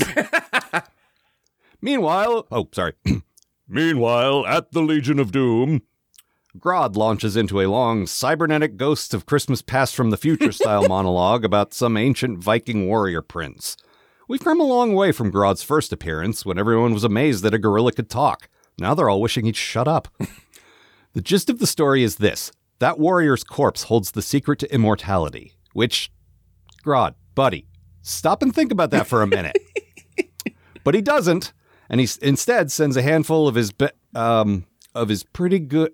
Meanwhile, 1.82 2.48
oh, 2.52 2.68
sorry. 2.72 2.94
Meanwhile, 3.68 4.46
at 4.48 4.72
the 4.72 4.82
Legion 4.82 5.20
of 5.20 5.32
Doom, 5.32 5.82
Grodd 6.58 6.98
launches 6.98 7.38
into 7.38 7.62
a 7.62 7.68
long 7.68 8.06
cybernetic 8.06 8.76
ghosts 8.76 9.14
of 9.14 9.26
Christmas 9.26 9.62
past 9.62 9.96
from 9.96 10.10
the 10.10 10.18
future 10.18 10.52
style 10.52 10.88
monologue 10.90 11.46
about 11.46 11.74
some 11.74 11.96
ancient 11.96 12.40
Viking 12.40 12.88
warrior 12.88 13.22
prince. 13.22 13.78
We've 14.28 14.44
come 14.44 14.60
a 14.60 14.66
long 14.66 14.94
way 14.94 15.14
from 15.14 15.32
Grodd's 15.32 15.64
first 15.64 15.94
appearance 15.94 16.46
when 16.46 16.60
everyone 16.60 16.94
was 16.94 17.06
amazed 17.06 17.44
that 17.44 17.54
a 17.54 17.60
gorilla 17.60 17.94
could 17.94 18.10
talk. 18.10 18.50
Now 18.78 18.94
they're 18.94 19.10
all 19.10 19.22
wishing 19.22 19.46
he'd 19.46 19.56
shut 19.56 19.88
up. 19.88 20.10
the 21.14 21.22
gist 21.22 21.50
of 21.50 21.60
the 21.60 21.68
story 21.68 22.04
is 22.04 22.18
this 22.18 22.52
that 22.82 23.00
warrior's 23.00 23.44
corpse 23.44 23.84
holds 23.84 24.12
the 24.12 24.22
secret 24.24 24.58
to 24.60 24.74
immortality, 24.74 25.54
which, 25.74 26.12
Grodd, 26.84 27.14
buddy, 27.36 27.68
stop 28.02 28.42
and 28.42 28.54
think 28.54 28.72
about 28.72 28.90
that 28.90 29.06
for 29.06 29.22
a 29.22 29.28
minute. 29.28 29.56
but 30.84 30.96
he 30.96 31.02
doesn't, 31.02 31.54
and 31.90 32.02
he 32.02 32.08
instead 32.24 32.72
sends 32.72 32.98
a 32.98 33.04
handful 33.04 33.48
of 33.48 33.54
his 33.54 33.72
be- 33.72 33.90
um, 34.16 34.66
of 34.96 35.10
his 35.10 35.24
pretty 35.24 35.60
good 35.60 35.94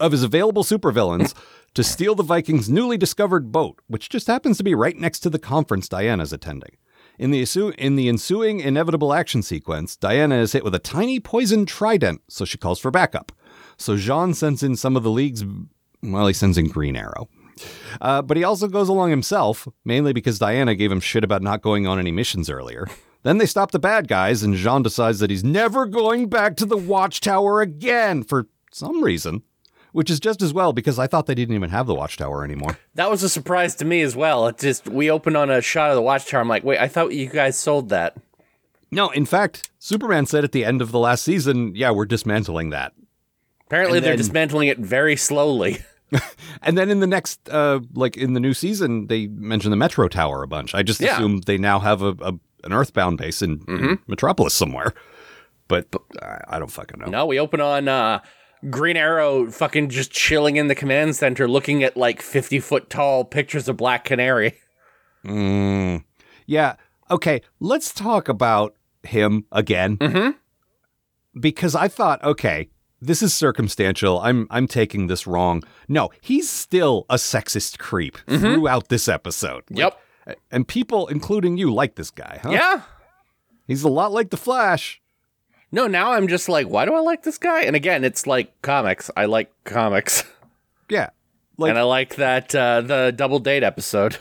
of 0.00 0.12
his 0.12 0.22
available 0.22 0.64
supervillains 0.64 1.34
to 1.74 1.84
steal 1.84 2.14
the 2.14 2.22
Vikings' 2.22 2.68
newly 2.68 2.96
discovered 2.96 3.52
boat, 3.52 3.78
which 3.86 4.08
just 4.08 4.26
happens 4.26 4.56
to 4.56 4.64
be 4.64 4.74
right 4.74 4.96
next 4.96 5.20
to 5.20 5.30
the 5.30 5.38
conference 5.38 5.86
Diana's 5.86 6.32
attending. 6.32 6.76
In 7.18 7.30
the, 7.30 7.42
assu- 7.42 7.74
in 7.74 7.96
the 7.96 8.08
ensuing 8.08 8.60
inevitable 8.60 9.12
action 9.12 9.42
sequence, 9.42 9.96
Diana 9.96 10.36
is 10.36 10.52
hit 10.52 10.64
with 10.64 10.74
a 10.74 10.78
tiny 10.78 11.20
poison 11.20 11.66
trident, 11.66 12.22
so 12.28 12.46
she 12.46 12.56
calls 12.56 12.78
for 12.78 12.90
backup. 12.90 13.32
So 13.76 13.96
Jean 13.96 14.32
sends 14.32 14.62
in 14.62 14.76
some 14.76 14.96
of 14.96 15.02
the 15.02 15.10
League's. 15.10 15.44
Well, 16.02 16.26
he 16.26 16.32
sends 16.32 16.58
in 16.58 16.68
Green 16.68 16.96
Arrow. 16.96 17.28
Uh, 18.00 18.22
but 18.22 18.36
he 18.36 18.44
also 18.44 18.66
goes 18.66 18.88
along 18.88 19.10
himself, 19.10 19.68
mainly 19.84 20.12
because 20.12 20.38
Diana 20.38 20.74
gave 20.74 20.90
him 20.90 21.00
shit 21.00 21.22
about 21.22 21.42
not 21.42 21.62
going 21.62 21.86
on 21.86 21.98
any 21.98 22.10
missions 22.10 22.50
earlier. 22.50 22.88
Then 23.22 23.38
they 23.38 23.46
stop 23.46 23.70
the 23.70 23.78
bad 23.78 24.08
guys, 24.08 24.42
and 24.42 24.54
Jean 24.56 24.82
decides 24.82 25.20
that 25.20 25.30
he's 25.30 25.44
never 25.44 25.86
going 25.86 26.28
back 26.28 26.56
to 26.56 26.66
the 26.66 26.76
Watchtower 26.76 27.60
again 27.60 28.24
for 28.24 28.48
some 28.72 29.04
reason. 29.04 29.42
Which 29.92 30.08
is 30.08 30.18
just 30.20 30.40
as 30.40 30.54
well 30.54 30.72
because 30.72 30.98
I 30.98 31.06
thought 31.06 31.26
they 31.26 31.34
didn't 31.34 31.54
even 31.54 31.68
have 31.68 31.86
the 31.86 31.94
Watchtower 31.94 32.42
anymore. 32.44 32.78
That 32.94 33.10
was 33.10 33.22
a 33.22 33.28
surprise 33.28 33.74
to 33.76 33.84
me 33.84 34.00
as 34.00 34.16
well. 34.16 34.46
It 34.48 34.56
just 34.56 34.88
we 34.88 35.10
open 35.10 35.36
on 35.36 35.50
a 35.50 35.60
shot 35.60 35.90
of 35.90 35.96
the 35.96 36.02
watchtower. 36.02 36.40
I'm 36.40 36.48
like, 36.48 36.64
wait, 36.64 36.78
I 36.80 36.88
thought 36.88 37.12
you 37.12 37.28
guys 37.28 37.58
sold 37.58 37.90
that. 37.90 38.16
No, 38.90 39.10
in 39.10 39.26
fact, 39.26 39.70
Superman 39.78 40.24
said 40.24 40.44
at 40.44 40.52
the 40.52 40.64
end 40.64 40.80
of 40.80 40.92
the 40.92 40.98
last 40.98 41.22
season, 41.24 41.74
yeah, 41.76 41.90
we're 41.90 42.06
dismantling 42.06 42.70
that. 42.70 42.94
Apparently, 43.66 43.98
And 43.98 44.04
they're 44.06 44.12
then- 44.12 44.18
dismantling 44.18 44.68
it 44.68 44.78
very 44.78 45.14
slowly. 45.14 45.78
And 46.62 46.78
then 46.78 46.90
in 46.90 47.00
the 47.00 47.06
next, 47.06 47.48
uh, 47.48 47.80
like 47.94 48.16
in 48.16 48.34
the 48.34 48.40
new 48.40 48.54
season, 48.54 49.06
they 49.08 49.26
mention 49.26 49.70
the 49.70 49.76
Metro 49.76 50.06
Tower 50.08 50.42
a 50.42 50.46
bunch. 50.48 50.74
I 50.74 50.82
just 50.82 51.00
Yeah. 51.00 51.14
assumed 51.16 51.44
they 51.44 51.58
now 51.58 51.80
have 51.80 52.02
a, 52.02 52.14
a 52.20 52.32
an 52.64 52.72
Earthbound 52.72 53.18
base 53.18 53.42
in, 53.42 53.64
in 53.66 53.98
Metropolis 54.06 54.54
somewhere. 54.54 54.92
But 55.68 55.88
I 56.22 56.40
I 56.48 56.58
don't 56.60 56.70
fucking 56.70 57.00
know. 57.00 57.06
No, 57.06 57.26
we 57.26 57.40
open 57.40 57.60
on 57.60 57.88
uh, 57.88 58.20
Green 58.70 58.96
Arrow, 58.96 59.50
fucking 59.50 59.88
just 59.88 60.12
chilling 60.12 60.56
in 60.56 60.68
the 60.68 60.74
command 60.76 61.16
center, 61.16 61.48
looking 61.48 61.82
at 61.82 61.96
like 61.96 62.22
50 62.22 62.60
foot 62.60 62.88
tall 62.90 63.24
pictures 63.24 63.68
of 63.68 63.76
Black 63.76 64.04
Canary. 64.04 64.54
Mm. 65.26 66.04
Yeah. 66.46 66.76
Okay. 67.10 67.40
Let's 67.58 67.92
talk 67.92 68.28
about 68.28 68.76
him 69.02 69.46
again. 69.50 69.98
Because 71.38 71.74
I 71.74 71.88
thought, 71.88 72.22
okay, 72.22 72.68
this 73.02 73.22
is 73.22 73.34
circumstantial. 73.34 74.20
I'm 74.20 74.46
I'm 74.50 74.66
taking 74.66 75.08
this 75.08 75.26
wrong. 75.26 75.62
No, 75.88 76.10
he's 76.20 76.48
still 76.48 77.04
a 77.10 77.16
sexist 77.16 77.78
creep 77.78 78.16
throughout 78.28 78.88
this 78.88 79.08
episode. 79.08 79.64
Like, 79.70 79.78
Yep. 79.78 79.98
And 80.52 80.68
people, 80.68 81.08
including 81.08 81.56
you, 81.56 81.74
like 81.74 81.96
this 81.96 82.10
guy, 82.12 82.38
huh? 82.42 82.50
Yeah. 82.50 82.82
He's 83.66 83.82
a 83.82 83.88
lot 83.88 84.12
like 84.12 84.30
the 84.30 84.36
Flash. 84.36 85.00
No, 85.72 85.86
now 85.88 86.12
I'm 86.12 86.28
just 86.28 86.48
like, 86.48 86.68
why 86.68 86.84
do 86.84 86.94
I 86.94 87.00
like 87.00 87.24
this 87.24 87.38
guy? 87.38 87.62
And 87.62 87.74
again, 87.74 88.04
it's 88.04 88.26
like 88.26 88.60
comics. 88.62 89.10
I 89.16 89.24
like 89.26 89.50
comics. 89.64 90.24
Yeah. 90.88 91.10
Like, 91.56 91.70
and 91.70 91.78
I 91.78 91.82
like 91.82 92.16
that 92.16 92.54
uh, 92.54 92.82
the 92.82 93.12
double 93.16 93.38
date 93.38 93.62
episode. 93.62 94.18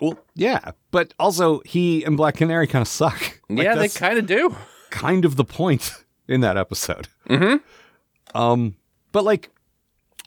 well, 0.00 0.18
yeah. 0.34 0.72
But 0.90 1.14
also, 1.18 1.60
he 1.64 2.02
and 2.04 2.16
Black 2.16 2.34
Canary 2.36 2.66
kind 2.66 2.82
of 2.82 2.88
suck. 2.88 3.40
Like, 3.48 3.64
yeah, 3.64 3.74
they 3.76 3.88
kind 3.88 4.18
of 4.18 4.26
do. 4.26 4.56
kind 4.90 5.24
of 5.24 5.36
the 5.36 5.44
point 5.44 5.92
in 6.26 6.40
that 6.40 6.56
episode. 6.56 7.06
Mm-hmm. 7.28 7.56
Um, 8.34 8.76
but 9.12 9.24
like, 9.24 9.50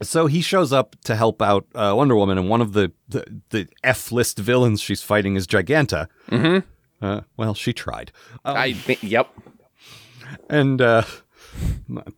so 0.01 0.27
he 0.27 0.41
shows 0.41 0.71
up 0.73 0.95
to 1.03 1.15
help 1.15 1.41
out 1.41 1.65
uh, 1.75 1.93
Wonder 1.95 2.15
Woman, 2.15 2.37
and 2.37 2.49
one 2.49 2.61
of 2.61 2.73
the 2.73 2.91
the, 3.07 3.41
the 3.49 3.67
F 3.83 4.11
list 4.11 4.39
villains 4.39 4.81
she's 4.81 5.03
fighting 5.03 5.35
is 5.35 5.45
Giganta. 5.47 6.07
Mm-hmm. 6.31 7.05
Uh, 7.05 7.21
well, 7.37 7.53
she 7.53 7.71
tried, 7.73 8.11
um, 8.45 8.57
I 8.57 8.65
yep. 9.01 9.29
and 10.49 10.81
uh, 10.81 11.03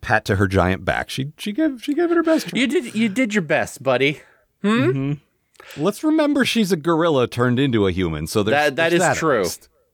pat 0.01 0.25
to 0.25 0.35
her 0.37 0.47
giant 0.47 0.83
back. 0.85 1.09
She 1.09 1.33
she 1.37 1.51
gave 1.51 1.83
she 1.83 1.93
gave 1.93 2.11
it 2.11 2.17
her 2.17 2.23
best. 2.23 2.49
try. 2.49 2.59
You 2.59 2.67
did 2.67 2.95
you 2.95 3.09
did 3.09 3.33
your 3.33 3.43
best, 3.43 3.83
buddy. 3.83 4.21
Mhm. 4.63 5.19
Let's 5.77 6.03
remember 6.03 6.43
she's 6.45 6.71
a 6.71 6.77
gorilla 6.77 7.27
turned 7.27 7.59
into 7.59 7.85
a 7.87 7.91
human. 7.91 8.25
So 8.27 8.41
there's, 8.43 8.55
That- 8.55 8.75
that 8.77 8.93
is 8.93 9.01
at 9.01 9.17
true. 9.17 9.45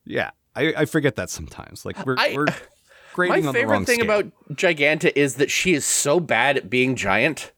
Yeah, 0.06 0.32
I, 0.56 0.74
I 0.78 0.86
forget 0.86 1.16
that 1.18 1.30
sometimes. 1.30 1.86
Like 1.86 2.06
we're 2.06 2.16
I- 2.18 2.34
we're 2.36 2.46
My 3.18 3.38
on 3.38 3.44
the 3.44 3.54
favorite 3.54 3.74
wrong 3.74 3.86
thing 3.86 4.02
scale. 4.02 4.20
about 4.20 4.32
Giganta 4.54 5.12
is 5.16 5.36
that 5.36 5.52
she 5.52 5.74
is 5.74 5.86
so 5.86 6.20
bad 6.20 6.58
at 6.58 6.70
being 6.70 6.96
giant. 6.96 7.52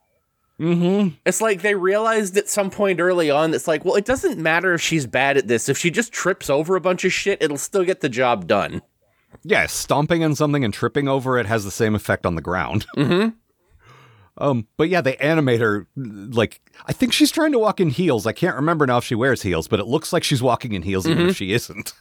Mm-hmm. 0.59 1.15
It's 1.25 1.39
like 1.39 1.61
they 1.61 1.75
realized 1.75 2.35
at 2.37 2.49
some 2.49 2.69
point 2.69 2.99
early 2.99 3.31
on 3.31 3.51
that's 3.51 3.67
like, 3.67 3.85
well, 3.85 3.95
it 3.95 4.05
doesn't 4.05 4.37
matter 4.37 4.73
if 4.73 4.81
she's 4.81 5.07
bad 5.07 5.37
at 5.37 5.47
this. 5.47 5.69
If 5.69 5.77
she 5.77 5.89
just 5.89 6.11
trips 6.11 6.49
over 6.49 6.75
a 6.75 6.81
bunch 6.81 7.05
of 7.05 7.13
shit, 7.13 7.41
it'll 7.41 7.57
still 7.57 7.85
get 7.85 8.01
the 8.01 8.09
job 8.09 8.45
done. 8.45 8.81
Yeah, 9.43 9.67
stomping 9.67 10.23
on 10.23 10.35
something 10.35 10.65
and 10.65 10.73
tripping 10.73 11.07
over 11.07 11.37
it 11.37 11.45
has 11.45 11.63
the 11.63 11.71
same 11.71 11.95
effect 11.95 12.25
on 12.25 12.35
the 12.35 12.41
ground. 12.41 12.85
Mm-hmm. 12.97 13.29
Um, 14.41 14.67
but 14.77 14.87
yeah, 14.87 15.01
they 15.01 15.17
animate 15.17 15.59
her 15.59 15.85
like 15.97 16.61
I 16.85 16.93
think 16.93 17.11
she's 17.11 17.29
trying 17.29 17.51
to 17.51 17.59
walk 17.59 17.81
in 17.81 17.89
heels. 17.89 18.25
I 18.25 18.31
can't 18.31 18.55
remember 18.55 18.87
now 18.87 18.99
if 18.99 19.03
she 19.03 19.13
wears 19.13 19.41
heels, 19.41 19.67
but 19.67 19.81
it 19.81 19.87
looks 19.87 20.13
like 20.13 20.23
she's 20.23 20.41
walking 20.41 20.71
in 20.71 20.81
heels 20.81 21.05
even 21.05 21.27
if 21.27 21.35
she 21.35 21.51
isn't. 21.51 21.91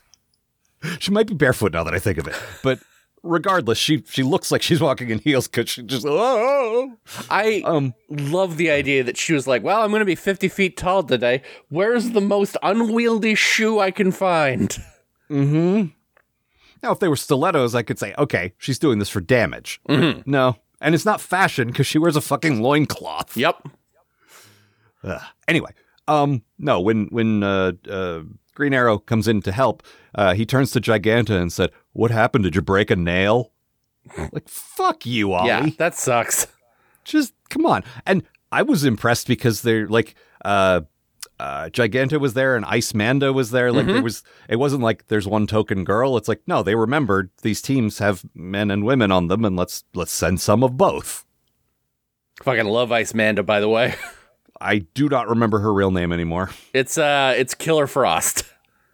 she 0.99 1.11
might 1.11 1.27
be 1.27 1.33
barefoot 1.33 1.73
now 1.73 1.83
that 1.83 1.93
I 1.93 1.99
think 1.99 2.17
of 2.17 2.29
it. 2.29 2.35
But 2.63 2.79
regardless, 3.23 3.77
she 3.77 4.03
she 4.09 4.23
looks 4.23 4.51
like 4.51 4.61
she's 4.61 4.81
walking 4.81 5.09
in 5.09 5.19
heels 5.19 5.47
because 5.47 5.69
she 5.69 5.83
just 5.83 6.05
oh. 6.07 6.93
I 7.29 7.61
Um, 7.65 7.93
love 8.09 8.57
the 8.57 8.69
idea 8.71 9.03
that 9.03 9.17
she 9.17 9.33
was 9.33 9.47
like, 9.47 9.63
well, 9.63 9.81
I'm 9.81 9.89
going 9.89 9.99
to 10.01 10.05
be 10.05 10.15
50 10.15 10.47
feet 10.47 10.77
tall 10.77 11.03
today. 11.03 11.41
Where's 11.69 12.11
the 12.11 12.21
most 12.21 12.57
unwieldy 12.63 13.35
shoe 13.35 13.79
I 13.79 13.91
can 13.91 14.11
find? 14.11 14.69
Mm 15.29 15.49
hmm. 15.49 15.85
Now, 16.81 16.91
if 16.93 16.99
they 16.99 17.09
were 17.09 17.17
stilettos, 17.17 17.75
I 17.75 17.81
could 17.83 17.99
say, 17.99 18.13
okay, 18.17 18.53
she's 18.57 18.79
doing 18.79 18.99
this 18.99 19.09
for 19.09 19.19
damage. 19.19 19.81
No. 19.87 20.55
And 20.81 20.95
it's 20.95 21.03
not 21.05 21.19
fashion 21.19 21.67
because 21.67 21.85
she 21.87 21.99
wears 21.99 22.15
a 22.15 22.21
fucking 22.21 22.61
loincloth. 22.61 23.35
Yep. 23.35 23.67
Ugh. 25.03 25.21
Anyway, 25.47 25.71
um, 26.07 26.41
no, 26.57 26.79
when 26.79 27.07
when 27.11 27.43
uh, 27.43 27.73
uh, 27.89 28.21
Green 28.55 28.73
Arrow 28.73 28.97
comes 28.97 29.27
in 29.27 29.41
to 29.41 29.51
help, 29.51 29.83
uh, 30.15 30.33
he 30.33 30.45
turns 30.45 30.71
to 30.71 30.79
Giganta 30.81 31.39
and 31.39 31.51
said, 31.51 31.71
"What 31.99 32.11
happened? 32.11 32.45
Did 32.45 32.55
you 32.55 32.61
break 32.61 32.89
a 32.89 32.95
nail?" 32.95 33.51
like, 34.31 34.47
fuck 34.47 35.05
you, 35.05 35.33
Ollie. 35.33 35.47
Yeah, 35.47 35.67
that 35.77 35.95
sucks. 35.95 36.47
Just 37.03 37.33
come 37.49 37.65
on. 37.65 37.83
And 38.05 38.23
I 38.51 38.61
was 38.61 38.83
impressed 38.83 39.27
because 39.27 39.61
they're 39.61 39.87
like, 39.87 40.15
uh, 40.43 40.81
uh, 41.39 41.65
Giganta 41.65 42.19
was 42.19 42.33
there 42.33 42.55
and 42.55 42.65
Ice 42.65 42.93
Manda 42.93 43.31
was 43.31 43.51
there. 43.51 43.71
Like, 43.71 43.85
there 43.85 44.01
was. 44.01 44.23
It 44.49 44.57
wasn't 44.57 44.83
like 44.83 45.07
there's 45.07 45.27
one 45.27 45.47
token 45.47 45.83
girl. 45.83 46.17
It's 46.17 46.27
like 46.27 46.41
no, 46.47 46.63
they 46.63 46.75
remembered 46.75 47.29
these 47.41 47.61
teams 47.61 47.99
have 47.99 48.25
men 48.35 48.71
and 48.71 48.83
women 48.83 49.11
on 49.11 49.27
them, 49.27 49.45
and 49.45 49.55
let's 49.55 49.83
let's 49.93 50.11
send 50.11 50.41
some 50.41 50.63
of 50.63 50.77
both. 50.77 51.25
Fucking 52.43 52.65
love 52.65 52.91
Ice 52.91 53.13
Manda, 53.13 53.43
by 53.43 53.59
the 53.59 53.69
way. 53.69 53.95
I 54.61 54.79
do 54.79 55.07
not 55.07 55.29
remember 55.29 55.59
her 55.59 55.73
real 55.73 55.91
name 55.91 56.11
anymore. 56.11 56.49
It's 56.73 56.97
uh, 56.97 57.33
it's 57.37 57.53
Killer 57.53 57.87
Frost. 57.87 58.43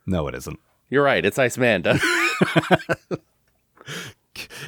No, 0.06 0.28
it 0.28 0.36
isn't. 0.36 0.60
You're 0.90 1.04
right. 1.04 1.26
It's 1.26 1.40
Ice 1.40 1.58
Manda. 1.58 2.00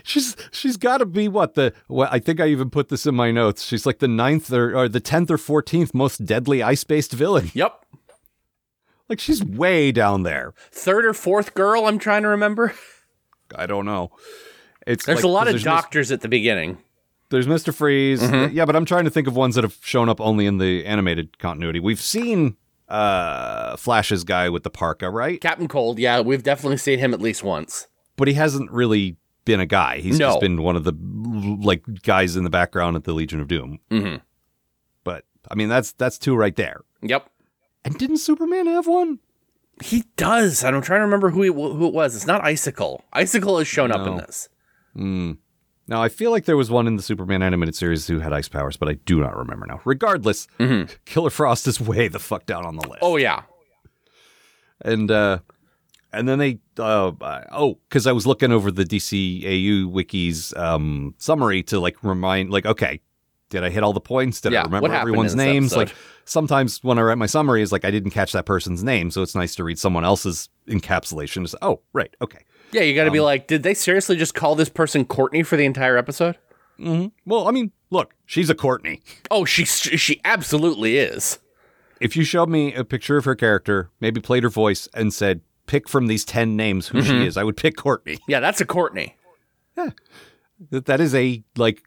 She's 0.03 0.37
she's 0.51 0.77
got 0.77 0.99
to 0.99 1.05
be 1.05 1.27
what 1.27 1.55
the 1.55 1.73
well, 1.89 2.07
I 2.09 2.19
think 2.19 2.39
I 2.39 2.47
even 2.47 2.69
put 2.69 2.87
this 2.87 3.05
in 3.05 3.15
my 3.15 3.31
notes. 3.31 3.63
She's 3.65 3.85
like 3.85 3.99
the 3.99 4.07
ninth 4.07 4.51
or, 4.53 4.73
or 4.75 4.87
the 4.87 5.01
tenth 5.01 5.29
or 5.29 5.37
fourteenth 5.37 5.93
most 5.93 6.25
deadly 6.25 6.63
ice 6.63 6.85
based 6.85 7.11
villain. 7.11 7.51
yep. 7.53 7.85
Like 9.09 9.19
she's 9.19 9.43
way 9.43 9.91
down 9.91 10.23
there. 10.23 10.53
Third 10.71 11.03
or 11.05 11.13
fourth 11.13 11.53
girl. 11.53 11.85
I'm 11.85 11.99
trying 11.99 12.21
to 12.23 12.29
remember. 12.29 12.73
I 13.55 13.65
don't 13.65 13.85
know. 13.85 14.11
It's 14.85 15.05
There's 15.05 15.17
like- 15.17 15.25
a 15.25 15.29
lot 15.29 15.47
of 15.49 15.55
Mis- 15.55 15.63
doctors 15.63 16.11
at 16.13 16.21
the 16.21 16.29
beginning. 16.29 16.77
there's 17.29 17.47
Mister 17.47 17.73
Freeze. 17.73 18.21
Mm-hmm. 18.21 18.55
Yeah, 18.55 18.63
but 18.65 18.75
I'm 18.77 18.85
trying 18.85 19.03
to 19.05 19.11
think 19.11 19.27
of 19.27 19.35
ones 19.35 19.55
that 19.55 19.65
have 19.65 19.77
shown 19.81 20.07
up 20.07 20.21
only 20.21 20.45
in 20.45 20.59
the 20.59 20.85
animated 20.85 21.39
continuity. 21.39 21.81
We've 21.81 21.99
seen 22.01 22.55
uh 22.89 23.75
Flash's 23.77 24.23
guy 24.23 24.49
with 24.49 24.63
the 24.63 24.69
parka, 24.69 25.09
right? 25.09 25.39
Captain 25.41 25.67
Cold. 25.67 25.99
Yeah, 25.99 26.21
we've 26.21 26.43
definitely 26.43 26.77
seen 26.77 26.99
him 26.99 27.13
at 27.13 27.21
least 27.21 27.43
once. 27.43 27.87
But 28.15 28.27
he 28.27 28.33
hasn't 28.33 28.71
really 28.71 29.17
been 29.45 29.59
a 29.59 29.65
guy. 29.65 29.99
He's 29.99 30.19
No. 30.19 30.29
just 30.29 30.41
been 30.41 30.61
one 30.63 30.75
of 30.75 30.83
the 30.83 30.93
like 31.63 31.83
guys 32.03 32.35
in 32.35 32.43
the 32.43 32.49
background 32.49 32.95
at 32.95 33.03
the 33.03 33.13
Legion 33.13 33.39
of 33.39 33.47
Doom. 33.47 33.79
Mm-hmm. 33.91 34.17
But 35.03 35.25
I 35.49 35.55
mean, 35.55 35.69
that's 35.69 35.91
that's 35.93 36.17
two 36.17 36.35
right 36.35 36.55
there. 36.55 36.81
Yep. 37.01 37.29
And 37.85 37.97
didn't 37.97 38.17
Superman 38.17 38.67
have 38.67 38.87
one? 38.87 39.19
He 39.83 40.03
does. 40.15 40.63
and 40.63 40.75
I'm 40.75 40.81
trying 40.81 40.99
to 41.01 41.05
remember 41.05 41.29
who 41.29 41.43
he, 41.43 41.49
who 41.49 41.87
it 41.87 41.93
was. 41.93 42.15
It's 42.15 42.25
not 42.25 42.43
Icicle. 42.43 43.03
Icicle 43.13 43.59
has 43.59 43.67
shown 43.67 43.91
up 43.91 44.07
in 44.07 44.17
this. 44.17 44.49
Mm. 44.97 45.37
Now 45.87 46.03
I 46.03 46.09
feel 46.09 46.31
like 46.31 46.45
there 46.45 46.57
was 46.57 46.69
one 46.69 46.85
in 46.87 46.95
the 46.97 47.01
Superman 47.01 47.41
animated 47.41 47.75
series 47.75 48.07
who 48.07 48.19
had 48.19 48.33
ice 48.33 48.47
powers, 48.49 48.75
but 48.77 48.89
I 48.89 48.93
do 48.93 49.19
not 49.21 49.35
remember 49.37 49.65
now. 49.67 49.79
Regardless, 49.85 50.47
Killer 51.05 51.29
Frost 51.29 51.67
is 51.67 51.79
way 51.79 52.07
the 52.07 52.19
fuck 52.19 52.45
down 52.45 52.65
on 52.65 52.75
the 52.75 52.87
list. 52.87 52.99
Oh 53.01 53.15
yeah. 53.17 53.43
and 54.81 55.09
uh, 55.09 55.39
and 56.13 56.27
then 56.27 56.39
they 56.39 56.59
uh, 56.79 57.11
oh, 57.51 57.79
because 57.89 58.07
I 58.07 58.11
was 58.11 58.27
looking 58.27 58.51
over 58.51 58.71
the 58.71 58.83
DCAU 58.83 59.89
wiki's 59.89 60.53
um 60.55 61.15
summary 61.17 61.63
to 61.63 61.79
like 61.79 62.03
remind 62.03 62.49
like 62.51 62.65
okay. 62.65 63.01
Did 63.49 63.63
I 63.63 63.69
hit 63.69 63.81
all 63.81 63.93
the 63.93 64.01
points? 64.01 64.41
Did 64.41 64.51
Yeah, 64.51 64.63
I 64.63 64.65
remember 64.65 64.93
everyone's 64.93 65.33
names? 65.33 65.71
episode? 65.71 65.77
Like 65.87 65.95
sometimes 66.25 66.83
when 66.83 66.99
I 66.99 67.01
write 67.03 67.17
my 67.17 67.27
summary, 67.27 67.61
is 67.61 67.71
like 67.71 67.85
I 67.85 67.91
didn't 67.91 68.11
catch 68.11 68.33
that 68.33 68.45
person's 68.45 68.83
name, 68.83 69.09
so 69.09 69.21
it's 69.21 69.35
nice 69.35 69.55
to 69.55 69.63
read 69.63 69.79
someone 69.79 70.03
else's 70.03 70.49
encapsulation. 70.67 71.45
It's, 71.45 71.55
oh, 71.61 71.79
right, 71.93 72.13
okay. 72.21 72.39
Yeah, 72.71 72.81
you 72.81 72.93
got 72.95 73.03
to 73.03 73.09
Um, 73.09 73.13
be 73.13 73.19
like, 73.21 73.47
did 73.47 73.63
they 73.63 73.73
seriously 73.73 74.15
just 74.17 74.33
call 74.35 74.55
this 74.55 74.69
person 74.69 75.05
Courtney 75.05 75.43
for 75.43 75.55
the 75.57 75.65
entire 75.65 75.97
episode? 75.97 76.37
Well, 76.79 77.47
I 77.47 77.51
mean, 77.51 77.71
look, 77.89 78.13
she's 78.25 78.49
a 78.49 78.55
Courtney. 78.55 79.01
Oh, 79.31 79.45
she 79.45 79.65
she 79.65 80.21
absolutely 80.25 80.97
is. 80.97 81.39
if 81.99 82.15
you 82.15 82.23
showed 82.23 82.49
me 82.49 82.73
a 82.75 82.83
picture 82.83 83.17
of 83.17 83.25
her 83.25 83.35
character, 83.35 83.89
maybe 83.99 84.21
played 84.21 84.43
her 84.43 84.49
voice, 84.49 84.87
and 84.93 85.11
said, 85.13 85.41
pick 85.65 85.89
from 85.89 86.05
these 86.07 86.23
10 86.23 86.55
names 86.55 86.87
who 86.89 86.99
Mm-hmm. 86.99 87.07
she 87.21 87.25
is, 87.25 87.35
I 87.37 87.43
would 87.43 87.57
pick 87.57 87.75
Courtney. 87.77 88.19
Yeah, 88.27 88.39
that's 88.39 88.61
a 88.61 88.65
Courtney. 88.65 89.15
Yeah. 89.75 89.89
That 90.69 90.85
that 90.85 90.99
is 91.01 91.15
a, 91.15 91.43
like, 91.55 91.81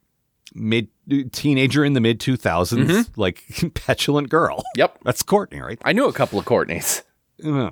mid 0.54 0.88
teenager 1.32 1.84
in 1.84 1.92
the 1.92 2.00
mid 2.00 2.18
2000s, 2.20 2.84
Mm-hmm. 2.86 3.20
like, 3.20 3.44
petulant 3.74 4.28
girl. 4.28 4.64
Yep. 4.76 4.98
That's 5.04 5.22
Courtney, 5.22 5.60
right? 5.60 5.78
I 5.84 5.92
knew 5.92 6.06
a 6.06 6.12
couple 6.12 6.38
of 6.38 6.44
Courtneys. 6.46 7.02
Yeah. 7.38 7.70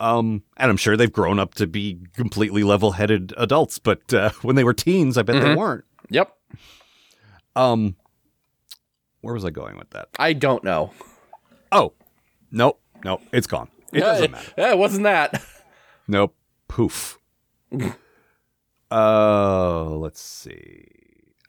Um, 0.00 0.42
and 0.56 0.70
I'm 0.70 0.76
sure 0.76 0.96
they've 0.96 1.12
grown 1.12 1.38
up 1.38 1.54
to 1.54 1.66
be 1.66 1.98
completely 2.14 2.62
level 2.64 2.92
headed 2.92 3.32
adults, 3.36 3.78
but 3.78 4.12
uh, 4.12 4.30
when 4.42 4.56
they 4.56 4.64
were 4.64 4.74
teens, 4.74 5.16
I 5.16 5.22
bet 5.22 5.36
Mm-hmm. 5.36 5.48
they 5.48 5.54
weren't. 5.54 5.84
Yep. 6.10 6.36
Um, 7.56 7.96
where 9.20 9.34
was 9.34 9.44
I 9.44 9.50
going 9.50 9.78
with 9.78 9.90
that? 9.90 10.08
I 10.18 10.32
don't 10.32 10.64
know. 10.64 10.90
Oh, 11.72 11.92
nope, 12.50 12.80
nope, 13.04 13.22
it's 13.32 13.46
gone. 13.46 13.68
It 13.92 14.00
doesn't 14.00 14.30
matter. 14.32 14.52
Yeah, 14.58 14.70
it 14.70 14.78
wasn't 14.78 15.04
that. 15.04 15.40
Nope. 16.08 16.34
Poof. 16.68 17.18
uh, 18.90 19.84
let's 19.90 20.20
see. 20.20 20.86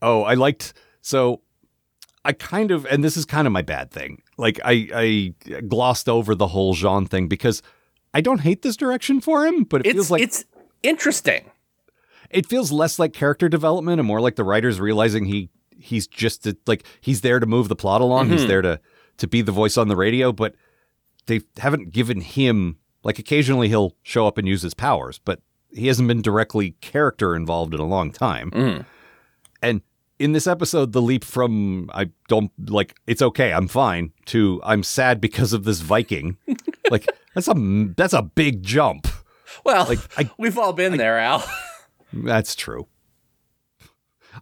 Oh, 0.02 0.24
I 0.24 0.36
liked 0.36 0.74
so 1.02 1.42
I 2.24 2.34
kind 2.34 2.72
of 2.72 2.86
and 2.86 3.04
this 3.04 3.18
is 3.18 3.26
kind 3.26 3.48
of 3.48 3.54
my 3.54 3.62
bad 3.62 3.92
thing. 3.92 4.22
Like 4.38 4.60
I 4.64 5.34
I 5.52 5.60
glossed 5.68 6.08
over 6.10 6.36
the 6.36 6.48
whole 6.48 6.74
Jean 6.74 7.06
thing 7.08 7.28
because 7.28 7.62
I 8.16 8.22
don't 8.22 8.40
hate 8.40 8.62
this 8.62 8.78
direction 8.78 9.20
for 9.20 9.46
him, 9.46 9.66
but 9.66 9.82
it 9.82 9.88
It's 9.88 9.94
feels 9.94 10.10
like 10.12 10.22
it's 10.22 10.46
interesting. 10.82 11.52
it 12.30 12.46
feels 12.46 12.72
less 12.72 12.98
like 12.98 13.12
character 13.12 13.50
development 13.50 14.00
and 14.00 14.08
more 14.08 14.22
like 14.22 14.38
the 14.38 14.46
writers 14.46 14.80
realizing 14.80 15.26
he 15.26 15.50
he's 15.78 16.08
just 16.08 16.48
like 16.66 16.86
he's 17.02 17.20
there 17.22 17.42
to 17.42 17.46
move 17.46 17.68
the 17.68 17.76
plot 17.76 18.00
along. 18.00 18.30
He's 18.30 18.40
mm-hmm. 18.40 18.48
there 18.48 18.62
to 18.62 18.80
to 19.18 19.28
be 19.28 19.42
the 19.42 19.52
voice 19.52 19.78
on 19.78 19.90
the 19.90 19.98
radio, 19.98 20.32
but 20.32 20.56
they 21.26 21.42
haven't 21.58 21.92
given 21.92 22.22
him 22.22 22.78
like 23.04 23.20
occasionally 23.20 23.68
he'll 23.68 23.96
show 24.02 24.26
up 24.28 24.38
and 24.38 24.48
use 24.48 24.62
his 24.62 24.74
powers, 24.74 25.20
but 25.26 25.42
he 25.74 25.88
hasn't 25.88 26.08
been 26.08 26.22
directly 26.22 26.72
character 26.80 27.36
involved 27.36 27.74
in 27.74 27.82
a 27.82 27.86
long 27.86 28.12
time. 28.12 28.50
Mm. 28.52 28.86
And 29.62 29.82
in 30.20 30.32
this 30.32 30.48
episode, 30.48 30.94
the 30.94 31.02
leap 31.02 31.24
from 31.24 31.90
I 31.94 32.10
don't 32.28 32.52
like 32.70 32.96
it's 33.08 33.22
okay, 33.22 33.54
I'm 33.54 33.68
fine 33.68 34.14
to 34.28 34.62
I'm 34.64 34.84
sad 34.84 35.20
because 35.20 35.54
of 35.54 35.64
this 35.64 35.82
Viking, 35.82 36.38
like 36.92 37.06
that's 37.34 37.48
a 37.48 37.54
that's 37.96 38.14
a 38.14 38.22
big 38.22 38.64
jump. 38.64 39.08
Well, 39.64 39.86
Like, 39.88 40.00
I- 40.18 40.30
we've 40.38 40.58
all 40.58 40.74
been 40.74 40.98
there, 40.98 41.18
Al. 41.18 41.44
That's 42.14 42.56
true. 42.56 42.88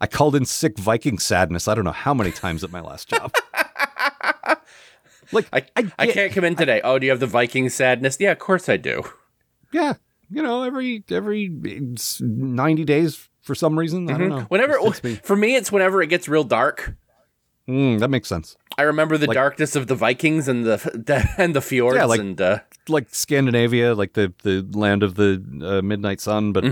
I 0.01 0.07
called 0.07 0.35
in 0.35 0.45
sick 0.45 0.77
Viking 0.77 1.17
sadness. 1.17 1.67
I 1.67 1.75
don't 1.75 1.85
know 1.85 1.91
how 1.91 2.13
many 2.13 2.31
times 2.31 2.63
at 2.63 2.71
my 2.71 2.81
last 2.81 3.09
job. 3.09 3.31
like 5.31 5.47
I, 5.53 5.65
I, 5.75 5.91
I, 5.97 6.07
can't 6.07 6.33
come 6.33 6.43
in 6.43 6.55
today. 6.55 6.81
Oh, 6.83 6.99
do 6.99 7.05
you 7.05 7.11
have 7.11 7.19
the 7.19 7.27
Viking 7.27 7.69
sadness? 7.69 8.17
Yeah, 8.19 8.31
of 8.31 8.39
course 8.39 8.67
I 8.69 8.77
do. 8.77 9.03
Yeah, 9.71 9.93
you 10.29 10.43
know, 10.43 10.63
every 10.63 11.03
every 11.09 11.45
eh, 11.65 11.95
ninety 12.19 12.85
days 12.85 13.29
for 13.43 13.53
some 13.55 13.77
reason. 13.77 14.09
I 14.09 14.17
don't 14.17 14.29
know. 14.29 14.35
Mm-hmm. 14.37 14.45
Whenever 14.45 14.73
It 14.81 15.03
me. 15.03 15.15
for 15.23 15.35
me, 15.35 15.55
it's 15.55 15.71
whenever 15.71 16.01
it 16.01 16.07
gets 16.07 16.27
real 16.27 16.43
dark. 16.43 16.95
Mm, 17.67 17.99
that 17.99 18.09
makes 18.09 18.27
sense. 18.27 18.57
I 18.77 18.81
remember 18.81 19.17
the 19.17 19.27
Like- 19.27 19.35
darkness 19.35 19.75
of 19.77 19.87
the 19.87 19.95
Vikings 19.95 20.47
and 20.49 20.65
the 20.65 21.33
and 21.37 21.55
the 21.55 21.61
fjords 21.61 21.95
Yeah, 21.95 22.05
like- 22.05 22.19
and 22.19 22.41
uh, 22.41 22.59
Like 22.89 23.07
Scandinavia, 23.11 23.93
like 23.95 24.13
the 24.13 24.33
the 24.43 24.67
land 24.77 25.03
of 25.03 25.15
the 25.15 25.39
uh, 25.63 25.81
midnight 25.81 26.19
sun, 26.19 26.51
but 26.51 26.63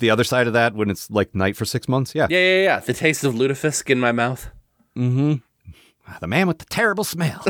the 0.00 0.10
other 0.10 0.24
side 0.24 0.46
of 0.48 0.54
that, 0.54 0.74
when 0.74 0.90
it's 0.90 1.08
like 1.10 1.34
night 1.36 1.56
for 1.56 1.64
six 1.64 1.86
months. 1.86 2.14
Yeah. 2.14 2.24
Mm-hmm. 2.24 2.32
yeah, 2.32 2.38
yeah, 2.40 2.62
yeah. 2.62 2.78
The 2.80 2.94
taste 2.94 3.22
of 3.24 3.34
lutefisk 3.34 3.90
in 3.90 4.00
my 4.00 4.10
mouth. 4.12 4.50
the 4.96 6.26
man 6.26 6.48
with 6.48 6.58
the 6.58 6.64
terrible 6.66 7.04
smell. 7.04 7.44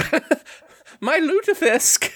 My 1.00 1.20
lutefisk. 1.20 2.10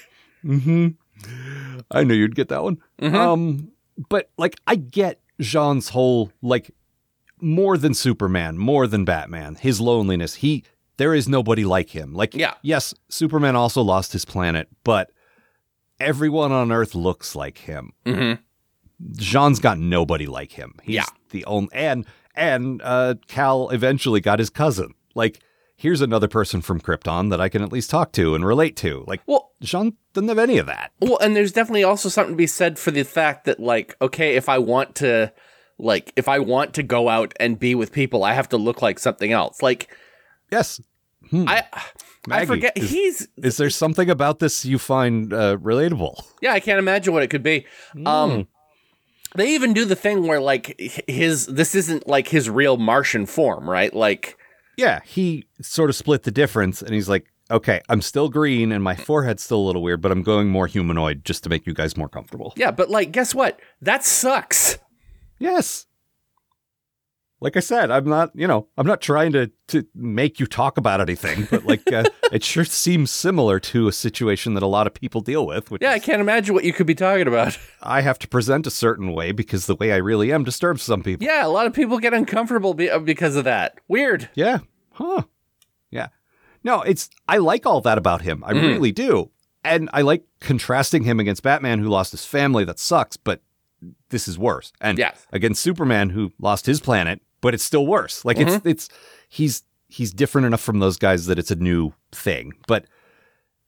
I 1.91 2.05
knew 2.05 2.15
you'd 2.15 2.35
get 2.35 2.49
that 2.49 2.63
one. 2.65 2.79
Um, 3.01 3.71
but 4.09 4.29
like, 4.37 4.57
I 4.67 4.75
get 4.75 5.21
Jean's 5.43 5.91
whole 5.91 6.33
like 6.41 6.71
more 7.41 7.77
than 7.77 7.93
Superman, 7.95 8.57
more 8.59 8.87
than 8.87 9.05
Batman, 9.05 9.57
his 9.57 9.81
loneliness. 9.81 10.37
He 10.37 10.65
there 10.99 11.15
is 11.15 11.29
nobody 11.29 11.65
like 11.65 11.91
him. 11.91 12.15
Like, 12.15 12.35
Yeah. 12.35 12.55
yes, 12.63 12.95
Superman 13.09 13.57
also 13.57 13.83
lost 13.83 14.13
his 14.13 14.25
planet, 14.25 14.69
but 14.85 15.11
everyone 15.99 16.53
on 16.53 16.71
Earth 16.71 16.95
looks 16.95 17.35
like 17.35 17.59
him. 17.59 17.93
Mhm. 18.07 18.39
Jean's 19.17 19.59
got 19.59 19.79
nobody 19.79 20.27
like 20.27 20.53
him. 20.53 20.75
He's 20.83 20.97
Yeah. 20.97 21.05
the 21.31 21.45
only 21.47 21.71
and 21.73 22.07
and 22.35 22.81
uh, 22.83 23.15
Kal 23.29 23.69
eventually 23.71 24.21
got 24.21 24.39
his 24.39 24.49
cousin. 24.49 24.95
Like, 25.15 25.41
here's 25.83 26.01
another 26.01 26.29
person 26.29 26.63
from 26.63 26.81
Krypton 26.81 27.29
that 27.31 27.41
I 27.41 27.49
can 27.49 27.61
at 27.61 27.73
least 27.73 27.91
talk 27.91 28.13
to 28.13 28.37
and 28.37 28.47
relate 28.47 28.77
to. 28.77 29.03
Like, 29.09 29.21
Well, 29.27 29.51
Jean 29.61 29.97
doesn't 30.15 30.29
have 30.29 30.39
any 30.39 30.59
of 30.59 30.67
that. 30.67 30.93
Well, 31.01 31.19
and 31.19 31.35
there's 31.35 31.51
definitely 31.51 31.83
also 31.83 32.09
something 32.09 32.35
to 32.35 32.37
be 32.37 32.47
said 32.47 32.79
for 32.79 32.93
the 32.93 33.03
fact 33.03 33.47
that, 33.47 33.59
like, 33.59 33.97
okay, 34.01 34.37
if 34.37 34.49
I 34.49 34.59
want 34.59 34.95
to, 34.97 35.33
like, 35.79 36.13
if 36.15 36.29
I 36.29 36.39
want 36.39 36.75
to 36.75 36.85
go 36.85 37.09
out 37.09 37.35
and 37.41 37.59
be 37.59 37.75
with 37.75 37.91
people, 37.91 38.23
I 38.23 38.33
have 38.35 38.49
to 38.51 38.57
look 38.57 38.81
like 38.81 39.01
something 39.01 39.33
else. 39.33 39.61
Like, 39.61 39.89
Yes, 40.53 40.81
I, 41.33 41.65
I 41.73 41.83
Maggie, 42.29 42.47
forget 42.47 42.73
is- 42.77 42.91
he's. 42.91 43.29
Is 43.39 43.57
there 43.57 43.71
something 43.71 44.09
about 44.09 44.39
this 44.39 44.65
you 44.65 44.79
find 44.79 45.33
uh, 45.33 45.57
relatable? 45.57 46.23
Yeah, 46.43 46.53
I 46.53 46.61
can't 46.61 46.79
imagine 46.79 47.13
what 47.13 47.23
it 47.25 47.31
could 47.31 47.43
be. 47.43 47.67
Um, 48.07 48.47
they 49.35 49.55
even 49.55 49.73
do 49.73 49.85
the 49.85 49.97
thing 49.97 50.27
where, 50.29 50.41
like, 50.41 50.79
his 51.09 51.47
this 51.47 51.75
isn't 51.75 52.07
like 52.07 52.29
his 52.29 52.49
real 52.51 52.77
Martian 52.77 53.25
form, 53.27 53.69
right? 53.69 53.93
Like, 53.95 54.37
Yeah, 54.77 55.01
he 55.05 55.45
sort 55.61 55.91
of 55.91 55.97
split 55.97 56.23
the 56.23 56.31
difference, 56.31 56.83
and 56.83 56.95
he's 56.95 57.09
like, 57.09 57.27
"Okay, 57.51 57.81
I'm 57.89 58.01
still 58.01 58.29
green, 58.29 58.73
and 58.73 58.83
my 58.83 58.93
eh. 58.93 58.97
forehead's 58.97 59.43
still 59.43 59.59
a 59.59 59.67
little 59.67 59.83
weird, 59.83 60.01
but 60.01 60.13
I'm 60.13 60.23
going 60.23 60.49
more 60.49 60.67
humanoid 60.67 61.25
just 61.25 61.43
to 61.45 61.51
make 61.51 61.67
you 61.67 61.75
guys 61.75 61.97
more 61.97 62.09
comfortable." 62.09 62.53
yeah, 62.57 62.71
but 62.71 62.91
like, 62.91 63.13
guess 63.13 63.35
what? 63.35 63.61
That 63.81 64.05
sucks. 64.05 64.79
Yes. 65.39 65.87
Like 67.43 67.57
I 67.57 67.61
said, 67.61 67.91
I'm 67.91 68.05
not, 68.09 68.31
you 68.35 68.47
know, 68.47 68.69
I'm 68.79 68.87
not 68.87 69.01
trying 69.01 69.33
to 69.33 69.51
to 69.69 69.85
make 69.95 70.39
you 70.39 70.47
talk 70.47 70.77
about 70.79 71.01
anything, 71.01 71.49
but 71.51 71.65
like, 71.67 71.91
uh, 71.93 72.05
it 72.33 72.45
sure 72.45 72.65
seems 72.65 73.11
similar 73.11 73.59
to 73.61 73.89
a 73.89 73.93
situation 73.93 74.55
that 74.55 74.63
a 74.63 74.67
lot 74.67 74.87
of 74.87 74.95
people 74.95 75.21
deal 75.21 75.45
with. 75.47 75.71
Which 75.71 75.83
Yeah, 75.83 75.91
I 75.91 75.99
can't 75.99 76.21
imagine 76.21 76.55
what 76.55 76.65
you 76.65 76.73
could 76.73 76.87
be 76.87 76.95
talking 76.95 77.27
about. 77.27 77.59
I 77.83 78.03
have 78.03 78.19
to 78.21 78.29
present 78.29 78.67
a 78.67 78.71
certain 78.71 79.13
way 79.13 79.33
because 79.33 79.67
the 79.67 79.75
way 79.75 79.93
I 79.93 79.97
really 79.97 80.33
am 80.33 80.45
disturbs 80.45 80.83
some 80.83 81.03
people. 81.03 81.27
Yeah, 81.27 81.45
a 81.45 81.49
lot 81.49 81.67
of 81.67 81.73
people 81.73 81.99
get 81.99 82.15
uncomfortable 82.15 82.75
be- 82.75 82.91
uh, 82.91 82.99
because 83.01 83.35
of 83.37 83.45
that. 83.45 83.79
Weird. 83.89 84.29
Yeah. 84.35 84.59
Huh. 84.93 85.23
Yeah. 85.91 86.09
No, 86.65 86.83
it's 86.83 87.11
I 87.27 87.39
like 87.39 87.67
all 87.67 87.81
that 87.81 87.99
about 87.99 88.23
him. 88.23 88.45
I 88.47 88.53
really 88.53 88.93
do. 88.93 89.31
And 89.65 89.91
I 89.93 90.03
like 90.03 90.25
contrasting 90.41 91.05
him 91.05 91.19
against 91.19 91.43
Batman 91.43 91.81
who 91.81 91.89
lost 91.89 92.13
his 92.13 92.25
family. 92.25 92.65
That 92.65 92.79
sucks, 92.79 93.17
but 93.17 93.43
this 94.11 94.29
is 94.29 94.39
worse. 94.39 94.73
And 94.81 94.97
Yes. 94.99 95.27
against 95.33 95.61
Superman 95.63 96.11
who 96.11 96.33
lost 96.39 96.67
his 96.67 96.81
planet, 96.81 97.21
but 97.43 97.53
it's 97.53 97.63
still 97.65 97.87
worse. 97.87 98.25
Like 98.25 98.39
it's 98.39 98.65
it's 98.65 98.89
he's 99.29 99.63
he's 99.89 100.11
different 100.15 100.47
enough 100.47 100.63
from 100.63 100.79
those 100.79 100.97
guys 100.97 101.27
that 101.27 101.39
it's 101.39 101.51
a 101.51 101.57
new 101.57 101.93
thing. 102.13 102.55
But 102.67 102.87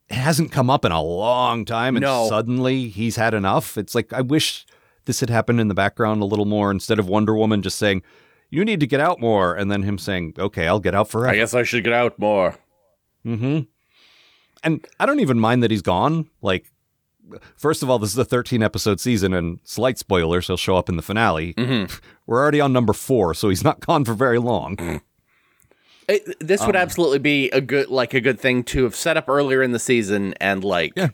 it 0.09 0.15
hasn't 0.17 0.53
come 0.53 0.71
up 0.71 0.85
in 0.87 0.93
a 0.93 1.03
long 1.03 1.65
time 1.67 1.97
and 1.97 2.03
No. 2.03 2.27
suddenly 2.29 2.89
he's 2.89 3.17
had 3.17 3.35
enough. 3.35 3.77
It's 3.77 3.95
like 3.95 4.13
I 4.15 4.23
wish 4.23 4.65
this 5.05 5.21
had 5.21 5.29
happened 5.29 5.61
in 5.61 5.69
the 5.69 5.75
background 5.75 6.23
a 6.23 6.27
little 6.27 6.47
more 6.47 6.71
instead 6.71 6.99
of 6.99 7.09
Wonder 7.09 7.35
Woman 7.35 7.61
just 7.61 7.77
saying, 7.79 8.03
You 8.51 8.65
need 8.65 8.81
to 8.81 8.87
get 8.87 9.01
out 9.01 9.21
more 9.21 9.55
and 9.55 9.71
then 9.71 9.83
him 9.83 9.99
saying, 9.99 10.35
Okay, 10.39 10.67
I'll 10.67 10.81
get 10.81 10.95
out 10.95 11.09
forever. 11.09 11.29
I 11.35 11.37
guess 11.37 11.53
I 11.53 11.63
should 11.63 11.85
get 11.85 11.93
out 11.93 12.19
more. 12.19 12.55
Mm-hmm. 13.27 13.61
And 14.63 14.87
I 14.99 15.07
don't 15.07 15.21
even 15.21 15.39
mind 15.39 15.63
that 15.63 15.71
he's 15.71 15.83
gone. 15.83 16.29
Like, 16.41 16.71
first 17.57 17.83
of 17.83 17.91
all, 17.91 17.99
this 17.99 18.11
is 18.13 18.19
a 18.19 18.25
13 18.25 18.63
episode 18.63 19.01
season, 19.01 19.33
and 19.35 19.59
slight 19.65 19.99
spoilers, 19.99 20.47
he'll 20.47 20.57
show 20.57 20.77
up 20.77 20.89
in 20.89 20.97
the 20.97 21.03
finale. 21.03 21.55
We're 22.27 22.41
already 22.43 22.61
on 22.61 22.73
number 22.73 22.93
four, 22.93 23.35
so 23.35 23.49
he's 23.49 23.65
not 23.65 23.81
gone 23.87 24.05
for 24.05 24.15
very 24.15 24.39
long. 24.39 25.01
It, 26.09 26.37
this 26.41 26.61
Um, 26.61 26.67
would 26.69 26.77
absolutely 26.77 27.19
be 27.19 27.51
a 27.51 27.61
good 27.61 27.89
like 27.89 28.13
a 28.15 28.21
good 28.21 28.39
thing 28.39 28.63
to 28.65 28.85
have 28.85 28.95
set 28.95 29.17
up 29.17 29.29
earlier 29.29 29.63
in 29.63 29.73
the 29.73 29.79
season 29.79 30.35
and 30.35 30.63
like 30.63 30.93
Yeah. 30.97 31.09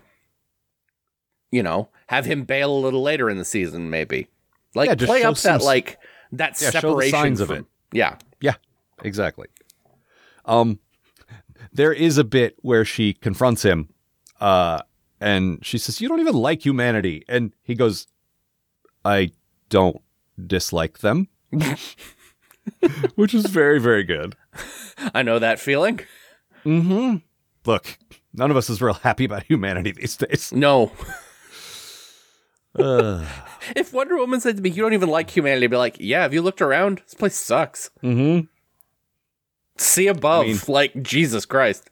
you 1.53 1.63
know 1.63 1.89
have 2.09 2.27
him 2.27 2.43
bail 2.45 2.73
a 2.77 2.81
little 2.81 3.01
later 3.03 3.31
in 3.31 3.39
the 3.39 3.45
season 3.45 3.89
maybe 3.91 4.27
like 4.75 4.89
Yeah, 4.89 5.07
play 5.07 5.23
up 5.23 5.37
that 5.39 5.63
like 5.63 5.97
that 6.33 6.61
Yeah, 6.61 6.71
separation 6.71 7.11
signs 7.19 7.41
of 7.41 7.53
it. 7.53 7.65
yeah 7.93 8.17
Yeah, 8.41 8.55
exactly. 9.05 9.47
Um, 10.45 10.81
there 11.73 11.93
is 11.93 12.19
a 12.19 12.25
bit 12.25 12.57
where 12.63 12.85
she 12.85 13.13
confronts 13.13 13.63
him, 13.63 13.91
uh, 14.41 14.81
and 15.21 15.65
she 15.65 15.79
says, 15.79 16.01
"You 16.01 16.09
don't 16.09 16.21
even 16.21 16.35
like 16.35 16.65
humanity," 16.65 17.25
and 17.29 17.53
he 17.63 17.75
goes, 17.75 18.07
"I 19.05 19.33
don't 19.69 20.01
dislike 20.47 20.99
them," 20.99 21.29
which 23.15 23.35
is 23.35 23.47
very, 23.47 23.81
very 23.81 24.05
good. 24.05 24.37
I 25.15 25.23
know 25.23 25.39
that 25.39 25.59
feeling 25.59 26.01
Mm-hmm. 26.65 27.17
Look, 27.67 27.99
none 28.33 28.51
of 28.51 28.57
us 28.57 28.71
is 28.71 28.83
real 28.83 28.95
happy 28.95 29.25
about 29.25 29.45
humanity 29.45 29.93
these 29.93 30.17
days. 30.17 30.53
no 30.53 30.93
Uh, 32.79 33.27
if 33.77 33.93
Wonder 33.93 34.17
Woman 34.17 34.41
said 34.41 34.57
to 34.57 34.63
me 34.63 34.71
you 34.71 34.83
don't 34.83 34.95
even 34.95 35.09
like 35.09 35.31
humanity 35.31 35.65
I'd 35.65 35.71
be 35.71 35.77
like 35.77 35.97
yeah 35.99 36.23
have 36.23 36.35
you 36.35 36.43
looked 36.43 36.63
around 36.63 36.99
this 36.99 37.15
place 37.15 37.37
sucks 37.37 37.91
mm-hmm. 38.03 38.47
see 39.77 40.07
above 40.07 40.45
I 40.45 40.49
mean- 40.49 40.61
like 40.69 41.03
Jesus 41.03 41.45
Christ 41.45 41.90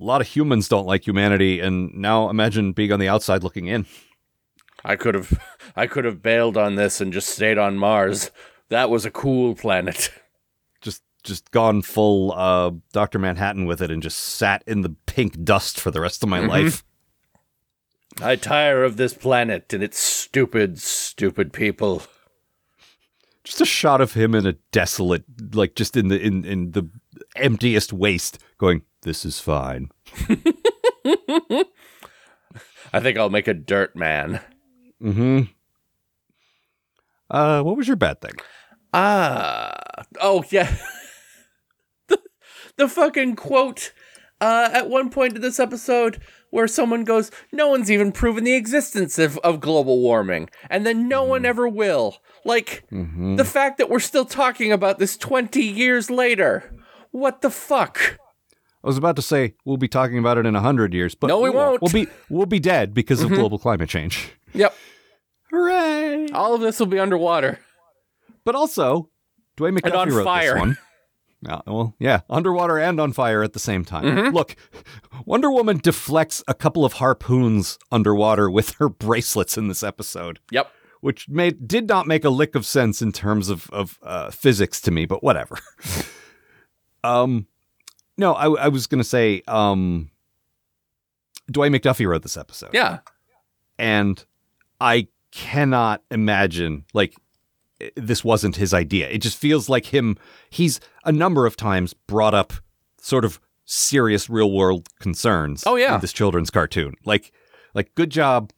A 0.00 0.04
lot 0.04 0.20
of 0.20 0.26
humans 0.26 0.68
don't 0.68 0.86
like 0.86 1.06
humanity, 1.06 1.60
and 1.60 1.94
now 1.94 2.28
imagine 2.28 2.72
being 2.72 2.92
on 2.92 3.00
the 3.00 3.08
outside 3.08 3.42
looking 3.42 3.66
in. 3.66 3.86
I 4.84 4.96
could 4.96 5.14
have 5.14 5.40
I 5.76 5.86
could 5.86 6.04
have 6.04 6.22
bailed 6.22 6.56
on 6.56 6.74
this 6.74 7.00
and 7.00 7.12
just 7.12 7.28
stayed 7.28 7.58
on 7.58 7.76
Mars 7.76 8.30
that 8.68 8.90
was 8.90 9.04
a 9.04 9.10
cool 9.10 9.54
planet 9.54 10.10
Just, 10.80 11.02
just 11.22 11.50
gone 11.50 11.82
full 11.82 12.32
uh, 12.32 12.72
Doctor 12.92 13.18
Manhattan 13.18 13.66
with 13.66 13.80
it, 13.80 13.90
and 13.90 14.02
just 14.02 14.18
sat 14.18 14.62
in 14.66 14.82
the 14.82 14.94
pink 15.06 15.42
dust 15.44 15.80
for 15.80 15.90
the 15.90 16.00
rest 16.00 16.22
of 16.22 16.28
my 16.28 16.40
life. 16.40 16.84
I 18.20 18.36
tire 18.36 18.84
of 18.84 18.96
this 18.96 19.14
planet 19.14 19.72
and 19.72 19.82
its 19.82 19.98
stupid, 19.98 20.80
stupid 20.80 21.52
people. 21.52 22.02
Just 23.42 23.60
a 23.60 23.66
shot 23.66 24.00
of 24.00 24.12
him 24.14 24.34
in 24.34 24.46
a 24.46 24.52
desolate, 24.72 25.24
like 25.52 25.74
just 25.74 25.96
in 25.96 26.08
the 26.08 26.20
in 26.20 26.44
in 26.44 26.72
the 26.72 26.88
emptiest 27.36 27.92
waste, 27.92 28.38
going, 28.58 28.82
"This 29.04 29.24
is 29.24 29.40
fine." 29.40 29.90
I 32.92 33.00
think 33.00 33.18
I'll 33.18 33.30
make 33.30 33.48
a 33.48 33.54
dirt 33.54 33.96
man. 33.96 34.40
Mm-hmm. 35.02 35.42
Uh, 37.30 37.62
what 37.62 37.76
was 37.76 37.88
your 37.88 37.96
bad 37.96 38.20
thing? 38.20 38.34
Ah. 38.92 39.74
Oh, 40.20 40.44
yeah. 40.50 40.72
the, 42.08 42.20
the 42.76 42.88
fucking 42.88 43.34
quote 43.34 43.92
uh, 44.40 44.70
at 44.72 44.88
one 44.88 45.10
point 45.10 45.34
in 45.34 45.42
this 45.42 45.58
episode 45.58 46.20
where 46.50 46.68
someone 46.68 47.02
goes, 47.02 47.32
No 47.50 47.68
one's 47.68 47.90
even 47.90 48.12
proven 48.12 48.44
the 48.44 48.54
existence 48.54 49.18
of, 49.18 49.38
of 49.38 49.60
global 49.60 50.00
warming. 50.00 50.48
And 50.70 50.86
then 50.86 51.08
no 51.08 51.24
one 51.24 51.44
ever 51.44 51.66
will. 51.68 52.18
Like, 52.44 52.84
the 52.90 53.44
fact 53.44 53.78
that 53.78 53.90
we're 53.90 53.98
still 53.98 54.26
talking 54.26 54.70
about 54.70 54.98
this 54.98 55.16
20 55.16 55.60
years 55.60 56.10
later. 56.10 56.72
What 57.10 57.40
the 57.40 57.50
fuck? 57.50 58.18
I 58.84 58.86
was 58.86 58.98
about 58.98 59.16
to 59.16 59.22
say 59.22 59.54
we'll 59.64 59.78
be 59.78 59.88
talking 59.88 60.18
about 60.18 60.36
it 60.36 60.44
in 60.44 60.54
a 60.54 60.60
hundred 60.60 60.92
years, 60.92 61.14
but 61.14 61.28
No, 61.28 61.40
we 61.40 61.48
won't. 61.48 61.80
We'll 61.80 61.90
be 61.90 62.06
we'll 62.28 62.44
be 62.46 62.60
dead 62.60 62.92
because 62.92 63.22
of 63.22 63.30
global 63.30 63.58
climate 63.58 63.88
change. 63.88 64.30
Yep. 64.52 64.74
Hooray! 65.50 66.28
All 66.34 66.54
of 66.54 66.60
this 66.60 66.78
will 66.78 66.86
be 66.86 66.98
underwater. 66.98 67.58
But 68.44 68.54
also, 68.54 69.08
Dwayne 69.56 69.78
McDuffie 69.78 69.96
on 69.96 70.08
wrote 70.10 70.24
fire. 70.24 70.54
this 70.54 70.60
one. 70.60 70.78
Yeah, 71.42 71.60
well, 71.66 71.94
yeah, 71.98 72.20
underwater 72.30 72.78
and 72.78 72.98
on 73.00 73.12
fire 73.12 73.42
at 73.42 73.52
the 73.52 73.58
same 73.58 73.84
time. 73.84 74.04
Mm-hmm. 74.04 74.34
Look, 74.34 74.56
Wonder 75.26 75.50
Woman 75.50 75.78
deflects 75.78 76.42
a 76.48 76.54
couple 76.54 76.84
of 76.84 76.94
harpoons 76.94 77.78
underwater 77.90 78.50
with 78.50 78.70
her 78.78 78.88
bracelets 78.88 79.58
in 79.58 79.68
this 79.68 79.82
episode, 79.82 80.40
Yep. 80.50 80.70
which 81.00 81.28
made 81.28 81.66
did 81.68 81.86
not 81.88 82.06
make 82.06 82.24
a 82.24 82.30
lick 82.30 82.54
of 82.54 82.64
sense 82.64 83.00
in 83.02 83.12
terms 83.12 83.48
of 83.48 83.68
of 83.70 83.98
uh, 84.02 84.30
physics 84.30 84.80
to 84.82 84.90
me. 84.90 85.04
But 85.04 85.22
whatever. 85.22 85.58
um, 87.04 87.46
no, 88.16 88.34
I, 88.34 88.64
I 88.64 88.68
was 88.68 88.86
gonna 88.86 89.04
say, 89.04 89.42
um, 89.48 90.10
Dwayne 91.52 91.76
McDuffie 91.76 92.06
wrote 92.08 92.22
this 92.22 92.36
episode 92.36 92.70
Yeah. 92.72 93.00
and 93.78 94.24
I 94.80 95.08
cannot 95.30 96.02
imagine 96.10 96.84
like 96.94 97.14
this 97.96 98.24
wasn't 98.24 98.56
his 98.56 98.72
idea. 98.72 99.08
It 99.10 99.18
just 99.18 99.36
feels 99.36 99.68
like 99.68 99.86
him. 99.86 100.16
He's 100.48 100.80
a 101.04 101.12
number 101.12 101.44
of 101.44 101.56
times 101.56 101.92
brought 101.92 102.32
up 102.32 102.52
sort 102.98 103.24
of 103.24 103.40
serious 103.66 104.30
real 104.30 104.50
world 104.52 104.88
concerns. 105.00 105.64
Oh, 105.66 105.76
yeah. 105.76 105.96
in 105.96 106.00
this 106.00 106.12
children's 106.12 106.50
cartoon. 106.50 106.94
Like, 107.04 107.32
like 107.74 107.94
good 107.94 108.10
job 108.10 108.52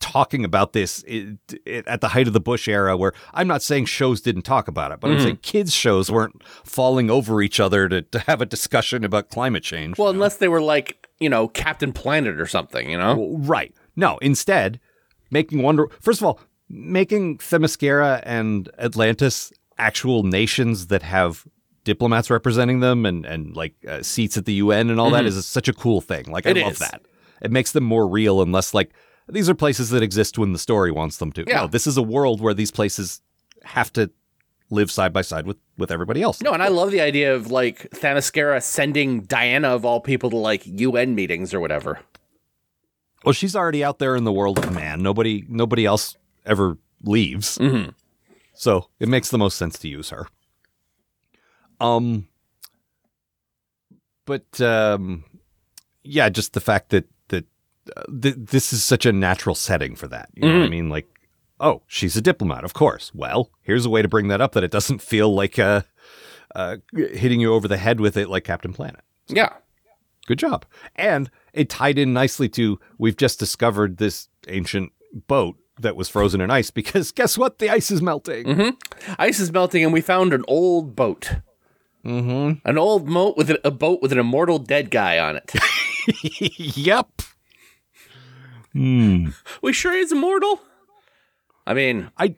talking 0.00 0.44
about 0.44 0.72
this 0.72 1.04
i- 1.10 1.36
i- 1.66 1.82
at 1.86 2.00
the 2.00 2.08
height 2.08 2.26
of 2.26 2.32
the 2.32 2.40
Bush 2.40 2.68
era, 2.68 2.96
where 2.96 3.12
I'm 3.34 3.46
not 3.48 3.62
saying 3.62 3.86
shows 3.86 4.20
didn't 4.20 4.42
talk 4.42 4.68
about 4.68 4.92
it, 4.92 5.00
but 5.00 5.08
Mm-hmm. 5.08 5.16
I'm 5.18 5.22
saying 5.24 5.38
kids 5.42 5.74
shows 5.74 6.10
weren't 6.10 6.42
falling 6.64 7.10
over 7.10 7.40
each 7.42 7.58
other 7.60 7.88
to, 7.88 8.02
to 8.02 8.18
have 8.20 8.40
a 8.40 8.46
discussion 8.46 9.04
about 9.04 9.30
climate 9.30 9.62
change. 9.62 9.98
Well, 9.98 10.08
unless 10.10 10.36
they 10.36 10.48
were 10.48 10.60
like, 10.62 11.08
you 11.20 11.28
know, 11.30 11.48
Captain 11.48 11.92
Planet 11.92 12.40
or 12.40 12.46
something, 12.46 12.90
you 12.90 12.98
know? 12.98 13.16
Well, 13.16 13.38
right. 13.38 13.74
No, 13.96 14.18
instead, 14.18 14.78
making 15.30 15.62
Wonder. 15.62 15.88
First 16.00 16.20
of 16.20 16.26
all, 16.26 16.40
making 16.68 17.38
Themyscira 17.38 18.20
and 18.24 18.68
Atlantis 18.78 19.52
actual 19.78 20.22
nations 20.22 20.88
that 20.88 21.02
have 21.02 21.46
diplomats 21.84 22.30
representing 22.30 22.80
them 22.80 23.06
and 23.06 23.24
and 23.24 23.54
like 23.56 23.74
uh, 23.88 24.02
seats 24.02 24.36
at 24.36 24.44
the 24.44 24.54
UN 24.54 24.90
and 24.90 24.98
all 24.98 25.10
that 25.10 25.24
is 25.24 25.46
such 25.46 25.68
a 25.68 25.72
cool 25.72 26.00
thing. 26.00 26.24
Like 26.26 26.44
I 26.46 26.50
Mm-hmm. 26.50 26.58
It 26.58 26.62
love 26.64 26.72
is. 26.72 26.78
that. 26.80 27.02
It 27.42 27.52
makes 27.52 27.72
them 27.72 27.84
more 27.84 28.08
real 28.08 28.42
and 28.42 28.50
less 28.52 28.74
like 28.74 28.92
these 29.28 29.48
are 29.48 29.54
places 29.54 29.90
that 29.90 30.02
exist 30.02 30.38
when 30.38 30.52
the 30.52 30.58
story 30.58 30.90
wants 30.90 31.16
them 31.16 31.32
to. 31.32 31.44
Yeah. 31.46 31.62
No, 31.62 31.66
this 31.66 31.86
is 31.86 31.96
a 31.96 32.02
world 32.02 32.40
where 32.40 32.54
these 32.54 32.70
places 32.70 33.20
have 33.64 33.92
to 33.94 34.10
live 34.70 34.90
side 34.90 35.12
by 35.12 35.22
side 35.22 35.46
with 35.46 35.58
with 35.78 35.90
everybody 35.90 36.22
else. 36.22 36.40
No, 36.40 36.52
and 36.52 36.62
I 36.62 36.68
love 36.68 36.90
the 36.90 37.00
idea 37.00 37.34
of 37.34 37.50
like 37.50 37.90
Themyscira 37.90 38.62
sending 38.62 39.22
Diana 39.22 39.68
of 39.68 39.84
all 39.84 40.00
people 40.00 40.30
to 40.30 40.36
like 40.36 40.62
UN 40.66 41.14
meetings 41.14 41.52
or 41.52 41.60
whatever. 41.60 42.00
Well, 43.24 43.32
she's 43.32 43.56
already 43.56 43.82
out 43.82 43.98
there 43.98 44.14
in 44.14 44.24
the 44.24 44.32
world 44.32 44.58
of 44.58 44.72
man. 44.72 45.02
Nobody 45.02 45.44
nobody 45.48 45.84
else 45.84 46.16
ever 46.44 46.78
leaves. 47.02 47.58
Mm-hmm. 47.58 47.90
So 48.54 48.88
it 49.00 49.08
makes 49.08 49.30
the 49.30 49.38
most 49.38 49.56
sense 49.56 49.78
to 49.80 49.88
use 49.88 50.10
her. 50.10 50.28
Um 51.80 52.28
but 54.24 54.60
um 54.60 55.24
yeah, 56.02 56.28
just 56.28 56.52
the 56.52 56.60
fact 56.60 56.90
that 56.90 57.04
th- 58.22 58.36
this 58.36 58.72
is 58.72 58.84
such 58.84 59.06
a 59.06 59.12
natural 59.12 59.54
setting 59.54 59.96
for 59.96 60.08
that. 60.08 60.30
You 60.34 60.48
know 60.48 60.58
what 60.58 60.66
I 60.66 60.70
mean? 60.70 60.88
Like 60.88 61.06
oh, 61.60 61.82
she's 61.86 62.16
a 62.16 62.20
diplomat, 62.20 62.64
of 62.64 62.74
course. 62.74 63.12
Well, 63.14 63.50
here's 63.62 63.86
a 63.86 63.90
way 63.90 64.02
to 64.02 64.08
bring 64.08 64.28
that 64.28 64.40
up 64.40 64.52
that 64.52 64.64
it 64.64 64.70
doesn't 64.70 65.02
feel 65.02 65.34
like 65.34 65.58
uh 65.58 65.82
uh 66.54 66.76
hitting 66.94 67.40
you 67.40 67.52
over 67.52 67.68
the 67.68 67.76
head 67.76 68.00
with 68.00 68.16
it 68.16 68.28
like 68.28 68.44
Captain 68.44 68.72
Planet. 68.72 69.00
Yeah. 69.28 69.52
Good 70.26 70.38
job. 70.38 70.66
And 70.96 71.30
it 71.52 71.70
tied 71.70 71.98
in 71.98 72.12
nicely 72.12 72.48
to 72.50 72.78
we've 72.98 73.16
just 73.16 73.38
discovered 73.38 73.98
this 73.98 74.28
ancient 74.48 74.92
boat 75.26 75.56
that 75.80 75.96
was 75.96 76.08
frozen 76.08 76.40
in 76.40 76.50
ice 76.50 76.70
because 76.70 77.12
guess 77.12 77.36
what? 77.36 77.58
The 77.58 77.70
ice 77.70 77.90
is 77.90 78.02
melting. 78.02 78.76
Ice 79.18 79.40
is 79.40 79.52
melting 79.52 79.84
and 79.84 79.92
we 79.92 80.00
found 80.00 80.32
an 80.32 80.44
old 80.48 80.96
boat. 80.96 81.36
Mm-hmm. 82.04 82.66
An 82.68 82.78
old 82.78 83.08
moat 83.08 83.36
with 83.36 83.50
a, 83.50 83.66
a 83.66 83.70
boat 83.70 84.00
with 84.00 84.12
an 84.12 84.18
immortal 84.18 84.58
dead 84.58 84.90
guy 84.90 85.18
on 85.18 85.36
it. 85.36 85.52
yep. 86.76 87.10
Hmm. 88.76 89.28
we 89.62 89.72
sure 89.72 89.94
he's 89.96 90.12
immortal? 90.12 90.60
I 91.66 91.72
mean, 91.74 92.10
I 92.18 92.34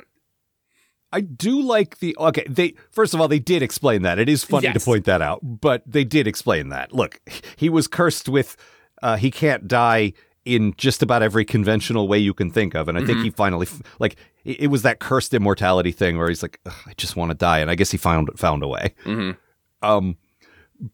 I 1.13 1.21
do 1.21 1.61
like 1.61 1.99
the 1.99 2.17
okay. 2.19 2.45
They 2.49 2.75
first 2.91 3.15
of 3.15 3.21
all 3.21 3.29
they 3.29 3.39
did 3.39 3.63
explain 3.63 4.03
that. 4.03 4.19
It 4.19 4.29
is 4.29 4.45
funny 4.45 4.73
to 4.73 4.81
point 4.81 5.05
that 5.07 5.21
out, 5.23 5.41
but 5.43 5.83
they 5.87 6.05
did 6.05 6.27
explain 6.27 6.69
that. 6.69 6.93
Look, 6.93 7.21
he 7.57 7.69
was 7.69 7.89
cursed 7.89 8.29
with 8.29 8.57
uh, 9.03 9.17
he 9.17 9.31
can't 9.31 9.67
die 9.67 10.13
in 10.45 10.75
just 10.77 11.03
about 11.03 11.23
every 11.23 11.45
conventional 11.45 12.09
way 12.09 12.19
you 12.19 12.33
can 12.33 12.51
think 12.51 12.75
of, 12.75 12.89
and 12.89 12.97
I 12.97 13.05
think 13.05 13.23
he 13.23 13.31
finally 13.31 13.67
like 13.99 14.17
it, 14.45 14.61
it 14.61 14.67
was 14.69 14.83
that 14.83 14.99
cursed 15.01 15.35
immortality 15.35 15.93
thing 15.93 16.19
where 16.19 16.29
he's 16.29 16.43
like, 16.43 16.61
I 16.67 16.93
just 16.97 17.17
want 17.17 17.31
to 17.31 17.37
die, 17.37 17.59
and 17.59 17.71
I 17.71 17.75
guess 17.75 17.91
he 17.91 17.99
found 17.99 18.31
found 18.39 18.63
a 18.63 18.69
way. 18.69 18.95
Mhm. 19.05 19.37
Um, 19.83 20.17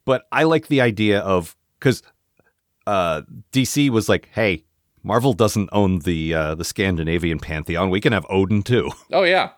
but 0.04 0.26
I 0.32 0.44
like 0.44 0.68
the 0.68 0.80
idea 0.80 1.20
of 1.20 1.56
because 1.78 2.02
uh, 2.86 3.22
DC 3.52 3.90
was 3.90 4.08
like, 4.08 4.28
hey. 4.32 4.63
Marvel 5.04 5.32
doesn't 5.34 5.68
own 5.72 6.00
the 6.00 6.34
uh, 6.34 6.54
the 6.56 6.64
Scandinavian 6.64 7.38
pantheon. 7.38 7.90
We 7.90 8.00
can 8.00 8.12
have 8.12 8.26
Odin 8.28 8.62
too. 8.62 8.90
Oh 9.12 9.22
yeah. 9.22 9.50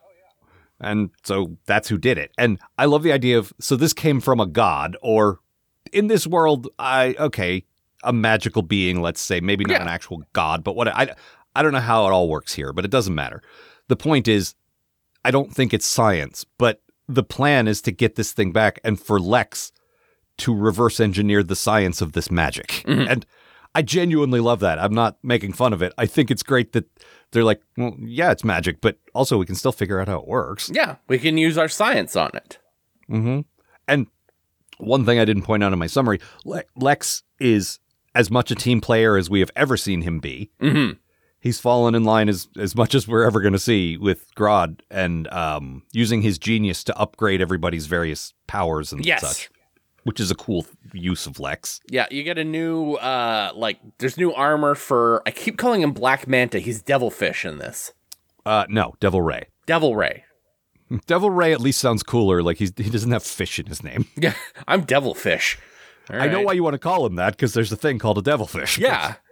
And 0.79 1.09
so 1.25 1.57
that's 1.65 1.89
who 1.89 1.97
did 1.97 2.19
it. 2.19 2.33
And 2.37 2.59
I 2.77 2.85
love 2.85 3.03
the 3.03 3.13
idea 3.13 3.39
of 3.39 3.53
so 3.59 3.77
this 3.77 3.95
came 3.95 4.21
from 4.21 4.41
a 4.41 4.47
god 4.47 4.97
or 5.01 5.41
in 5.93 6.09
this 6.09 6.27
world 6.27 6.69
I 6.79 7.15
okay, 7.19 7.65
a 8.05 8.13
magical 8.13 8.61
being, 8.63 9.01
let's 9.01 9.21
say, 9.23 9.41
maybe 9.41 9.65
not 9.65 9.75
Yeah. 9.77 9.83
an 9.83 9.89
actual 9.89 10.23
god, 10.35 10.63
but 10.65 10.77
what 10.77 10.89
I 10.89 11.15
I 11.55 11.63
don't 11.63 11.73
know 11.73 11.81
how 11.81 12.07
it 12.07 12.11
all 12.13 12.29
works 12.29 12.53
here, 12.53 12.73
but 12.75 12.85
it 12.85 12.91
doesn't 12.91 13.15
matter. 13.15 13.41
The 13.89 13.97
point 13.97 14.29
is 14.29 14.55
I 15.25 15.31
don't 15.31 15.55
think 15.55 15.73
it's 15.73 15.87
science, 15.87 16.45
but 16.59 16.83
the 17.09 17.23
plan 17.23 17.69
is 17.69 17.81
to 17.83 17.93
get 17.93 18.17
this 18.17 18.33
thing 18.33 18.53
back 18.53 18.79
and 18.85 19.01
for 19.01 19.19
Lex 19.21 19.73
to 20.39 20.55
reverse 20.55 21.01
engineer 21.01 21.43
the 21.43 21.57
science 21.57 22.03
of 22.03 22.13
this 22.13 22.31
magic. 22.31 22.85
And 22.87 23.25
I 23.77 23.83
genuinely 23.83 24.41
love 24.41 24.61
that. 24.61 24.79
I'm 24.79 24.95
not 24.95 25.19
making 25.23 25.53
fun 25.53 25.73
of 25.73 25.83
it. 25.83 25.93
I 25.99 26.07
think 26.07 26.31
it's 26.31 26.43
great 26.43 26.73
that 26.73 26.87
they're 27.33 27.45
like, 27.45 27.61
well, 27.77 27.95
yeah, 28.01 28.31
it's 28.31 28.43
magic, 28.45 28.81
but 28.81 28.99
also 29.15 29.37
we 29.39 29.47
can 29.47 29.55
still 29.55 29.73
figure 29.73 30.01
out 30.01 30.09
how 30.09 30.19
it 30.21 30.27
works. 30.27 30.71
Yeah. 30.73 30.97
We 31.09 31.19
can 31.19 31.37
use 31.37 31.59
our 31.59 31.69
science 31.69 32.17
on 32.17 32.31
it. 32.35 32.59
hmm 33.09 33.41
And 33.87 34.07
one 34.79 35.05
thing 35.05 35.19
I 35.19 35.25
didn't 35.25 35.43
point 35.43 35.63
out 35.63 35.73
in 35.73 35.79
my 35.79 35.87
summary 35.87 36.21
Le- 36.45 36.65
Lex 36.77 37.23
is 37.39 37.79
as 38.15 38.31
much 38.31 38.51
a 38.51 38.55
team 38.55 38.81
player 38.81 39.17
as 39.17 39.29
we 39.29 39.41
have 39.41 39.51
ever 39.55 39.77
seen 39.77 40.03
him 40.03 40.21
be. 40.21 40.51
hmm 40.61 40.91
He's 41.39 41.61
fallen 41.61 41.95
in 41.95 42.03
line 42.03 42.29
as, 42.29 42.49
as 42.59 42.75
much 42.75 42.93
as 42.95 43.07
we're 43.07 43.23
ever 43.25 43.41
going 43.41 43.53
to 43.53 43.59
see 43.59 43.97
with 43.99 44.35
Grodd 44.35 44.81
and 44.91 45.29
um, 45.29 45.83
using 45.93 46.23
his 46.23 46.39
genius 46.39 46.83
to 46.85 46.97
upgrade 46.99 47.41
everybody's 47.41 47.87
various 47.87 48.33
powers 48.49 48.91
and 48.93 49.05
Yes. 49.07 49.21
such, 49.21 49.51
which 50.07 50.21
is 50.21 50.31
a 50.31 50.37
cool 50.37 50.65
use 50.93 51.27
of 51.27 51.41
Lex. 51.41 51.81
Yeah, 51.91 52.07
you 52.13 52.23
get 52.23 52.39
a 52.39 52.45
new 52.45 52.95
uh 52.95 53.51
like 53.57 53.81
there's 53.99 54.17
new 54.17 54.33
armor 54.33 54.77
for 54.77 55.21
I 55.27 55.33
keep 55.33 55.59
calling 55.59 55.83
him 55.83 55.91
Black 55.91 56.29
Manta. 56.29 56.61
He's 56.61 56.81
Devilfish 56.81 57.45
in 57.45 57.59
this. 57.59 57.93
Uh, 58.45 58.67
no, 58.69 58.95
Devil 59.01 59.21
Ray. 59.21 59.49
Devil 59.67 59.97
Ray. 59.97 60.25
Devil 61.07 61.31
Ray 61.31 61.53
at 61.53 61.61
least 61.61 61.81
sounds 61.81 62.05
cooler. 62.05 62.41
Like 62.41 62.59
he's, 62.59 62.73
he 62.77 62.89
doesn't 62.89 63.11
have 63.11 63.25
fish 63.25 63.59
in 63.59 63.67
his 63.67 63.83
name. 63.83 64.07
Yeah, 64.17 64.35
I'm 64.69 64.83
Devilfish. 64.83 65.59
I 66.09 66.29
know 66.29 66.41
why 66.41 66.53
you 66.53 66.63
want 66.63 66.75
to 66.75 66.79
call 66.79 67.05
him 67.05 67.17
that 67.17 67.33
because 67.33 67.53
there's 67.53 67.73
a 67.73 67.77
thing 67.77 67.99
called 67.99 68.17
a 68.17 68.23
devilfish. 68.23 68.79
Yeah. 68.79 69.15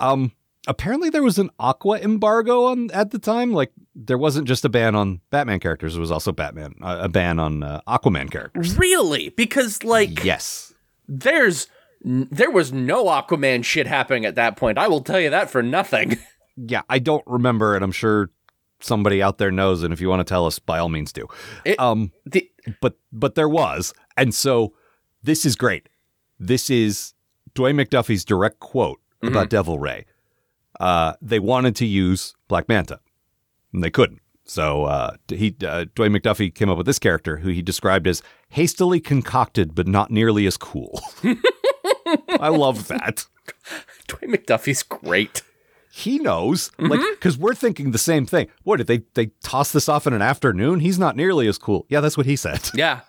Um, 0.00 0.30
apparently 0.68 1.10
there 1.10 1.22
was 1.24 1.38
an 1.38 1.50
Aqua 1.58 1.98
embargo 1.98 2.66
on 2.66 2.90
at 2.92 3.10
the 3.10 3.18
time. 3.18 3.52
Like 3.52 3.72
there 3.96 4.18
wasn't 4.18 4.46
just 4.46 4.64
a 4.64 4.68
ban 4.68 4.94
on 4.94 5.20
Batman 5.30 5.58
characters; 5.58 5.94
there 5.94 6.00
was 6.00 6.12
also 6.12 6.30
Batman 6.30 6.74
uh, 6.80 6.98
a 7.02 7.08
ban 7.08 7.40
on 7.40 7.64
uh, 7.64 7.80
Aquaman 7.88 8.30
characters. 8.30 8.78
Really? 8.78 9.30
Because 9.30 9.82
like 9.82 10.22
Yes. 10.22 10.72
there's 11.08 11.66
there 12.04 12.50
was 12.52 12.72
no 12.72 13.06
Aquaman 13.06 13.64
shit 13.64 13.88
happening 13.88 14.24
at 14.24 14.36
that 14.36 14.56
point. 14.56 14.78
I 14.78 14.86
will 14.86 15.00
tell 15.00 15.18
you 15.18 15.30
that 15.30 15.50
for 15.50 15.62
nothing. 15.62 16.18
Yeah, 16.60 16.82
I 16.88 16.98
don't 16.98 17.22
remember, 17.28 17.76
and 17.76 17.84
I'm 17.84 17.92
sure 17.92 18.30
somebody 18.80 19.22
out 19.22 19.38
there 19.38 19.52
knows. 19.52 19.84
And 19.84 19.92
if 19.92 20.00
you 20.00 20.08
want 20.08 20.18
to 20.18 20.24
tell 20.24 20.44
us, 20.44 20.58
by 20.58 20.80
all 20.80 20.88
means, 20.88 21.12
do. 21.12 21.28
It- 21.64 21.78
um, 21.78 22.10
The, 22.26 22.50
but 22.80 22.98
but 23.12 23.36
there 23.36 23.48
was, 23.48 23.94
and 24.16 24.34
so 24.34 24.74
this 25.22 25.46
is 25.46 25.54
great. 25.54 25.88
This 26.40 26.68
is 26.68 27.14
Dwayne 27.54 27.80
McDuffie's 27.80 28.24
direct 28.24 28.58
quote 28.58 28.98
about 29.22 29.50
Devil 29.50 29.78
Ray. 29.78 30.04
Uh, 30.80 31.14
they 31.20 31.38
wanted 31.38 31.76
to 31.76 31.86
use 31.86 32.34
Black 32.46 32.68
Manta, 32.68 33.00
and 33.72 33.82
they 33.82 33.90
couldn't. 33.90 34.20
So 34.44 34.84
uh, 34.84 35.16
he 35.28 35.48
uh, 35.62 35.84
Dwayne 35.94 36.16
McDuffie 36.16 36.54
came 36.54 36.70
up 36.70 36.78
with 36.78 36.86
this 36.86 36.98
character, 36.98 37.36
who 37.38 37.50
he 37.50 37.60
described 37.60 38.06
as 38.06 38.22
hastily 38.48 38.98
concocted, 38.98 39.74
but 39.74 39.86
not 39.86 40.10
nearly 40.10 40.46
as 40.46 40.56
cool. 40.56 41.02
I 42.40 42.48
love 42.48 42.88
that. 42.88 43.26
Dwayne 44.08 44.34
McDuffie's 44.34 44.82
great. 44.82 45.42
He 45.90 46.18
knows, 46.18 46.70
like, 46.78 47.00
because 47.10 47.36
we're 47.36 47.54
thinking 47.54 47.90
the 47.90 47.98
same 47.98 48.24
thing. 48.24 48.48
What 48.62 48.76
did 48.76 48.86
they 48.86 49.02
they 49.14 49.32
toss 49.42 49.72
this 49.72 49.88
off 49.88 50.06
in 50.06 50.12
an 50.12 50.22
afternoon? 50.22 50.80
He's 50.80 50.98
not 50.98 51.16
nearly 51.16 51.48
as 51.48 51.58
cool. 51.58 51.86
Yeah, 51.88 52.00
that's 52.00 52.16
what 52.16 52.26
he 52.26 52.36
said. 52.36 52.70
Yeah. 52.74 53.00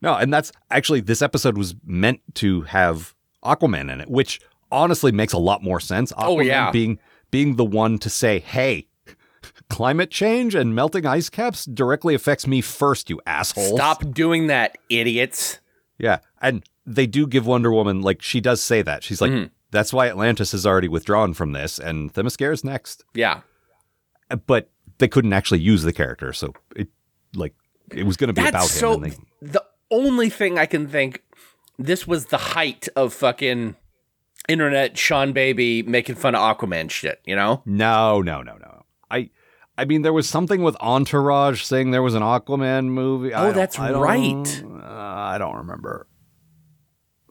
No, 0.00 0.16
and 0.16 0.34
that's 0.34 0.50
actually 0.68 1.00
this 1.00 1.22
episode 1.22 1.56
was 1.56 1.76
meant 1.84 2.20
to 2.34 2.62
have 2.62 3.14
Aquaman 3.44 3.88
in 3.90 4.00
it, 4.00 4.10
which 4.10 4.40
honestly 4.72 5.12
makes 5.12 5.32
a 5.32 5.38
lot 5.38 5.62
more 5.62 5.78
sense. 5.80 6.12
Aquaman 6.12 6.26
Oh, 6.26 6.40
yeah. 6.40 6.70
being 6.70 6.98
being 7.30 7.56
the 7.56 7.64
one 7.64 7.98
to 7.98 8.10
say, 8.10 8.40
"Hey, 8.40 8.88
climate 9.70 10.10
change 10.10 10.54
and 10.54 10.74
melting 10.74 11.06
ice 11.06 11.28
caps 11.30 11.64
directly 11.64 12.14
affects 12.14 12.46
me 12.46 12.60
first, 12.60 13.08
you 13.10 13.20
asshole." 13.26 13.76
Stop 13.76 14.12
doing 14.12 14.48
that, 14.48 14.76
idiots. 14.90 15.60
Yeah, 15.98 16.18
and 16.40 16.64
they 16.86 17.06
do 17.06 17.26
give 17.26 17.46
Wonder 17.46 17.72
Woman 17.72 18.02
like 18.02 18.22
she 18.22 18.40
does 18.40 18.60
say 18.62 18.82
that. 18.82 19.04
She's 19.04 19.20
like, 19.20 19.30
Mhm. 19.30 19.50
"That's 19.70 19.92
why 19.92 20.08
Atlantis 20.08 20.52
is 20.52 20.66
already 20.66 20.88
withdrawn 20.88 21.32
from 21.34 21.52
this, 21.52 21.78
and 21.78 22.12
Themyscira's 22.12 22.64
next." 22.64 23.04
Yeah. 23.14 23.40
But 24.46 24.70
they 24.98 25.08
couldn't 25.08 25.32
actually 25.32 25.60
use 25.60 25.82
the 25.82 25.92
character, 25.92 26.32
so 26.32 26.54
it 26.74 26.88
like 27.34 27.54
it 27.94 28.04
was 28.04 28.16
going 28.16 28.28
to 28.28 28.32
be 28.34 28.40
about 28.46 28.52
That's 28.62 28.74
him. 28.76 28.80
so. 28.80 28.92
and 28.94 29.04
they, 29.04 29.16
The 29.42 29.64
only 29.90 30.30
thing 30.30 30.58
I 30.58 30.66
can 30.66 30.86
think, 30.88 31.22
this 31.78 32.06
was 32.06 32.26
the 32.26 32.38
height 32.38 32.88
of 32.96 33.12
fucking 33.12 33.76
internet 34.48 34.94
Seanbaby 34.94 35.86
making 35.86 36.16
fun 36.16 36.34
of 36.34 36.40
Aquaman 36.40 36.90
shit. 36.90 37.20
You 37.24 37.36
know? 37.36 37.62
No, 37.64 38.20
no, 38.22 38.42
no, 38.42 38.56
no. 38.56 38.84
I 39.10 39.30
I 39.76 39.84
mean 39.84 40.02
there 40.02 40.12
was 40.12 40.28
something 40.28 40.62
with 40.62 40.76
Entourage 40.80 41.62
saying 41.62 41.90
there 41.90 42.02
was 42.02 42.14
an 42.14 42.22
Aquaman 42.22 42.86
movie. 42.86 43.32
Oh, 43.34 43.52
that's 43.52 43.78
I 43.78 43.92
right. 43.92 44.64
Uh, 44.64 44.86
I 44.86 45.38
don't 45.38 45.56
remember. 45.56 46.06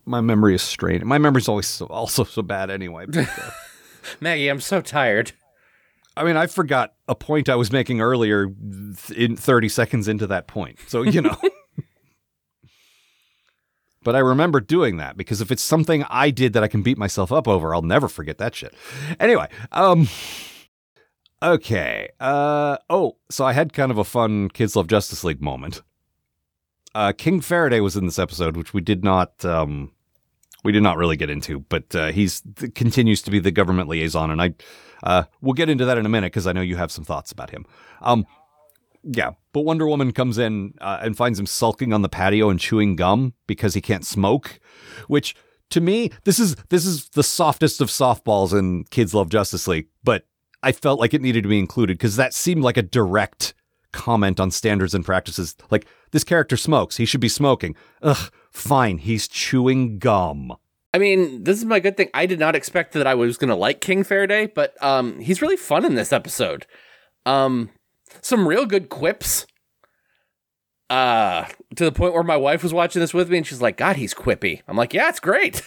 My 0.05 0.21
memory 0.21 0.55
is 0.55 0.61
strained. 0.61 1.05
My 1.05 1.17
memory's 1.17 1.47
always 1.47 1.67
so, 1.67 1.85
also 1.85 2.23
so 2.23 2.41
bad 2.41 2.71
anyway. 2.71 3.05
but, 3.09 3.27
uh, 3.27 3.51
Maggie, 4.19 4.47
I'm 4.47 4.59
so 4.59 4.81
tired. 4.81 5.31
I 6.17 6.23
mean, 6.23 6.35
I 6.35 6.47
forgot 6.47 6.93
a 7.07 7.15
point 7.15 7.47
I 7.47 7.55
was 7.55 7.71
making 7.71 8.01
earlier 8.01 8.47
th- 8.47 9.17
in 9.17 9.37
30 9.37 9.69
seconds 9.69 10.07
into 10.07 10.27
that 10.27 10.47
point. 10.47 10.79
So, 10.87 11.03
you 11.03 11.21
know. 11.21 11.37
but 14.03 14.15
I 14.15 14.19
remember 14.19 14.59
doing 14.59 14.97
that 14.97 15.17
because 15.17 15.41
if 15.41 15.51
it's 15.51 15.63
something 15.63 16.03
I 16.09 16.29
did 16.31 16.53
that 16.53 16.63
I 16.63 16.67
can 16.67 16.81
beat 16.81 16.97
myself 16.97 17.31
up 17.31 17.47
over, 17.47 17.73
I'll 17.73 17.81
never 17.81 18.07
forget 18.07 18.37
that 18.39 18.55
shit. 18.55 18.73
Anyway, 19.19 19.47
um 19.71 20.07
okay. 21.41 22.09
Uh 22.19 22.77
oh, 22.89 23.17
so 23.29 23.45
I 23.45 23.53
had 23.53 23.73
kind 23.73 23.91
of 23.91 23.97
a 23.97 24.03
fun 24.03 24.49
Kids 24.49 24.75
Love 24.75 24.87
Justice 24.87 25.23
League 25.23 25.41
moment. 25.41 25.81
Uh 26.93 27.13
King 27.17 27.41
Faraday 27.41 27.79
was 27.79 27.95
in 27.95 28.05
this 28.05 28.19
episode 28.19 28.57
which 28.57 28.73
we 28.73 28.81
did 28.81 29.03
not 29.03 29.43
um 29.45 29.91
we 30.63 30.71
did 30.71 30.83
not 30.83 30.97
really 30.97 31.17
get 31.17 31.29
into, 31.29 31.59
but 31.59 31.95
uh, 31.95 32.11
he's 32.11 32.41
th- 32.41 32.73
continues 32.75 33.21
to 33.23 33.31
be 33.31 33.39
the 33.39 33.51
government 33.51 33.89
liaison, 33.89 34.29
and 34.29 34.41
I 34.41 34.53
uh, 35.03 35.23
we'll 35.41 35.53
get 35.53 35.69
into 35.69 35.85
that 35.85 35.97
in 35.97 36.05
a 36.05 36.09
minute 36.09 36.31
because 36.31 36.45
I 36.45 36.53
know 36.53 36.61
you 36.61 36.75
have 36.75 36.91
some 36.91 37.03
thoughts 37.03 37.31
about 37.31 37.49
him. 37.49 37.65
Um, 38.01 38.25
yeah, 39.03 39.31
but 39.53 39.61
Wonder 39.61 39.87
Woman 39.87 40.11
comes 40.11 40.37
in 40.37 40.73
uh, 40.81 40.99
and 41.01 41.17
finds 41.17 41.39
him 41.39 41.45
sulking 41.45 41.93
on 41.93 42.01
the 42.01 42.09
patio 42.09 42.49
and 42.49 42.59
chewing 42.59 42.95
gum 42.95 43.33
because 43.47 43.73
he 43.73 43.81
can't 43.81 44.05
smoke, 44.05 44.59
which 45.07 45.35
to 45.69 45.81
me 45.81 46.11
this 46.23 46.39
is 46.39 46.55
this 46.69 46.85
is 46.85 47.09
the 47.09 47.23
softest 47.23 47.81
of 47.81 47.89
softballs 47.89 48.57
in 48.57 48.83
Kids 48.85 49.13
Love 49.13 49.29
Justice 49.29 49.67
League, 49.67 49.87
but 50.03 50.25
I 50.63 50.71
felt 50.71 50.99
like 50.99 51.13
it 51.13 51.21
needed 51.21 51.43
to 51.43 51.49
be 51.49 51.59
included 51.59 51.97
because 51.97 52.15
that 52.17 52.33
seemed 52.33 52.63
like 52.63 52.77
a 52.77 52.83
direct 52.83 53.53
comment 53.91 54.39
on 54.39 54.51
standards 54.51 54.93
and 54.93 55.03
practices. 55.03 55.55
Like 55.69 55.87
this 56.11 56.23
character 56.23 56.57
smokes, 56.57 56.97
he 56.97 57.05
should 57.05 57.21
be 57.21 57.29
smoking. 57.29 57.75
Ugh, 58.01 58.31
fine, 58.51 58.99
he's 58.99 59.27
chewing 59.27 59.97
gum. 59.97 60.53
I 60.93 60.97
mean, 60.97 61.45
this 61.45 61.57
is 61.57 61.65
my 61.65 61.79
good 61.79 61.95
thing. 61.95 62.09
I 62.13 62.25
did 62.25 62.39
not 62.39 62.55
expect 62.55 62.93
that 62.93 63.07
I 63.07 63.15
was 63.15 63.37
going 63.37 63.49
to 63.49 63.55
like 63.55 63.79
King 63.79 64.03
Faraday, 64.03 64.47
but 64.47 64.81
um, 64.83 65.19
he's 65.19 65.41
really 65.41 65.55
fun 65.55 65.85
in 65.85 65.95
this 65.95 66.11
episode. 66.11 66.65
Um, 67.25 67.69
some 68.21 68.47
real 68.47 68.65
good 68.65 68.89
quips. 68.89 69.45
Uh, 70.89 71.45
to 71.77 71.85
the 71.85 71.91
point 71.91 72.13
where 72.13 72.23
my 72.23 72.35
wife 72.35 72.63
was 72.63 72.73
watching 72.73 72.99
this 72.99 73.13
with 73.13 73.29
me 73.29 73.37
and 73.37 73.47
she's 73.47 73.61
like, 73.61 73.77
God, 73.77 73.95
he's 73.95 74.13
quippy. 74.13 74.61
I'm 74.67 74.75
like, 74.75 74.93
yeah, 74.93 75.07
it's 75.07 75.21
great. 75.21 75.61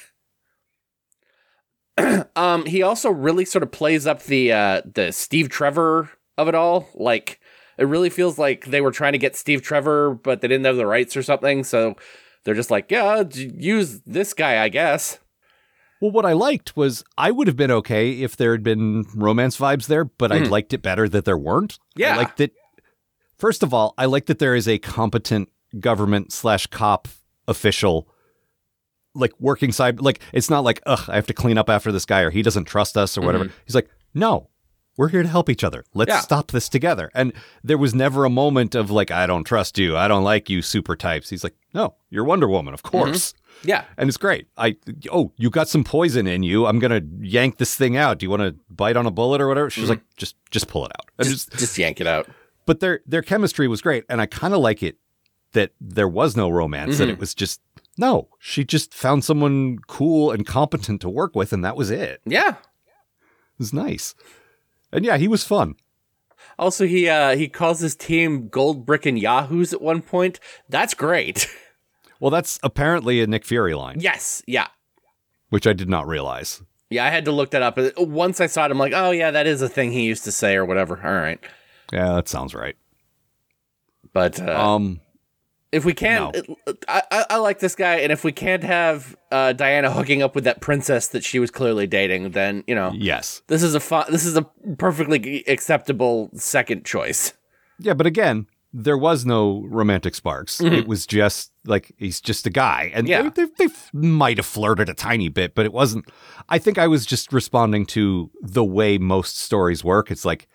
um, 2.37 2.67
he 2.67 2.83
also 2.83 3.11
really 3.11 3.47
sort 3.47 3.63
of 3.63 3.73
plays 3.73 4.07
up 4.07 4.23
the 4.25 4.53
uh 4.53 4.83
the 4.85 5.13
Steve 5.13 5.49
Trevor 5.49 6.11
of 6.37 6.49
it 6.49 6.55
all. 6.55 6.89
Like 6.95 7.41
it 7.79 7.85
really 7.85 8.11
feels 8.11 8.39
like 8.39 8.67
they 8.67 8.81
were 8.81 8.91
trying 8.91 9.13
to 9.13 9.19
get 9.19 9.37
Steve 9.37 9.63
Trevor, 9.63 10.15
but 10.15 10.41
they 10.41 10.49
didn't 10.49 10.67
have 10.67 10.77
the 10.77 10.87
rights 10.87 11.17
or 11.17 11.23
something. 11.23 11.65
So 11.65 11.97
they're 12.45 12.55
just 12.55 12.71
like, 12.71 12.91
yeah, 12.91 13.25
use 13.33 14.01
this 14.03 14.35
guy, 14.35 14.63
I 14.63 14.69
guess. 14.69 15.19
Well, 16.01 16.11
what 16.11 16.27
I 16.27 16.33
liked 16.33 16.77
was 16.77 17.05
I 17.17 17.31
would 17.31 17.47
have 17.47 17.57
been 17.57 17.71
okay 17.71 18.11
if 18.11 18.37
there 18.37 18.53
had 18.53 18.63
been 18.63 19.05
romance 19.15 19.57
vibes 19.57 19.87
there, 19.87 20.05
but 20.05 20.33
I 20.33 20.41
hmm. 20.41 20.45
liked 20.51 20.73
it 20.73 20.83
better 20.83 21.09
that 21.09 21.25
there 21.25 21.39
weren't. 21.39 21.79
Yeah. 21.97 22.15
I 22.15 22.19
liked 22.19 22.39
that. 22.39 22.53
First 23.39 23.63
of 23.63 23.73
all, 23.73 23.95
I 23.97 24.07
like 24.07 24.27
that 24.27 24.39
there 24.39 24.55
is 24.55 24.69
a 24.69 24.79
competent 24.79 25.51
government 25.81 26.33
slash 26.33 26.67
cop 26.67 27.09
official, 27.49 28.09
like 29.15 29.33
working 29.41 29.73
side. 29.73 30.01
Like 30.01 30.21
it's 30.33 30.51
not 30.51 30.65
like, 30.65 30.81
ugh, 30.87 31.09
I 31.09 31.15
have 31.17 31.27
to 31.29 31.35
clean 31.35 31.59
up 31.59 31.71
after 31.71 31.91
this 31.93 32.05
guy 32.05 32.21
or 32.21 32.31
he 32.31 32.43
doesn't 32.43 32.65
trust 32.67 32.97
us 32.97 33.17
or 33.17 33.21
hmm. 33.21 33.27
whatever. 33.27 33.51
He's 33.65 33.75
like, 33.75 33.89
no, 34.13 34.49
we're 34.97 35.09
here 35.09 35.23
to 35.23 35.29
help 35.29 35.49
each 35.49 35.65
other. 35.65 35.85
Let's 35.95 36.11
Yeah. 36.11 36.21
stop 36.21 36.51
this 36.51 36.69
together. 36.69 37.11
And 37.15 37.33
there 37.63 37.79
was 37.79 37.95
never 37.95 38.25
a 38.25 38.31
moment 38.31 38.75
of 38.75 38.91
like, 38.91 39.11
I 39.11 39.27
don't 39.27 39.45
trust 39.45 39.79
you. 39.79 39.97
I 39.97 40.09
don't 40.09 40.25
like 40.25 40.51
you, 40.51 40.61
super 40.61 40.97
types. 40.97 41.31
He's 41.31 41.45
like, 41.45 41.57
no, 41.73 41.95
you're 42.11 42.25
Wonder 42.25 42.49
Woman, 42.49 42.75
of 42.75 42.83
mm-hmm. 42.83 42.99
course 42.99 43.35
Yeah. 43.63 43.85
and 43.97 44.09
it's 44.09 44.17
great. 44.17 44.47
I 44.57 44.77
oh, 45.13 45.33
you 45.37 45.51
got 45.51 45.69
some 45.69 45.85
poison 45.85 46.27
in 46.27 46.43
you. 46.43 46.67
I'm 46.67 46.79
gonna 46.79 47.03
yank 47.21 47.59
this 47.59 47.75
thing 47.75 47.97
out. 47.97 48.19
Do 48.19 48.27
you 48.27 48.31
want 48.31 48.43
to 48.43 48.55
bite 48.69 48.97
on 48.97 49.07
a 49.07 49.11
bullet 49.11 49.41
or 49.41 49.49
whatever? 49.49 49.71
She's 49.71 49.89
like, 49.89 50.03
just 50.17 50.37
just 50.51 50.69
pull 50.69 50.85
it 50.87 50.93
out. 50.99 51.07
Just, 51.25 51.51
just- 51.51 51.59
just 51.61 51.79
yank 51.79 52.01
it 52.01 52.07
out. 52.07 52.29
but 52.67 52.81
their 52.81 53.01
their 53.07 53.23
chemistry 53.23 53.69
was 53.69 53.81
great, 53.81 54.05
and 54.09 54.21
I 54.21 54.27
kind 54.27 54.53
of 54.55 54.61
like 54.61 54.83
it 54.83 54.97
that 55.53 55.71
there 55.81 56.09
was 56.09 56.37
no 56.37 56.49
romance. 56.51 56.99
That 56.99 57.09
it 57.09 57.19
was 57.19 57.35
just 57.35 57.61
no. 57.97 58.29
She 58.41 58.65
just 58.65 58.93
found 58.93 59.25
someone 59.25 59.79
cool 59.87 60.31
and 60.33 60.45
competent 60.47 61.01
to 61.03 61.09
work 61.09 61.35
with, 61.37 61.53
and 61.53 61.65
that 61.65 61.77
was 61.77 61.91
it. 61.91 62.21
Yeah. 62.27 62.51
It 62.51 63.59
was 63.59 63.73
nice. 63.73 64.15
And 64.93 65.05
yeah, 65.05 65.17
he 65.17 65.29
was 65.29 65.45
fun. 65.45 65.77
Also, 66.59 66.87
he 66.87 67.09
uh, 67.09 67.37
he 67.37 67.49
calls 67.49 67.81
his 67.81 67.95
team 67.97 68.49
Gold 68.49 68.85
Brick 68.85 69.07
and 69.07 69.19
Yahoos 69.19 69.73
at 69.73 69.81
one 69.81 70.03
point. 70.03 70.39
That's 70.69 70.95
great. 70.95 71.49
Well, 72.21 72.31
that's 72.31 72.59
apparently 72.63 73.21
a 73.21 73.27
Nick 73.27 73.45
Fury 73.45 73.75
line, 73.75 73.97
yes. 74.01 74.43
Yeah. 74.47 74.69
which 75.51 75.67
I 75.67 75.73
did 75.73 75.89
not 75.89 76.07
realize. 76.07 76.63
Yeah, 76.91 77.05
I 77.05 77.11
had 77.11 77.25
to 77.25 77.33
look 77.33 77.51
that 77.51 77.63
up. 77.63 77.79
Once 77.99 78.41
I 78.41 78.47
saw 78.47 78.65
it, 78.67 78.71
I'm 78.71 78.79
like, 78.79 78.93
oh 78.95 79.11
yeah, 79.11 79.31
that 79.31 79.47
is 79.47 79.63
a 79.63 79.69
thing 79.69 79.91
he 79.93 80.03
used 80.05 80.25
to 80.25 80.33
say 80.33 80.55
or 80.55 80.65
whatever. 80.65 81.01
All 81.05 81.13
right, 81.15 81.41
Yeah, 81.93 82.13
that 82.15 82.29
sounds 82.29 82.55
right. 82.55 82.77
but 84.13 84.41
uh, 84.41 84.53
Um, 84.75 85.01
if 85.73 85.85
we 85.85 85.93
can't, 85.93 86.37
I, 86.87 87.03
I, 87.11 87.27
I 87.31 87.37
like 87.39 87.59
this 87.59 87.75
guy, 87.75 87.97
and 87.97 88.13
if 88.13 88.23
we 88.23 88.31
can't 88.31 88.63
have 88.63 89.17
uh, 89.33 89.53
Diana 89.55 89.91
hooking 89.91 90.23
up 90.23 90.37
with 90.37 90.45
that 90.45 90.61
princess 90.61 91.09
that 91.09 91.25
she 91.25 91.41
was 91.41 91.51
clearly 91.51 91.89
dating, 91.89 92.31
then 92.31 92.63
you 92.69 92.77
know 92.77 92.93
yes, 92.95 93.43
this 93.49 93.63
is 93.65 93.75
a 93.75 93.81
fun, 93.81 94.05
this 94.11 94.25
is 94.25 94.37
a 94.37 94.43
perfectly 94.79 95.43
acceptable 95.49 96.31
second 96.35 96.85
choice. 96.85 97.33
Yeah, 97.81 97.95
but 97.95 98.07
again, 98.07 98.47
there 98.77 98.99
was 98.99 99.25
no 99.25 99.63
romantic 99.69 100.17
sparks. 100.17 100.61
It 100.61 100.89
was 100.89 101.07
just 101.07 101.53
like 101.65 101.93
he's 101.97 102.21
just 102.21 102.45
a 102.45 102.51
guy, 102.51 102.91
and 102.93 103.07
Yeah. 103.09 103.29
they, 103.31 103.45
they, 103.47 103.67
they 103.67 103.75
might 103.93 104.37
have 104.39 104.47
flirted 104.47 104.89
a 104.89 104.95
tiny 104.95 105.29
bit, 105.29 105.55
but 105.55 105.65
it 105.65 105.73
wasn't. 105.73 106.07
I 106.49 106.59
think 106.59 106.77
I 106.77 106.89
was 106.89 107.07
just 107.07 107.33
responding 107.33 107.87
to 107.87 108.31
the 108.43 108.65
way 108.65 108.99
most 108.99 109.39
stories 109.39 109.85
work. 109.85 110.11
It's 110.11 110.25
like 110.25 110.49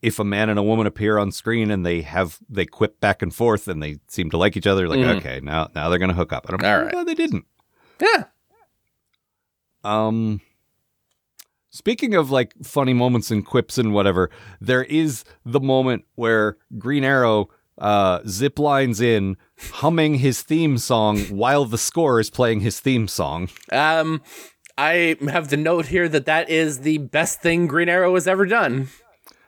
if 0.00 0.18
a 0.18 0.24
man 0.24 0.48
and 0.48 0.58
a 0.58 0.62
woman 0.62 0.86
appear 0.86 1.18
on 1.18 1.30
screen 1.30 1.70
and 1.70 1.84
they 1.84 2.00
have 2.00 2.38
they 2.48 2.64
quip 2.64 3.00
back 3.00 3.20
and 3.20 3.34
forth 3.34 3.68
and 3.68 3.82
they 3.82 3.98
seem 4.08 4.30
to 4.30 4.38
like 4.38 4.56
each 4.56 4.66
other, 4.66 4.88
like 4.88 5.00
okay, 5.18 5.40
now 5.42 5.68
now 5.74 5.90
they're 5.90 5.98
gonna 5.98 6.14
hook 6.14 6.32
up. 6.32 6.48
And 6.48 6.62
I'm 6.64 6.70
All 6.72 6.84
right. 6.84 6.94
no, 6.94 7.04
they 7.04 7.14
didn't. 7.14 7.44
Yeah, 8.00 8.24
Um, 9.84 10.40
speaking 11.70 12.14
of 12.14 12.30
like 12.30 12.54
funny 12.62 12.94
moments 12.94 13.30
and 13.30 13.44
quips 13.44 13.76
and 13.78 13.92
whatever, 13.92 14.30
there 14.60 14.84
is 14.84 15.24
the 15.44 15.60
moment 15.60 16.04
where 16.14 16.56
Green 16.78 17.04
Arrow 17.04 17.48
uh, 17.78 18.20
zip 18.26 18.58
lines 18.58 19.00
in, 19.00 19.36
humming 19.72 20.16
his 20.16 20.42
theme 20.42 20.78
song 20.78 21.20
while 21.24 21.64
the 21.64 21.78
score 21.78 22.20
is 22.20 22.30
playing 22.30 22.60
his 22.60 22.80
theme 22.80 23.08
song. 23.08 23.48
um, 23.72 24.22
I 24.76 25.16
have 25.28 25.48
the 25.48 25.56
note 25.56 25.86
here 25.86 26.08
that 26.08 26.26
that 26.26 26.48
is 26.48 26.80
the 26.80 26.98
best 26.98 27.42
thing 27.42 27.66
Green 27.66 27.88
Arrow 27.88 28.14
has 28.14 28.28
ever 28.28 28.46
done. 28.46 28.88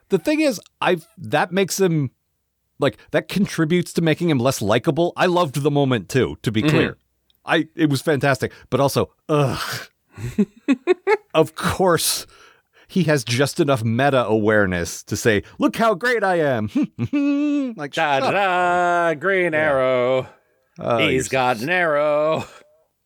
The 0.09 0.19
thing 0.19 0.41
is, 0.41 0.61
I 0.81 0.99
that 1.17 1.53
makes 1.53 1.79
him 1.79 2.11
like 2.81 2.99
that 3.13 3.29
contributes 3.29 3.93
to 3.93 4.03
making 4.03 4.29
him 4.29 4.39
less 4.39 4.61
likable. 4.61 5.13
I 5.17 5.27
loved 5.27 5.63
the 5.63 5.71
moment 5.71 6.09
too. 6.09 6.37
To 6.43 6.51
be 6.51 6.63
clear, 6.63 6.97
I 7.47 7.69
it 7.77 7.91
was 7.91 8.03
fantastic, 8.03 8.53
but 8.71 8.81
also, 8.81 9.13
ugh. 9.29 9.89
of 11.35 11.55
course, 11.55 12.27
he 12.91 13.05
has 13.05 13.23
just 13.25 13.61
enough 13.61 13.85
meta 13.85 14.25
awareness 14.27 15.03
to 15.05 15.17
say, 15.17 15.43
"Look 15.59 15.77
how 15.77 15.95
great 15.95 16.25
I 16.25 16.41
am." 16.41 16.69
like, 17.77 17.93
Da 17.95 18.21
da 18.21 18.31
da, 18.33 19.15
Green 19.15 19.55
Arrow. 19.55 20.27
Oh, 20.79 20.99
He's 20.99 21.29
got 21.29 21.61
an 21.63 21.71
arrow. 21.71 22.45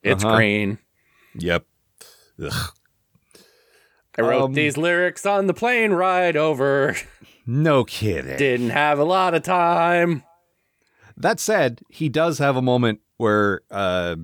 It's 0.02 0.24
Uh-huh. 0.24 0.36
green. 0.36 0.78
Yep. 1.36 1.64
Ugh. 2.42 2.70
I 4.16 4.22
wrote 4.22 4.42
Um, 4.44 4.52
these 4.54 4.76
lyrics 4.76 5.26
on 5.26 5.46
the 5.48 5.54
plane 5.54 5.92
ride 5.92 6.36
over. 6.36 6.96
No 7.46 7.84
kidding. 7.84 8.36
Didn't 8.36 8.70
have 8.70 8.98
a 8.98 9.04
lot 9.04 9.34
of 9.34 9.42
time. 9.42 10.22
That 11.16 11.38
said, 11.40 11.80
he 11.90 12.08
does 12.08 12.38
have 12.38 12.56
a 12.56 12.62
moment 12.62 13.00
where 13.16 13.60
uh, 13.70 14.16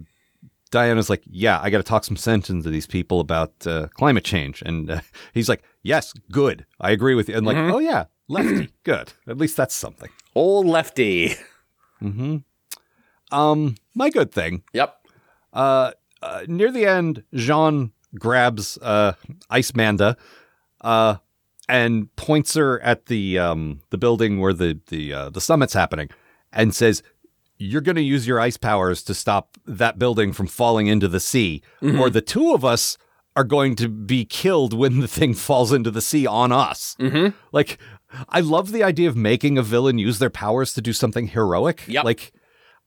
Diana's 0.71 1.11
like, 1.11 1.23
"Yeah, 1.27 1.61
I 1.61 1.71
got 1.71 1.79
to 1.79 1.83
talk 1.83 2.05
some 2.05 2.17
sense 2.17 2.49
into 2.51 2.71
these 2.71 2.87
people 2.87 3.21
about 3.21 3.53
uh, 3.67 3.89
climate 3.95 4.25
change," 4.25 4.63
and 4.63 4.91
uh, 4.91 5.01
he's 5.35 5.49
like, 5.49 5.63
"Yes, 5.83 6.13
good, 6.31 6.67
I 6.81 6.91
agree 6.91 7.15
with 7.15 7.29
you." 7.29 7.37
And 7.37 7.47
like, 7.47 7.57
"Oh 7.57 7.79
yeah, 7.79 8.05
lefty, 8.29 8.71
good. 8.85 9.13
At 9.27 9.39
least 9.39 9.57
that's 9.57 9.75
something." 9.75 10.11
Old 10.35 10.67
lefty. 10.67 11.35
Hmm. 11.99 12.39
Um, 13.33 13.75
my 13.95 14.11
good 14.11 14.33
thing. 14.33 14.63
Yep. 14.73 14.97
Uh, 15.53 15.93
uh, 16.23 16.43
near 16.49 16.71
the 16.71 16.87
end, 16.87 17.25
Jean 17.35 17.93
grabs 18.19 18.79
uh, 18.79 19.13
Ice 19.51 19.75
Manda, 19.75 20.17
uh, 20.81 21.17
and 21.69 22.15
points 22.17 22.55
her 22.55 22.81
at 22.83 23.07
the 23.07 23.39
um 23.39 23.81
the 23.91 23.99
building 23.99 24.41
where 24.41 24.53
the 24.53 24.79
the 24.89 25.13
uh, 25.13 25.31
the 25.31 25.41
summit's 25.41 25.75
happening, 25.75 26.11
and 26.53 26.75
says, 26.75 27.03
"You're 27.61 27.81
going 27.81 27.97
to 27.97 28.03
use 28.03 28.27
your 28.27 28.41
ice 28.41 28.57
powers 28.57 29.03
to 29.05 29.15
stop 29.15 29.57
that 29.67 29.99
building 29.99 30.33
from 30.33 30.47
falling 30.47 30.89
into 30.89 31.07
the 31.09 31.21
sea, 31.21 31.63
or 31.83 32.11
the 32.11 32.21
two 32.21 32.53
of 32.53 32.65
us." 32.65 32.99
Are 33.37 33.45
going 33.45 33.77
to 33.77 33.89
be 33.89 34.25
killed 34.25 34.75
when 34.75 34.99
the 34.99 35.07
thing 35.07 35.35
falls 35.49 35.73
into 35.73 35.93
the 35.93 36.03
sea 36.03 36.27
on 36.27 36.51
us. 36.51 36.97
Mm-hmm. 36.99 37.29
Like, 37.53 37.79
I 38.29 38.41
love 38.41 38.73
the 38.73 38.83
idea 38.83 39.09
of 39.09 39.17
making 39.17 39.57
a 39.57 39.63
villain 39.63 39.99
use 39.99 40.19
their 40.19 40.29
powers 40.29 40.75
to 40.75 40.83
do 40.83 40.93
something 40.93 41.29
heroic. 41.29 41.85
Yep. 41.87 42.05
Like, 42.05 42.33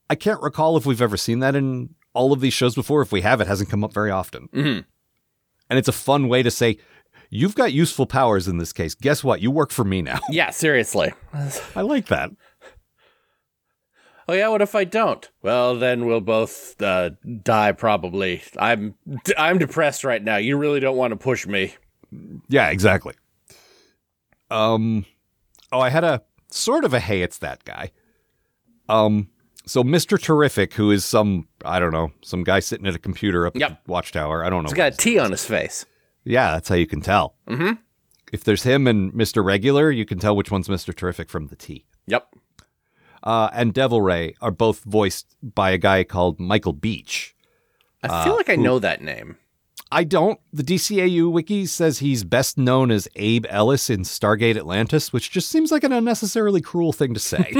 I 0.09 0.15
can't 0.15 0.41
recall 0.41 0.75
if 0.75 0.85
we've 0.85 1.01
ever 1.01 1.15
seen 1.15 1.39
that 1.39 1.55
in 1.55 1.95
all 2.13 2.33
of 2.33 2.41
these 2.41 2.53
shows 2.53 2.75
before. 2.75 3.01
If 3.01 3.11
we 3.11 3.21
have, 3.21 3.39
it 3.39 3.47
hasn't 3.47 3.69
come 3.69 3.85
up 3.85 3.93
very 3.93 4.11
often. 4.11 4.49
Mm-hmm. 4.53 4.81
And 5.69 5.79
it's 5.79 5.87
a 5.87 5.93
fun 5.93 6.27
way 6.27 6.43
to 6.43 6.51
say, 6.51 6.77
you've 7.29 7.55
got 7.55 7.73
useful 7.73 8.05
powers 8.05 8.47
in 8.47 8.57
this 8.57 8.73
case. 8.73 8.95
Guess 8.95 9.23
what? 9.23 9.41
You 9.41 9.49
work 9.49 9.71
for 9.71 9.83
me 9.83 10.01
now. 10.01 10.19
Yeah, 10.29 10.51
seriously. 10.51 11.13
I 11.75 11.81
like 11.81 12.07
that. 12.07 12.31
Oh 14.27 14.33
yeah, 14.33 14.47
what 14.47 14.61
if 14.61 14.73
I 14.75 14.83
don't? 14.85 15.29
Well, 15.41 15.75
then 15.77 16.05
we'll 16.05 16.21
both 16.21 16.81
uh, 16.81 17.11
die 17.43 17.71
probably. 17.73 18.41
I'm 18.57 18.95
I'm 19.37 19.57
depressed 19.57 20.03
right 20.03 20.23
now. 20.23 20.37
You 20.37 20.57
really 20.57 20.79
don't 20.79 20.97
want 20.97 21.11
to 21.11 21.17
push 21.17 21.45
me. 21.45 21.75
Yeah, 22.47 22.69
exactly. 22.69 23.15
Um, 24.49 25.05
oh, 25.71 25.79
I 25.79 25.89
had 25.89 26.03
a 26.03 26.21
sort 26.51 26.85
of 26.85 26.93
a 26.93 26.99
hey, 26.99 27.21
it's 27.21 27.39
that 27.39 27.63
guy. 27.65 27.91
Um, 28.89 29.29
so 29.65 29.83
Mr. 29.83 30.21
Terrific, 30.21 30.73
who 30.73 30.91
is 30.91 31.03
some 31.05 31.47
I 31.65 31.79
don't 31.79 31.91
know, 31.91 32.11
some 32.21 32.43
guy 32.43 32.59
sitting 32.59 32.85
at 32.87 32.95
a 32.95 32.99
computer 32.99 33.45
up 33.47 33.55
Yep. 33.55 33.71
at 33.71 33.85
the 33.85 33.91
Watchtower. 33.91 34.43
I 34.45 34.49
don't 34.49 34.63
know. 34.63 34.67
He's 34.69 34.73
got 34.77 34.93
a 34.93 34.97
T 34.97 35.17
on 35.19 35.31
his 35.31 35.45
face. 35.45 35.85
Yeah, 36.23 36.51
that's 36.51 36.69
how 36.69 36.75
you 36.75 36.87
can 36.87 37.01
tell. 37.01 37.35
Mhm. 37.47 37.79
If 38.31 38.43
there's 38.43 38.63
him 38.63 38.87
and 38.87 39.11
Mr. 39.13 39.43
Regular, 39.43 39.91
you 39.91 40.05
can 40.05 40.17
tell 40.19 40.35
which 40.35 40.49
one's 40.51 40.67
Mr. 40.67 40.95
Terrific 40.95 41.29
from 41.29 41.47
the 41.47 41.55
T. 41.55 41.85
Yep. 42.07 42.27
Uh, 43.23 43.49
and 43.53 43.73
Devil 43.73 44.01
Ray 44.01 44.35
are 44.41 44.51
both 44.51 44.83
voiced 44.83 45.27
by 45.41 45.71
a 45.71 45.77
guy 45.77 46.03
called 46.03 46.39
Michael 46.39 46.73
Beach. 46.73 47.35
I 48.03 48.25
feel 48.25 48.35
like 48.35 48.49
I 48.49 48.55
know 48.57 48.79
that 48.79 49.01
name. 49.01 49.37
I 49.89 50.03
don't. 50.03 50.39
The 50.51 50.63
DCAU 50.63 51.31
wiki 51.31 51.65
says 51.65 51.99
he's 51.99 52.23
best 52.23 52.57
known 52.57 52.91
as 52.91 53.07
Abe 53.15 53.45
Ellis 53.47 53.89
in 53.89 54.01
Stargate 54.01 54.57
Atlantis, 54.57 55.13
which 55.13 55.31
just 55.31 55.49
seems 55.49 55.71
like 55.71 55.83
an 55.83 55.93
unnecessarily 55.93 56.59
cruel 56.61 56.91
thing 56.91 57.13
to 57.13 57.19
say. 57.19 57.53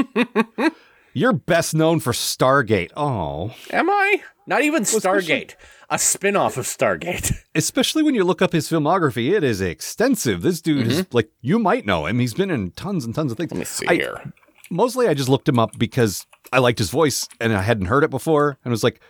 You're 1.14 1.32
best 1.32 1.74
known 1.74 2.00
for 2.00 2.12
Stargate. 2.12 2.90
Oh, 2.96 3.54
Am 3.70 3.88
I? 3.88 4.22
Not 4.46 4.62
even 4.62 4.82
Stargate. 4.82 5.54
A 5.88 5.98
spin-off 5.98 6.56
of 6.56 6.66
Stargate. 6.66 7.32
especially 7.54 8.02
when 8.02 8.16
you 8.16 8.24
look 8.24 8.42
up 8.42 8.52
his 8.52 8.68
filmography, 8.68 9.30
it 9.32 9.44
is 9.44 9.60
extensive. 9.60 10.42
This 10.42 10.60
dude 10.60 10.88
is 10.88 11.06
like 11.14 11.30
you 11.40 11.58
might 11.58 11.86
know 11.86 12.06
him. 12.06 12.18
He's 12.18 12.34
been 12.34 12.50
in 12.50 12.72
tons 12.72 13.04
and 13.04 13.14
tons 13.14 13.30
of 13.32 13.38
things. 13.38 13.52
Let 13.52 13.58
me 13.60 13.64
see 13.64 13.86
I- 13.86 13.94
here. 13.94 14.32
Mostly 14.70 15.08
I 15.08 15.14
just 15.14 15.28
looked 15.28 15.48
him 15.48 15.58
up 15.58 15.78
because 15.78 16.26
I 16.52 16.58
liked 16.58 16.78
his 16.78 16.90
voice 16.90 17.28
and 17.40 17.52
I 17.52 17.62
hadn't 17.62 17.86
heard 17.86 18.04
it 18.04 18.10
before 18.10 18.58
and 18.64 18.70
was 18.70 18.82
like, 18.84 19.00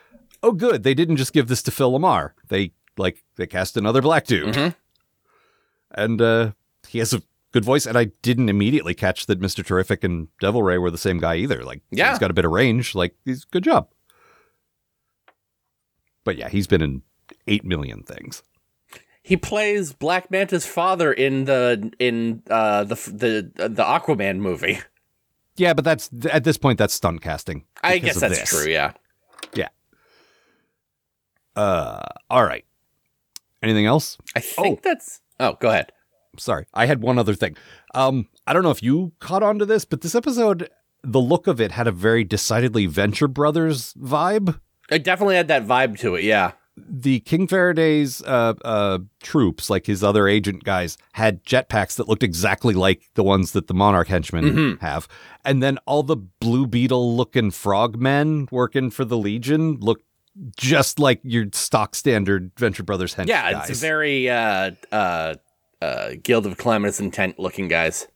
oh, 0.43 0.53
good. 0.53 0.83
They 0.83 0.95
didn't 0.95 1.17
just 1.17 1.33
give 1.33 1.49
this 1.49 1.63
to 1.63 1.71
Phil 1.71 1.93
LaMarr. 1.93 2.33
They 2.49 2.73
like 2.99 3.23
they 3.37 3.47
cast 3.47 3.77
another 3.77 4.03
black 4.03 4.25
dude, 4.27 4.55
Mhm. 4.55 4.75
and 5.93 6.21
uh, 6.23 6.53
he 6.89 6.99
has 6.99 7.13
a 7.13 7.23
good 7.53 7.65
voice. 7.65 7.87
And 7.87 7.97
I 7.99 8.07
didn't 8.23 8.49
immediately 8.49 8.95
catch 8.95 9.27
that 9.27 9.41
Mister 9.41 9.63
Terrific 9.63 10.05
and 10.05 10.29
Devil 10.41 10.63
Ray 10.63 10.79
were 10.79 10.91
the 10.91 10.99
same 10.99 11.19
guy 11.19 11.37
either. 11.37 11.65
Like, 11.65 11.83
Yeah. 11.91 12.11
he's 12.11 12.19
got 12.19 12.31
a 12.31 12.35
bit 12.35 12.45
of 12.45 12.53
range. 12.53 12.95
Like, 12.95 13.17
he's 13.25 13.45
good 13.45 13.65
job. 13.65 13.89
But 16.25 16.37
yeah, 16.37 16.49
he's 16.49 16.67
been 16.67 16.83
in 16.83 17.03
eight 17.47 17.65
million 17.65 18.03
things. 18.03 18.43
He 19.23 19.37
plays 19.37 19.93
Black 19.93 20.31
Manta's 20.31 20.67
father 20.67 21.13
in 21.13 21.47
the 21.47 21.91
in 21.99 22.43
uh, 22.51 22.85
the 22.85 22.95
the 22.95 23.69
the 23.69 23.83
Aquaman 23.85 24.39
movie. 24.39 24.79
Yeah, 25.57 25.75
but 25.75 25.85
that's 25.85 26.11
at 26.31 26.45
this 26.45 26.59
point 26.59 26.79
that's 26.79 26.95
stunt 26.95 27.21
casting. 27.21 27.65
I 27.83 27.99
guess 27.99 28.19
that's 28.19 28.41
this. 28.41 28.51
true. 28.51 28.71
Yeah. 28.71 28.93
Yeah. 29.55 29.69
Uh, 31.55 32.03
all 32.31 32.45
right. 32.45 32.65
Anything 33.63 33.87
else? 33.87 34.19
I 34.35 34.41
think 34.41 34.83
that's. 34.83 35.21
Oh, 35.41 35.57
go 35.61 35.71
ahead. 35.71 35.93
Sorry, 36.39 36.67
I 36.75 36.87
had 36.87 37.01
one 37.01 37.19
other 37.19 37.35
thing. 37.35 37.57
Um, 37.95 38.29
I 38.47 38.53
don't 38.53 38.65
know 38.65 38.71
if 38.71 38.83
you 38.83 39.13
caught 39.21 39.43
on 39.43 39.59
to 39.61 39.67
this, 39.67 39.85
but 39.85 40.01
this 40.01 40.15
episode, 40.15 40.69
the 41.03 41.21
look 41.21 41.47
of 41.47 41.61
it 41.61 41.73
had 41.73 41.87
a 41.87 41.93
very 41.93 42.25
decidedly 42.25 42.87
Venture 42.87 43.29
Brothers 43.29 43.95
vibe. 43.95 44.59
It 44.91 45.05
definitely 45.05 45.37
had 45.37 45.49
that 45.49 45.65
vibe 45.65 45.99
to 46.01 46.17
it. 46.17 46.25
Yeah. 46.25 46.53
The 46.77 47.21
King 47.21 47.47
Faraday's 47.47 48.21
uh, 48.23 48.55
uh, 48.65 48.99
troops, 49.23 49.71
like 49.71 49.87
his 49.87 50.03
other 50.03 50.27
agent 50.27 50.65
guys, 50.65 50.99
had 51.13 51.45
jetpacks 51.45 51.97
that 51.97 52.09
looked 52.09 52.23
exactly 52.25 52.75
like 52.75 53.03
the 53.15 53.23
ones 53.23 53.53
that 53.53 53.69
the 53.69 53.75
Monarch 53.75 54.09
henchmen 54.09 54.45
Mm-hmm. 54.45 54.85
have. 54.85 55.07
And 55.45 55.63
then 55.63 55.79
all 55.87 56.03
the 56.03 56.17
Blue 56.17 56.67
Beetle 56.67 57.17
looking 57.17 57.51
frogmen 57.51 58.49
working 58.51 58.91
for 58.91 59.05
the 59.05 59.17
Legion 59.17 59.77
looked 59.81 60.05
just 60.57 60.99
like 60.99 61.21
your 61.23 61.47
stock 61.53 61.95
standard 61.95 62.51
Venture 62.59 62.83
Brothers 62.83 63.15
hench 63.15 63.29
Yeah. 63.29 63.53
guys. 63.53 63.71
It's 63.71 63.81
very 63.81 64.29
uh, 64.29 64.73
uh, 64.91 65.35
uh, 65.81 66.11
Guild 66.23 66.45
of 66.47 66.59
Calamitous 66.59 66.99
Intent 66.99 67.39
looking 67.39 67.69
guys. 67.69 68.09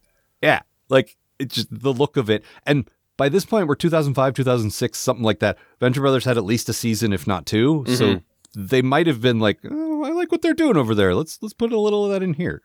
yeah, 0.42 0.62
like 0.88 1.16
it's 1.38 1.54
just 1.54 1.68
the 1.70 1.92
look 1.92 2.16
of 2.16 2.28
it. 2.28 2.44
And 2.66 2.90
by 3.16 3.28
this 3.28 3.44
point, 3.44 3.68
we're 3.68 3.74
2005, 3.76 4.34
2006, 4.34 4.98
something 4.98 5.24
like 5.24 5.38
that. 5.40 5.58
Venture 5.78 6.00
Brothers 6.00 6.24
had 6.24 6.36
at 6.36 6.44
least 6.44 6.68
a 6.68 6.72
season, 6.72 7.12
if 7.12 7.26
not 7.26 7.46
2 7.46 7.84
Mm-hmm. 7.86 7.94
So 7.94 8.20
they 8.56 8.82
might 8.82 9.06
have 9.06 9.20
been 9.20 9.38
like, 9.38 9.58
oh, 9.70 10.04
I 10.04 10.10
like 10.10 10.32
what 10.32 10.42
they're 10.42 10.54
doing 10.54 10.76
over 10.76 10.94
there. 10.94 11.14
Let's 11.14 11.38
let's 11.42 11.54
put 11.54 11.72
a 11.72 11.78
little 11.80 12.04
of 12.06 12.12
that 12.12 12.22
in 12.22 12.34
here. 12.34 12.62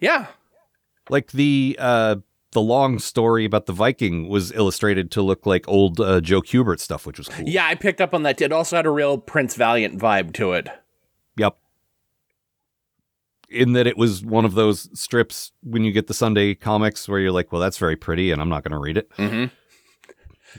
Yeah. 0.00 0.26
like 1.08 1.32
the 1.32 1.76
uh 1.78 2.16
the 2.52 2.60
long 2.60 2.98
story 3.00 3.44
about 3.44 3.66
the 3.66 3.72
Viking 3.72 4.28
was 4.28 4.52
illustrated 4.52 5.10
to 5.12 5.22
look 5.22 5.44
like 5.44 5.66
old 5.66 6.00
uh, 6.00 6.20
Joe 6.20 6.40
Kubert 6.40 6.78
stuff, 6.78 7.04
which 7.04 7.18
was 7.18 7.28
cool. 7.28 7.48
Yeah. 7.48 7.66
I 7.66 7.74
picked 7.74 8.00
up 8.00 8.14
on 8.14 8.22
that. 8.22 8.40
It 8.40 8.52
also 8.52 8.76
had 8.76 8.86
a 8.86 8.90
real 8.90 9.18
Prince 9.18 9.56
Valiant 9.56 9.98
vibe 9.98 10.32
to 10.34 10.52
it. 10.52 10.68
Yep. 11.36 11.56
In 13.50 13.72
that 13.72 13.86
it 13.88 13.96
was 13.98 14.24
one 14.24 14.44
of 14.44 14.54
those 14.54 14.88
strips 14.98 15.50
when 15.62 15.82
you 15.84 15.90
get 15.92 16.06
the 16.06 16.14
Sunday 16.14 16.54
comics 16.54 17.08
where 17.08 17.18
you're 17.18 17.32
like, 17.32 17.50
well, 17.52 17.60
that's 17.60 17.78
very 17.78 17.96
pretty, 17.96 18.30
and 18.30 18.40
I'm 18.40 18.48
not 18.48 18.62
going 18.62 18.72
to 18.72 18.78
read 18.78 18.96
it. 18.98 19.10
Mm-hmm. 19.16 19.46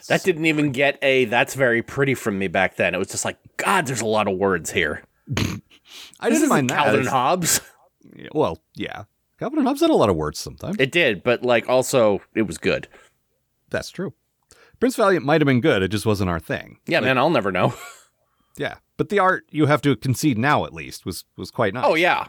That 0.08 0.24
didn't 0.24 0.46
even 0.46 0.72
get 0.72 0.98
a 1.02 1.26
"that's 1.26 1.54
very 1.56 1.82
pretty" 1.82 2.14
from 2.16 2.38
me 2.40 2.48
back 2.48 2.76
then. 2.76 2.94
It 2.96 2.98
was 2.98 3.08
just 3.10 3.26
like, 3.26 3.38
God, 3.58 3.86
there's 3.88 4.02
a 4.02 4.06
lot 4.06 4.28
of 4.28 4.38
words 4.38 4.72
here. 4.72 5.04
I 6.20 6.30
didn't 6.30 6.50
mind 6.50 6.70
that. 6.70 6.84
Calvin 6.84 7.00
and 7.02 7.10
Hobbes. 7.10 7.62
Yeah, 8.16 8.28
Well, 8.34 8.60
yeah, 8.76 9.04
Calvin 9.40 9.60
and 9.60 9.68
Hobbes 9.68 9.82
had 9.82 9.90
a 9.90 9.96
lot 9.96 10.10
of 10.10 10.16
words 10.16 10.40
sometimes. 10.40 10.78
It 10.80 10.92
did, 10.92 11.24
but 11.24 11.44
like 11.44 11.68
also 11.68 12.22
it 12.36 12.44
was 12.44 12.58
good. 12.58 12.88
that's 13.70 13.90
true. 13.90 14.14
Prince 14.80 14.96
Valiant 14.98 15.26
might 15.26 15.42
have 15.42 15.46
been 15.48 15.62
good. 15.62 15.82
It 15.82 15.88
just 15.88 16.06
wasn't 16.06 16.30
our 16.30 16.40
thing. 16.40 16.80
Yeah, 16.86 17.00
man, 17.00 17.18
I'll 17.18 17.30
never 17.30 17.52
know. 17.52 17.74
Yeah, 18.58 18.76
but 18.96 19.10
the 19.10 19.20
art 19.20 19.44
you 19.50 19.66
have 19.66 19.82
to 19.82 19.98
concede 19.98 20.38
now 20.38 20.64
at 20.64 20.74
least 20.74 21.06
was 21.06 21.26
was 21.36 21.52
quite 21.52 21.74
nice. 21.74 21.84
Oh 21.86 21.96
yeah. 21.96 22.28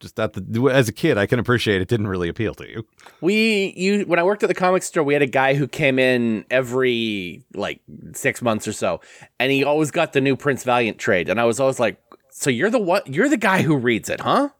Just 0.00 0.16
that 0.16 0.32
the, 0.34 0.68
as 0.70 0.88
a 0.88 0.92
kid, 0.92 1.18
I 1.18 1.26
can 1.26 1.38
appreciate 1.38 1.80
it 1.82 1.88
didn't 1.88 2.06
really 2.08 2.28
appeal 2.28 2.54
to 2.54 2.68
you. 2.68 2.86
We 3.20 3.74
you 3.76 4.02
when 4.04 4.18
I 4.18 4.22
worked 4.22 4.42
at 4.42 4.46
the 4.48 4.54
comic 4.54 4.82
store, 4.82 5.02
we 5.02 5.12
had 5.14 5.22
a 5.22 5.26
guy 5.26 5.54
who 5.54 5.66
came 5.68 5.98
in 5.98 6.44
every 6.50 7.44
like 7.54 7.80
six 8.14 8.40
months 8.42 8.68
or 8.68 8.72
so, 8.72 9.00
and 9.40 9.50
he 9.52 9.64
always 9.64 9.90
got 9.90 10.12
the 10.12 10.20
new 10.20 10.36
Prince 10.36 10.62
Valiant 10.64 10.98
trade, 10.98 11.28
and 11.28 11.40
I 11.40 11.44
was 11.44 11.58
always 11.60 11.80
like, 11.80 12.00
"So 12.30 12.50
you're 12.50 12.70
the 12.70 12.78
what? 12.78 13.06
You're 13.06 13.28
the 13.28 13.36
guy 13.36 13.62
who 13.62 13.76
reads 13.76 14.08
it, 14.08 14.20
huh? 14.20 14.50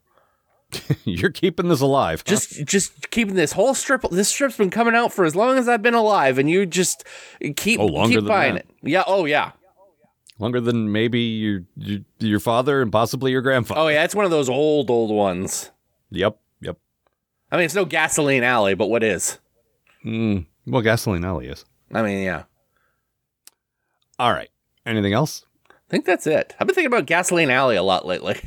You're 1.05 1.31
keeping 1.31 1.69
this 1.69 1.81
alive. 1.81 2.21
huh? 2.27 2.31
Just 2.31 2.65
just 2.67 3.11
keeping 3.11 3.37
this 3.37 3.53
whole 3.53 3.73
strip. 3.75 4.03
This 4.11 4.29
strip's 4.29 4.59
been 4.59 4.69
coming 4.69 4.95
out 4.95 5.15
for 5.15 5.25
as 5.25 5.35
long 5.35 5.57
as 5.57 5.67
I've 5.67 5.81
been 5.81 5.95
alive, 5.95 6.37
and 6.39 6.51
you 6.51 6.67
just 6.67 7.05
keep 7.57 7.81
Oh, 7.81 8.07
keep 8.07 8.27
buying 8.27 8.55
that. 8.57 8.67
it. 8.67 8.71
Yeah. 8.91 9.05
Oh 9.07 9.25
yeah. 9.25 9.53
Longer 10.39 10.61
than 10.61 10.93
maybe 10.93 11.21
your, 11.21 11.65
your 11.77 12.01
your 12.19 12.41
father 12.41 12.83
and 12.83 12.93
possibly 12.93 13.33
your 13.33 13.43
grandfather. 13.43 13.81
Oh 13.81 13.89
yeah. 13.89 14.05
It's 14.05 14.15
one 14.15 14.25
of 14.25 14.31
those 14.31 14.49
old 14.49 14.91
old 14.91 15.11
ones. 15.11 15.71
Yep, 16.11 16.39
yep. 16.61 16.79
I 17.51 17.57
mean, 17.57 17.65
it's 17.65 17.75
no 17.75 17.85
gasoline 17.85 18.43
alley, 18.43 18.75
but 18.75 18.89
what 18.89 19.03
is? 19.03 19.39
Mm, 20.05 20.47
well, 20.67 20.83
gasoline 20.83 21.25
alley 21.25 21.49
is. 21.49 21.65
I 21.93 22.03
mean, 22.03 22.25
yeah. 22.25 22.45
All 24.19 24.33
right. 24.33 24.49
Anything 24.87 25.13
else? 25.13 25.45
I 25.71 25.91
think 25.91 26.05
that's 26.05 26.27
it. 26.27 26.55
I've 26.59 26.67
been 26.67 26.75
thinking 26.75 26.93
about 26.93 27.07
gasoline 27.07 27.51
alley 27.51 27.77
a 27.77 27.83
lot 27.83 28.07
lately. 28.07 28.41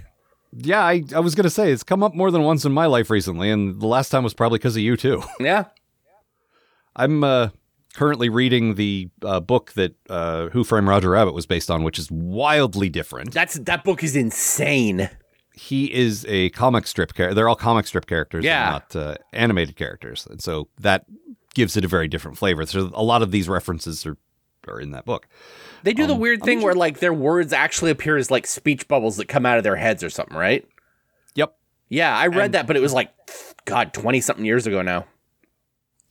Yeah, 0.54 0.82
I, 0.82 1.04
I 1.16 1.20
was 1.20 1.34
gonna 1.34 1.50
say 1.50 1.72
it's 1.72 1.84
come 1.84 2.04
up 2.04 2.14
more 2.14 2.30
than 2.30 2.44
once 2.44 2.66
in 2.66 2.74
my 2.74 2.86
life 2.86 3.10
recently, 3.10 3.50
and 3.50 3.80
the 3.80 3.88
last 3.88 4.10
time 4.10 4.24
was 4.24 4.34
probably 4.34 4.60
because 4.60 4.76
of 4.76 4.82
you 4.82 4.98
too. 4.98 5.24
Yeah. 5.39 5.66
I'm 6.94 7.24
uh, 7.24 7.50
currently 7.96 8.30
reading 8.30 8.76
the 8.76 9.10
uh, 9.24 9.39
book 9.39 9.74
that 9.74 9.96
uh, 10.10 10.48
Who 10.50 10.64
Framed 10.64 10.88
Roger 10.88 11.10
Rabbit 11.12 11.34
was 11.34 11.46
based 11.46 11.70
on, 11.72 11.84
which 11.84 12.00
is 12.00 12.10
wildly 12.12 12.89
different. 12.89 13.34
That's 13.34 13.56
that 13.56 13.84
book 13.84 14.04
is 14.04 14.16
insane. 14.16 15.10
He 15.54 15.94
is 15.94 16.26
a 16.30 16.50
comic 16.52 16.88
strip 16.88 17.14
character. 17.14 17.36
They're 17.36 17.50
all 17.50 17.56
comic 17.56 17.86
strip 17.86 18.06
characters, 18.08 18.46
Yeah. 18.46 18.70
not 18.70 18.96
uh, 18.96 19.16
animated 19.34 19.76
characters, 19.76 20.26
and 20.30 20.42
so 20.42 20.70
that 20.80 21.06
gives 21.54 21.76
it 21.76 21.84
a 21.84 21.88
very 21.88 22.08
different 22.08 22.38
flavor. 22.38 22.66
So 22.66 22.89
a 22.94 23.04
lot 23.04 23.22
of 23.22 23.32
these 23.32 23.50
references 23.50 24.06
are 24.06 24.18
are 24.68 24.80
in 24.80 24.92
that 24.92 25.06
book. 25.06 25.28
They 25.84 25.94
do 25.94 26.06
the 26.06 26.14
Um, 26.14 26.20
weird 26.20 26.44
thing 26.44 26.62
where 26.62 26.76
like 26.76 27.00
their 27.00 27.14
words 27.14 27.52
actually 27.52 27.89
appear 27.89 28.16
as 28.16 28.30
like 28.30 28.46
speech 28.46 28.88
bubbles 28.88 29.18
that 29.18 29.28
come 29.28 29.44
out 29.44 29.58
of 29.58 29.64
their 29.64 29.76
heads 29.76 30.04
or 30.04 30.10
something, 30.12 30.38
right? 30.38 30.64
Yep. 31.34 31.56
Yeah, 31.89 32.16
I 32.16 32.28
read 32.28 32.46
And- 32.46 32.54
that, 32.54 32.68
but 32.68 32.76
it 32.76 32.80
was 32.80 32.94
like 32.94 33.10
God, 33.66 33.92
twenty 33.92 34.22
something 34.22 34.46
years 34.46 34.68
ago 34.68 34.82
now. 34.84 35.06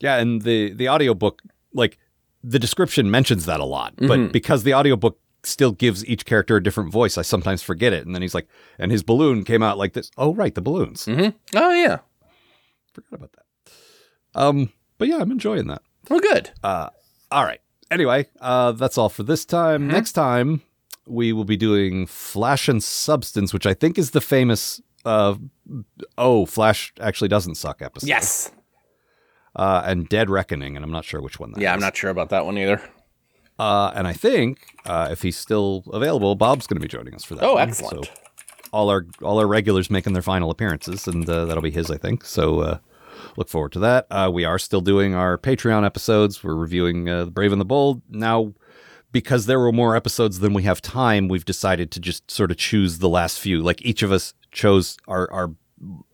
Yeah, 0.00 0.16
and 0.18 0.42
the 0.42 0.72
the 0.72 0.88
audiobook 0.88 1.42
like 1.72 1.98
the 2.42 2.58
description 2.58 3.10
mentions 3.10 3.46
that 3.46 3.60
a 3.60 3.64
lot, 3.64 3.94
but 3.96 4.32
because 4.32 4.62
the 4.62 4.74
audiobook 4.74 5.18
still 5.42 5.72
gives 5.72 6.04
each 6.06 6.24
character 6.26 6.56
a 6.56 6.62
different 6.62 6.92
voice, 6.92 7.16
I 7.18 7.22
sometimes 7.22 7.62
forget 7.62 7.92
it. 7.92 8.04
And 8.06 8.14
then 8.14 8.22
he's 8.22 8.34
like, 8.34 8.46
and 8.78 8.90
his 8.92 9.02
balloon 9.02 9.44
came 9.44 9.62
out 9.62 9.78
like 9.78 9.92
this. 9.94 10.10
Oh, 10.18 10.34
right, 10.34 10.54
the 10.54 10.60
balloons. 10.62 11.06
Mm-hmm. 11.06 11.36
Oh 11.56 11.72
yeah. 11.72 11.98
Forgot 12.92 13.12
about 13.12 13.32
that. 13.32 13.72
Um, 14.34 14.72
but 14.98 15.08
yeah, 15.08 15.18
I'm 15.18 15.30
enjoying 15.30 15.66
that. 15.68 15.82
Well, 16.08 16.20
good. 16.20 16.50
Uh, 16.62 16.90
all 17.30 17.44
right. 17.44 17.60
Anyway, 17.90 18.26
uh, 18.40 18.72
that's 18.72 18.96
all 18.98 19.08
for 19.08 19.22
this 19.22 19.44
time. 19.44 19.82
Mhm. 19.88 19.92
Next 19.92 20.12
time, 20.12 20.62
we 21.06 21.32
will 21.32 21.44
be 21.44 21.56
doing 21.56 22.06
Flash 22.06 22.68
and 22.68 22.82
Substance, 22.82 23.52
which 23.52 23.66
I 23.66 23.74
think 23.74 23.98
is 23.98 24.10
the 24.12 24.20
famous. 24.20 24.80
Uh, 25.04 25.34
oh, 26.18 26.46
Flash 26.46 26.92
actually 27.00 27.28
doesn't 27.28 27.54
suck 27.56 27.82
episode. 27.82 28.06
Yes. 28.08 28.50
Uh, 29.56 29.82
and 29.84 30.08
Dead 30.08 30.30
Reckoning, 30.30 30.76
and 30.76 30.84
I'm 30.84 30.92
not 30.92 31.04
sure 31.04 31.20
which 31.20 31.40
one 31.40 31.52
that 31.52 31.60
Yeah, 31.60 31.72
I'm 31.72 31.80
not 31.80 31.96
sure 31.96 32.10
about 32.10 32.28
that 32.30 32.44
one 32.46 32.56
either. 32.56 32.80
Uh, 33.58 33.90
and 33.94 34.06
I 34.06 34.12
think 34.12 34.60
uh, 34.86 35.08
if 35.10 35.22
he's 35.22 35.36
still 35.36 35.84
available, 35.92 36.34
Bob's 36.36 36.66
going 36.66 36.76
to 36.76 36.80
be 36.80 36.88
joining 36.88 37.14
us 37.14 37.24
for 37.24 37.34
that. 37.34 37.44
Oh, 37.44 37.54
one. 37.54 37.68
excellent. 37.68 38.06
So 38.06 38.12
all 38.72 38.88
our 38.88 39.04
all 39.22 39.38
our 39.40 39.46
regulars 39.48 39.90
making 39.90 40.12
their 40.12 40.22
final 40.22 40.50
appearances, 40.50 41.06
and 41.08 41.28
uh, 41.28 41.44
that'll 41.46 41.62
be 41.62 41.70
his, 41.72 41.90
I 41.90 41.96
think. 41.98 42.24
So 42.24 42.60
uh, 42.60 42.78
look 43.36 43.48
forward 43.48 43.72
to 43.72 43.80
that. 43.80 44.06
Uh, 44.10 44.30
we 44.32 44.44
are 44.44 44.58
still 44.58 44.80
doing 44.80 45.14
our 45.14 45.36
Patreon 45.36 45.84
episodes. 45.84 46.42
We're 46.44 46.54
reviewing 46.54 47.08
uh, 47.08 47.24
The 47.26 47.30
Brave 47.32 47.52
and 47.52 47.60
the 47.60 47.64
Bold 47.66 48.02
now. 48.08 48.54
Because 49.12 49.46
there 49.46 49.58
were 49.58 49.72
more 49.72 49.96
episodes 49.96 50.38
than 50.38 50.54
we 50.54 50.62
have 50.62 50.80
time, 50.80 51.26
we've 51.26 51.44
decided 51.44 51.90
to 51.90 51.98
just 51.98 52.30
sort 52.30 52.52
of 52.52 52.58
choose 52.58 52.98
the 53.00 53.08
last 53.08 53.40
few. 53.40 53.60
Like 53.60 53.82
each 53.84 54.04
of 54.04 54.12
us 54.12 54.34
chose 54.52 54.96
our 55.08 55.28
our 55.32 55.50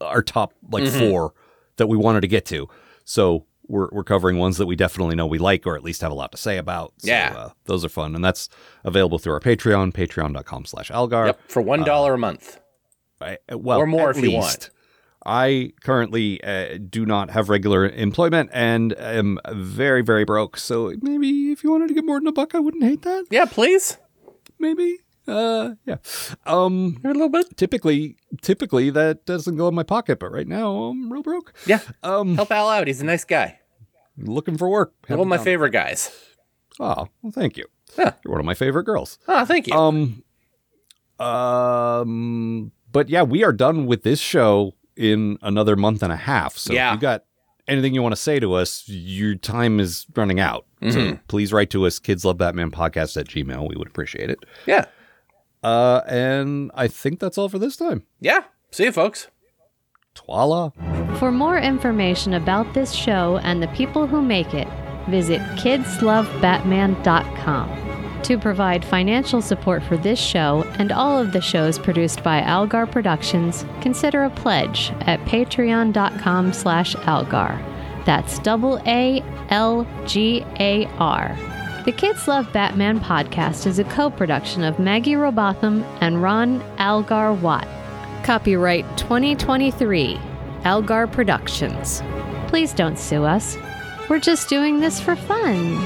our 0.00 0.22
top 0.22 0.54
like 0.70 0.84
Mhm. 0.84 0.98
four 1.10 1.34
that 1.76 1.88
we 1.88 1.98
wanted 1.98 2.22
to 2.22 2.26
get 2.26 2.46
to. 2.46 2.66
So 3.08 3.46
we're 3.68 3.88
we're 3.92 4.04
covering 4.04 4.36
ones 4.36 4.58
that 4.58 4.66
we 4.66 4.76
definitely 4.76 5.16
know 5.16 5.26
we 5.26 5.38
like 5.38 5.66
or 5.66 5.74
at 5.76 5.82
least 5.82 6.00
have 6.02 6.12
a 6.12 6.14
lot 6.14 6.30
to 6.32 6.38
say 6.38 6.58
about. 6.58 6.92
So, 6.98 7.08
Yeah. 7.08 7.34
uh, 7.36 7.48
those 7.64 7.84
are 7.84 7.88
fun, 7.88 8.14
and 8.14 8.22
that's 8.24 8.48
available 8.84 9.18
through 9.18 9.32
our 9.32 9.40
Patreon, 9.40 9.92
patreon.com/slash 9.92 10.90
Algar. 10.90 11.26
Yep, 11.26 11.40
for 11.48 11.62
one 11.62 11.82
dollar 11.84 12.14
a 12.14 12.18
month. 12.18 12.60
I- 13.20 13.38
well, 13.50 13.78
Or 13.78 13.86
more 13.86 14.10
if 14.10 14.20
you 14.20 14.32
want. 14.32 14.70
I 15.24 15.72
currently 15.82 16.40
uh, 16.44 16.78
do 16.88 17.04
not 17.06 17.30
have 17.30 17.48
regular 17.48 17.88
employment 17.88 18.50
and 18.52 18.96
am 18.98 19.38
very, 19.52 20.02
very 20.02 20.24
broke. 20.24 20.56
So 20.56 20.92
maybe 21.00 21.50
if 21.50 21.64
you 21.64 21.70
wanted 21.72 21.88
to 21.88 21.94
get 21.94 22.04
more 22.04 22.20
than 22.20 22.28
a 22.28 22.32
buck, 22.32 22.54
I 22.54 22.60
wouldn't 22.60 22.84
hate 22.84 23.02
that. 23.02 23.24
Yeah, 23.30 23.46
please. 23.46 23.98
Maybe. 24.60 24.98
Uh, 25.28 25.74
yeah. 25.86 25.96
Um, 26.46 27.00
A 27.04 27.08
little 27.08 27.28
bit. 27.28 27.56
typically, 27.56 28.16
typically 28.42 28.90
that 28.90 29.26
doesn't 29.26 29.56
go 29.56 29.66
in 29.68 29.74
my 29.74 29.82
pocket, 29.82 30.18
but 30.20 30.30
right 30.30 30.46
now 30.46 30.70
I'm 30.84 31.12
real 31.12 31.22
broke. 31.22 31.52
Yeah. 31.66 31.80
Um, 32.02 32.36
Help 32.36 32.50
Al 32.52 32.68
out. 32.68 32.86
He's 32.86 33.00
a 33.00 33.04
nice 33.04 33.24
guy. 33.24 33.58
looking 34.18 34.56
for 34.56 34.68
work. 34.68 34.94
One 35.08 35.20
of 35.20 35.26
my 35.26 35.38
favorite 35.38 35.70
guys. 35.72 36.10
Oh, 36.78 37.08
well, 37.22 37.32
thank 37.32 37.56
you. 37.56 37.66
Yeah. 37.98 38.12
You're 38.24 38.32
one 38.32 38.40
of 38.40 38.46
my 38.46 38.54
favorite 38.54 38.84
girls. 38.84 39.18
Oh, 39.28 39.44
thank 39.44 39.66
you. 39.66 39.74
Um, 39.74 40.22
um, 41.18 42.72
but 42.92 43.08
yeah, 43.08 43.22
we 43.22 43.44
are 43.44 43.52
done 43.52 43.86
with 43.86 44.02
this 44.02 44.20
show 44.20 44.74
in 44.96 45.38
another 45.42 45.76
month 45.76 46.02
and 46.02 46.12
a 46.12 46.16
half. 46.16 46.56
So 46.56 46.72
Yeah. 46.72 46.90
if 46.90 46.96
you 46.96 47.00
got 47.00 47.24
anything 47.68 47.94
you 47.94 48.02
want 48.02 48.14
to 48.14 48.20
say 48.20 48.38
to 48.40 48.54
us, 48.54 48.84
your 48.88 49.34
time 49.34 49.80
is 49.80 50.06
running 50.14 50.40
out. 50.40 50.66
So 50.82 50.98
Mhm. 50.98 51.20
please 51.28 51.52
write 51.52 51.70
to 51.70 51.84
us, 51.86 51.98
kids 51.98 52.24
love 52.24 52.38
Batman 52.38 52.70
podcast 52.70 53.16
at 53.16 53.26
gmail. 53.28 53.68
We 53.68 53.76
would 53.76 53.88
appreciate 53.88 54.30
it. 54.30 54.38
yeah. 54.66 54.84
Uh, 55.66 56.02
and 56.06 56.70
I 56.74 56.86
think 56.86 57.18
that's 57.18 57.36
all 57.36 57.48
for 57.48 57.58
this 57.58 57.76
time. 57.76 58.04
Yeah. 58.20 58.44
See 58.70 58.84
you, 58.84 58.92
folks. 58.92 59.26
Twala. 60.14 60.72
For 61.18 61.32
more 61.32 61.58
information 61.58 62.34
about 62.34 62.72
this 62.72 62.92
show 62.92 63.38
and 63.38 63.60
the 63.60 63.66
people 63.68 64.06
who 64.06 64.22
make 64.22 64.54
it, 64.54 64.68
visit 65.08 65.40
kidslovebatman.com. 65.58 68.22
To 68.22 68.38
provide 68.38 68.84
financial 68.84 69.42
support 69.42 69.82
for 69.82 69.96
this 69.96 70.20
show 70.20 70.62
and 70.78 70.92
all 70.92 71.18
of 71.18 71.32
the 71.32 71.40
shows 71.40 71.80
produced 71.80 72.22
by 72.22 72.42
Algar 72.42 72.86
Productions, 72.86 73.66
consider 73.80 74.22
a 74.22 74.30
pledge 74.30 74.92
at 75.00 75.18
patreon.com 75.22 76.52
slash 76.52 76.94
algar. 77.06 77.60
That's 78.04 78.38
double 78.38 78.80
A 78.86 79.20
L 79.48 79.84
G 80.06 80.44
A 80.60 80.86
R. 80.98 81.36
The 81.86 81.92
Kids 81.92 82.26
Love 82.26 82.52
Batman 82.52 82.98
podcast 82.98 83.64
is 83.64 83.78
a 83.78 83.84
co-production 83.84 84.64
of 84.64 84.80
Maggie 84.80 85.14
Robotham 85.14 85.84
and 86.00 86.20
Ron 86.20 86.60
Algar 86.78 87.32
Watt. 87.32 87.68
Copyright 88.24 88.84
2023, 88.98 90.18
Algar 90.64 91.06
Productions. 91.06 92.02
Please 92.48 92.72
don't 92.72 92.98
sue 92.98 93.22
us. 93.22 93.56
We're 94.10 94.18
just 94.18 94.48
doing 94.48 94.80
this 94.80 94.98
for 94.98 95.14
fun. 95.14 95.76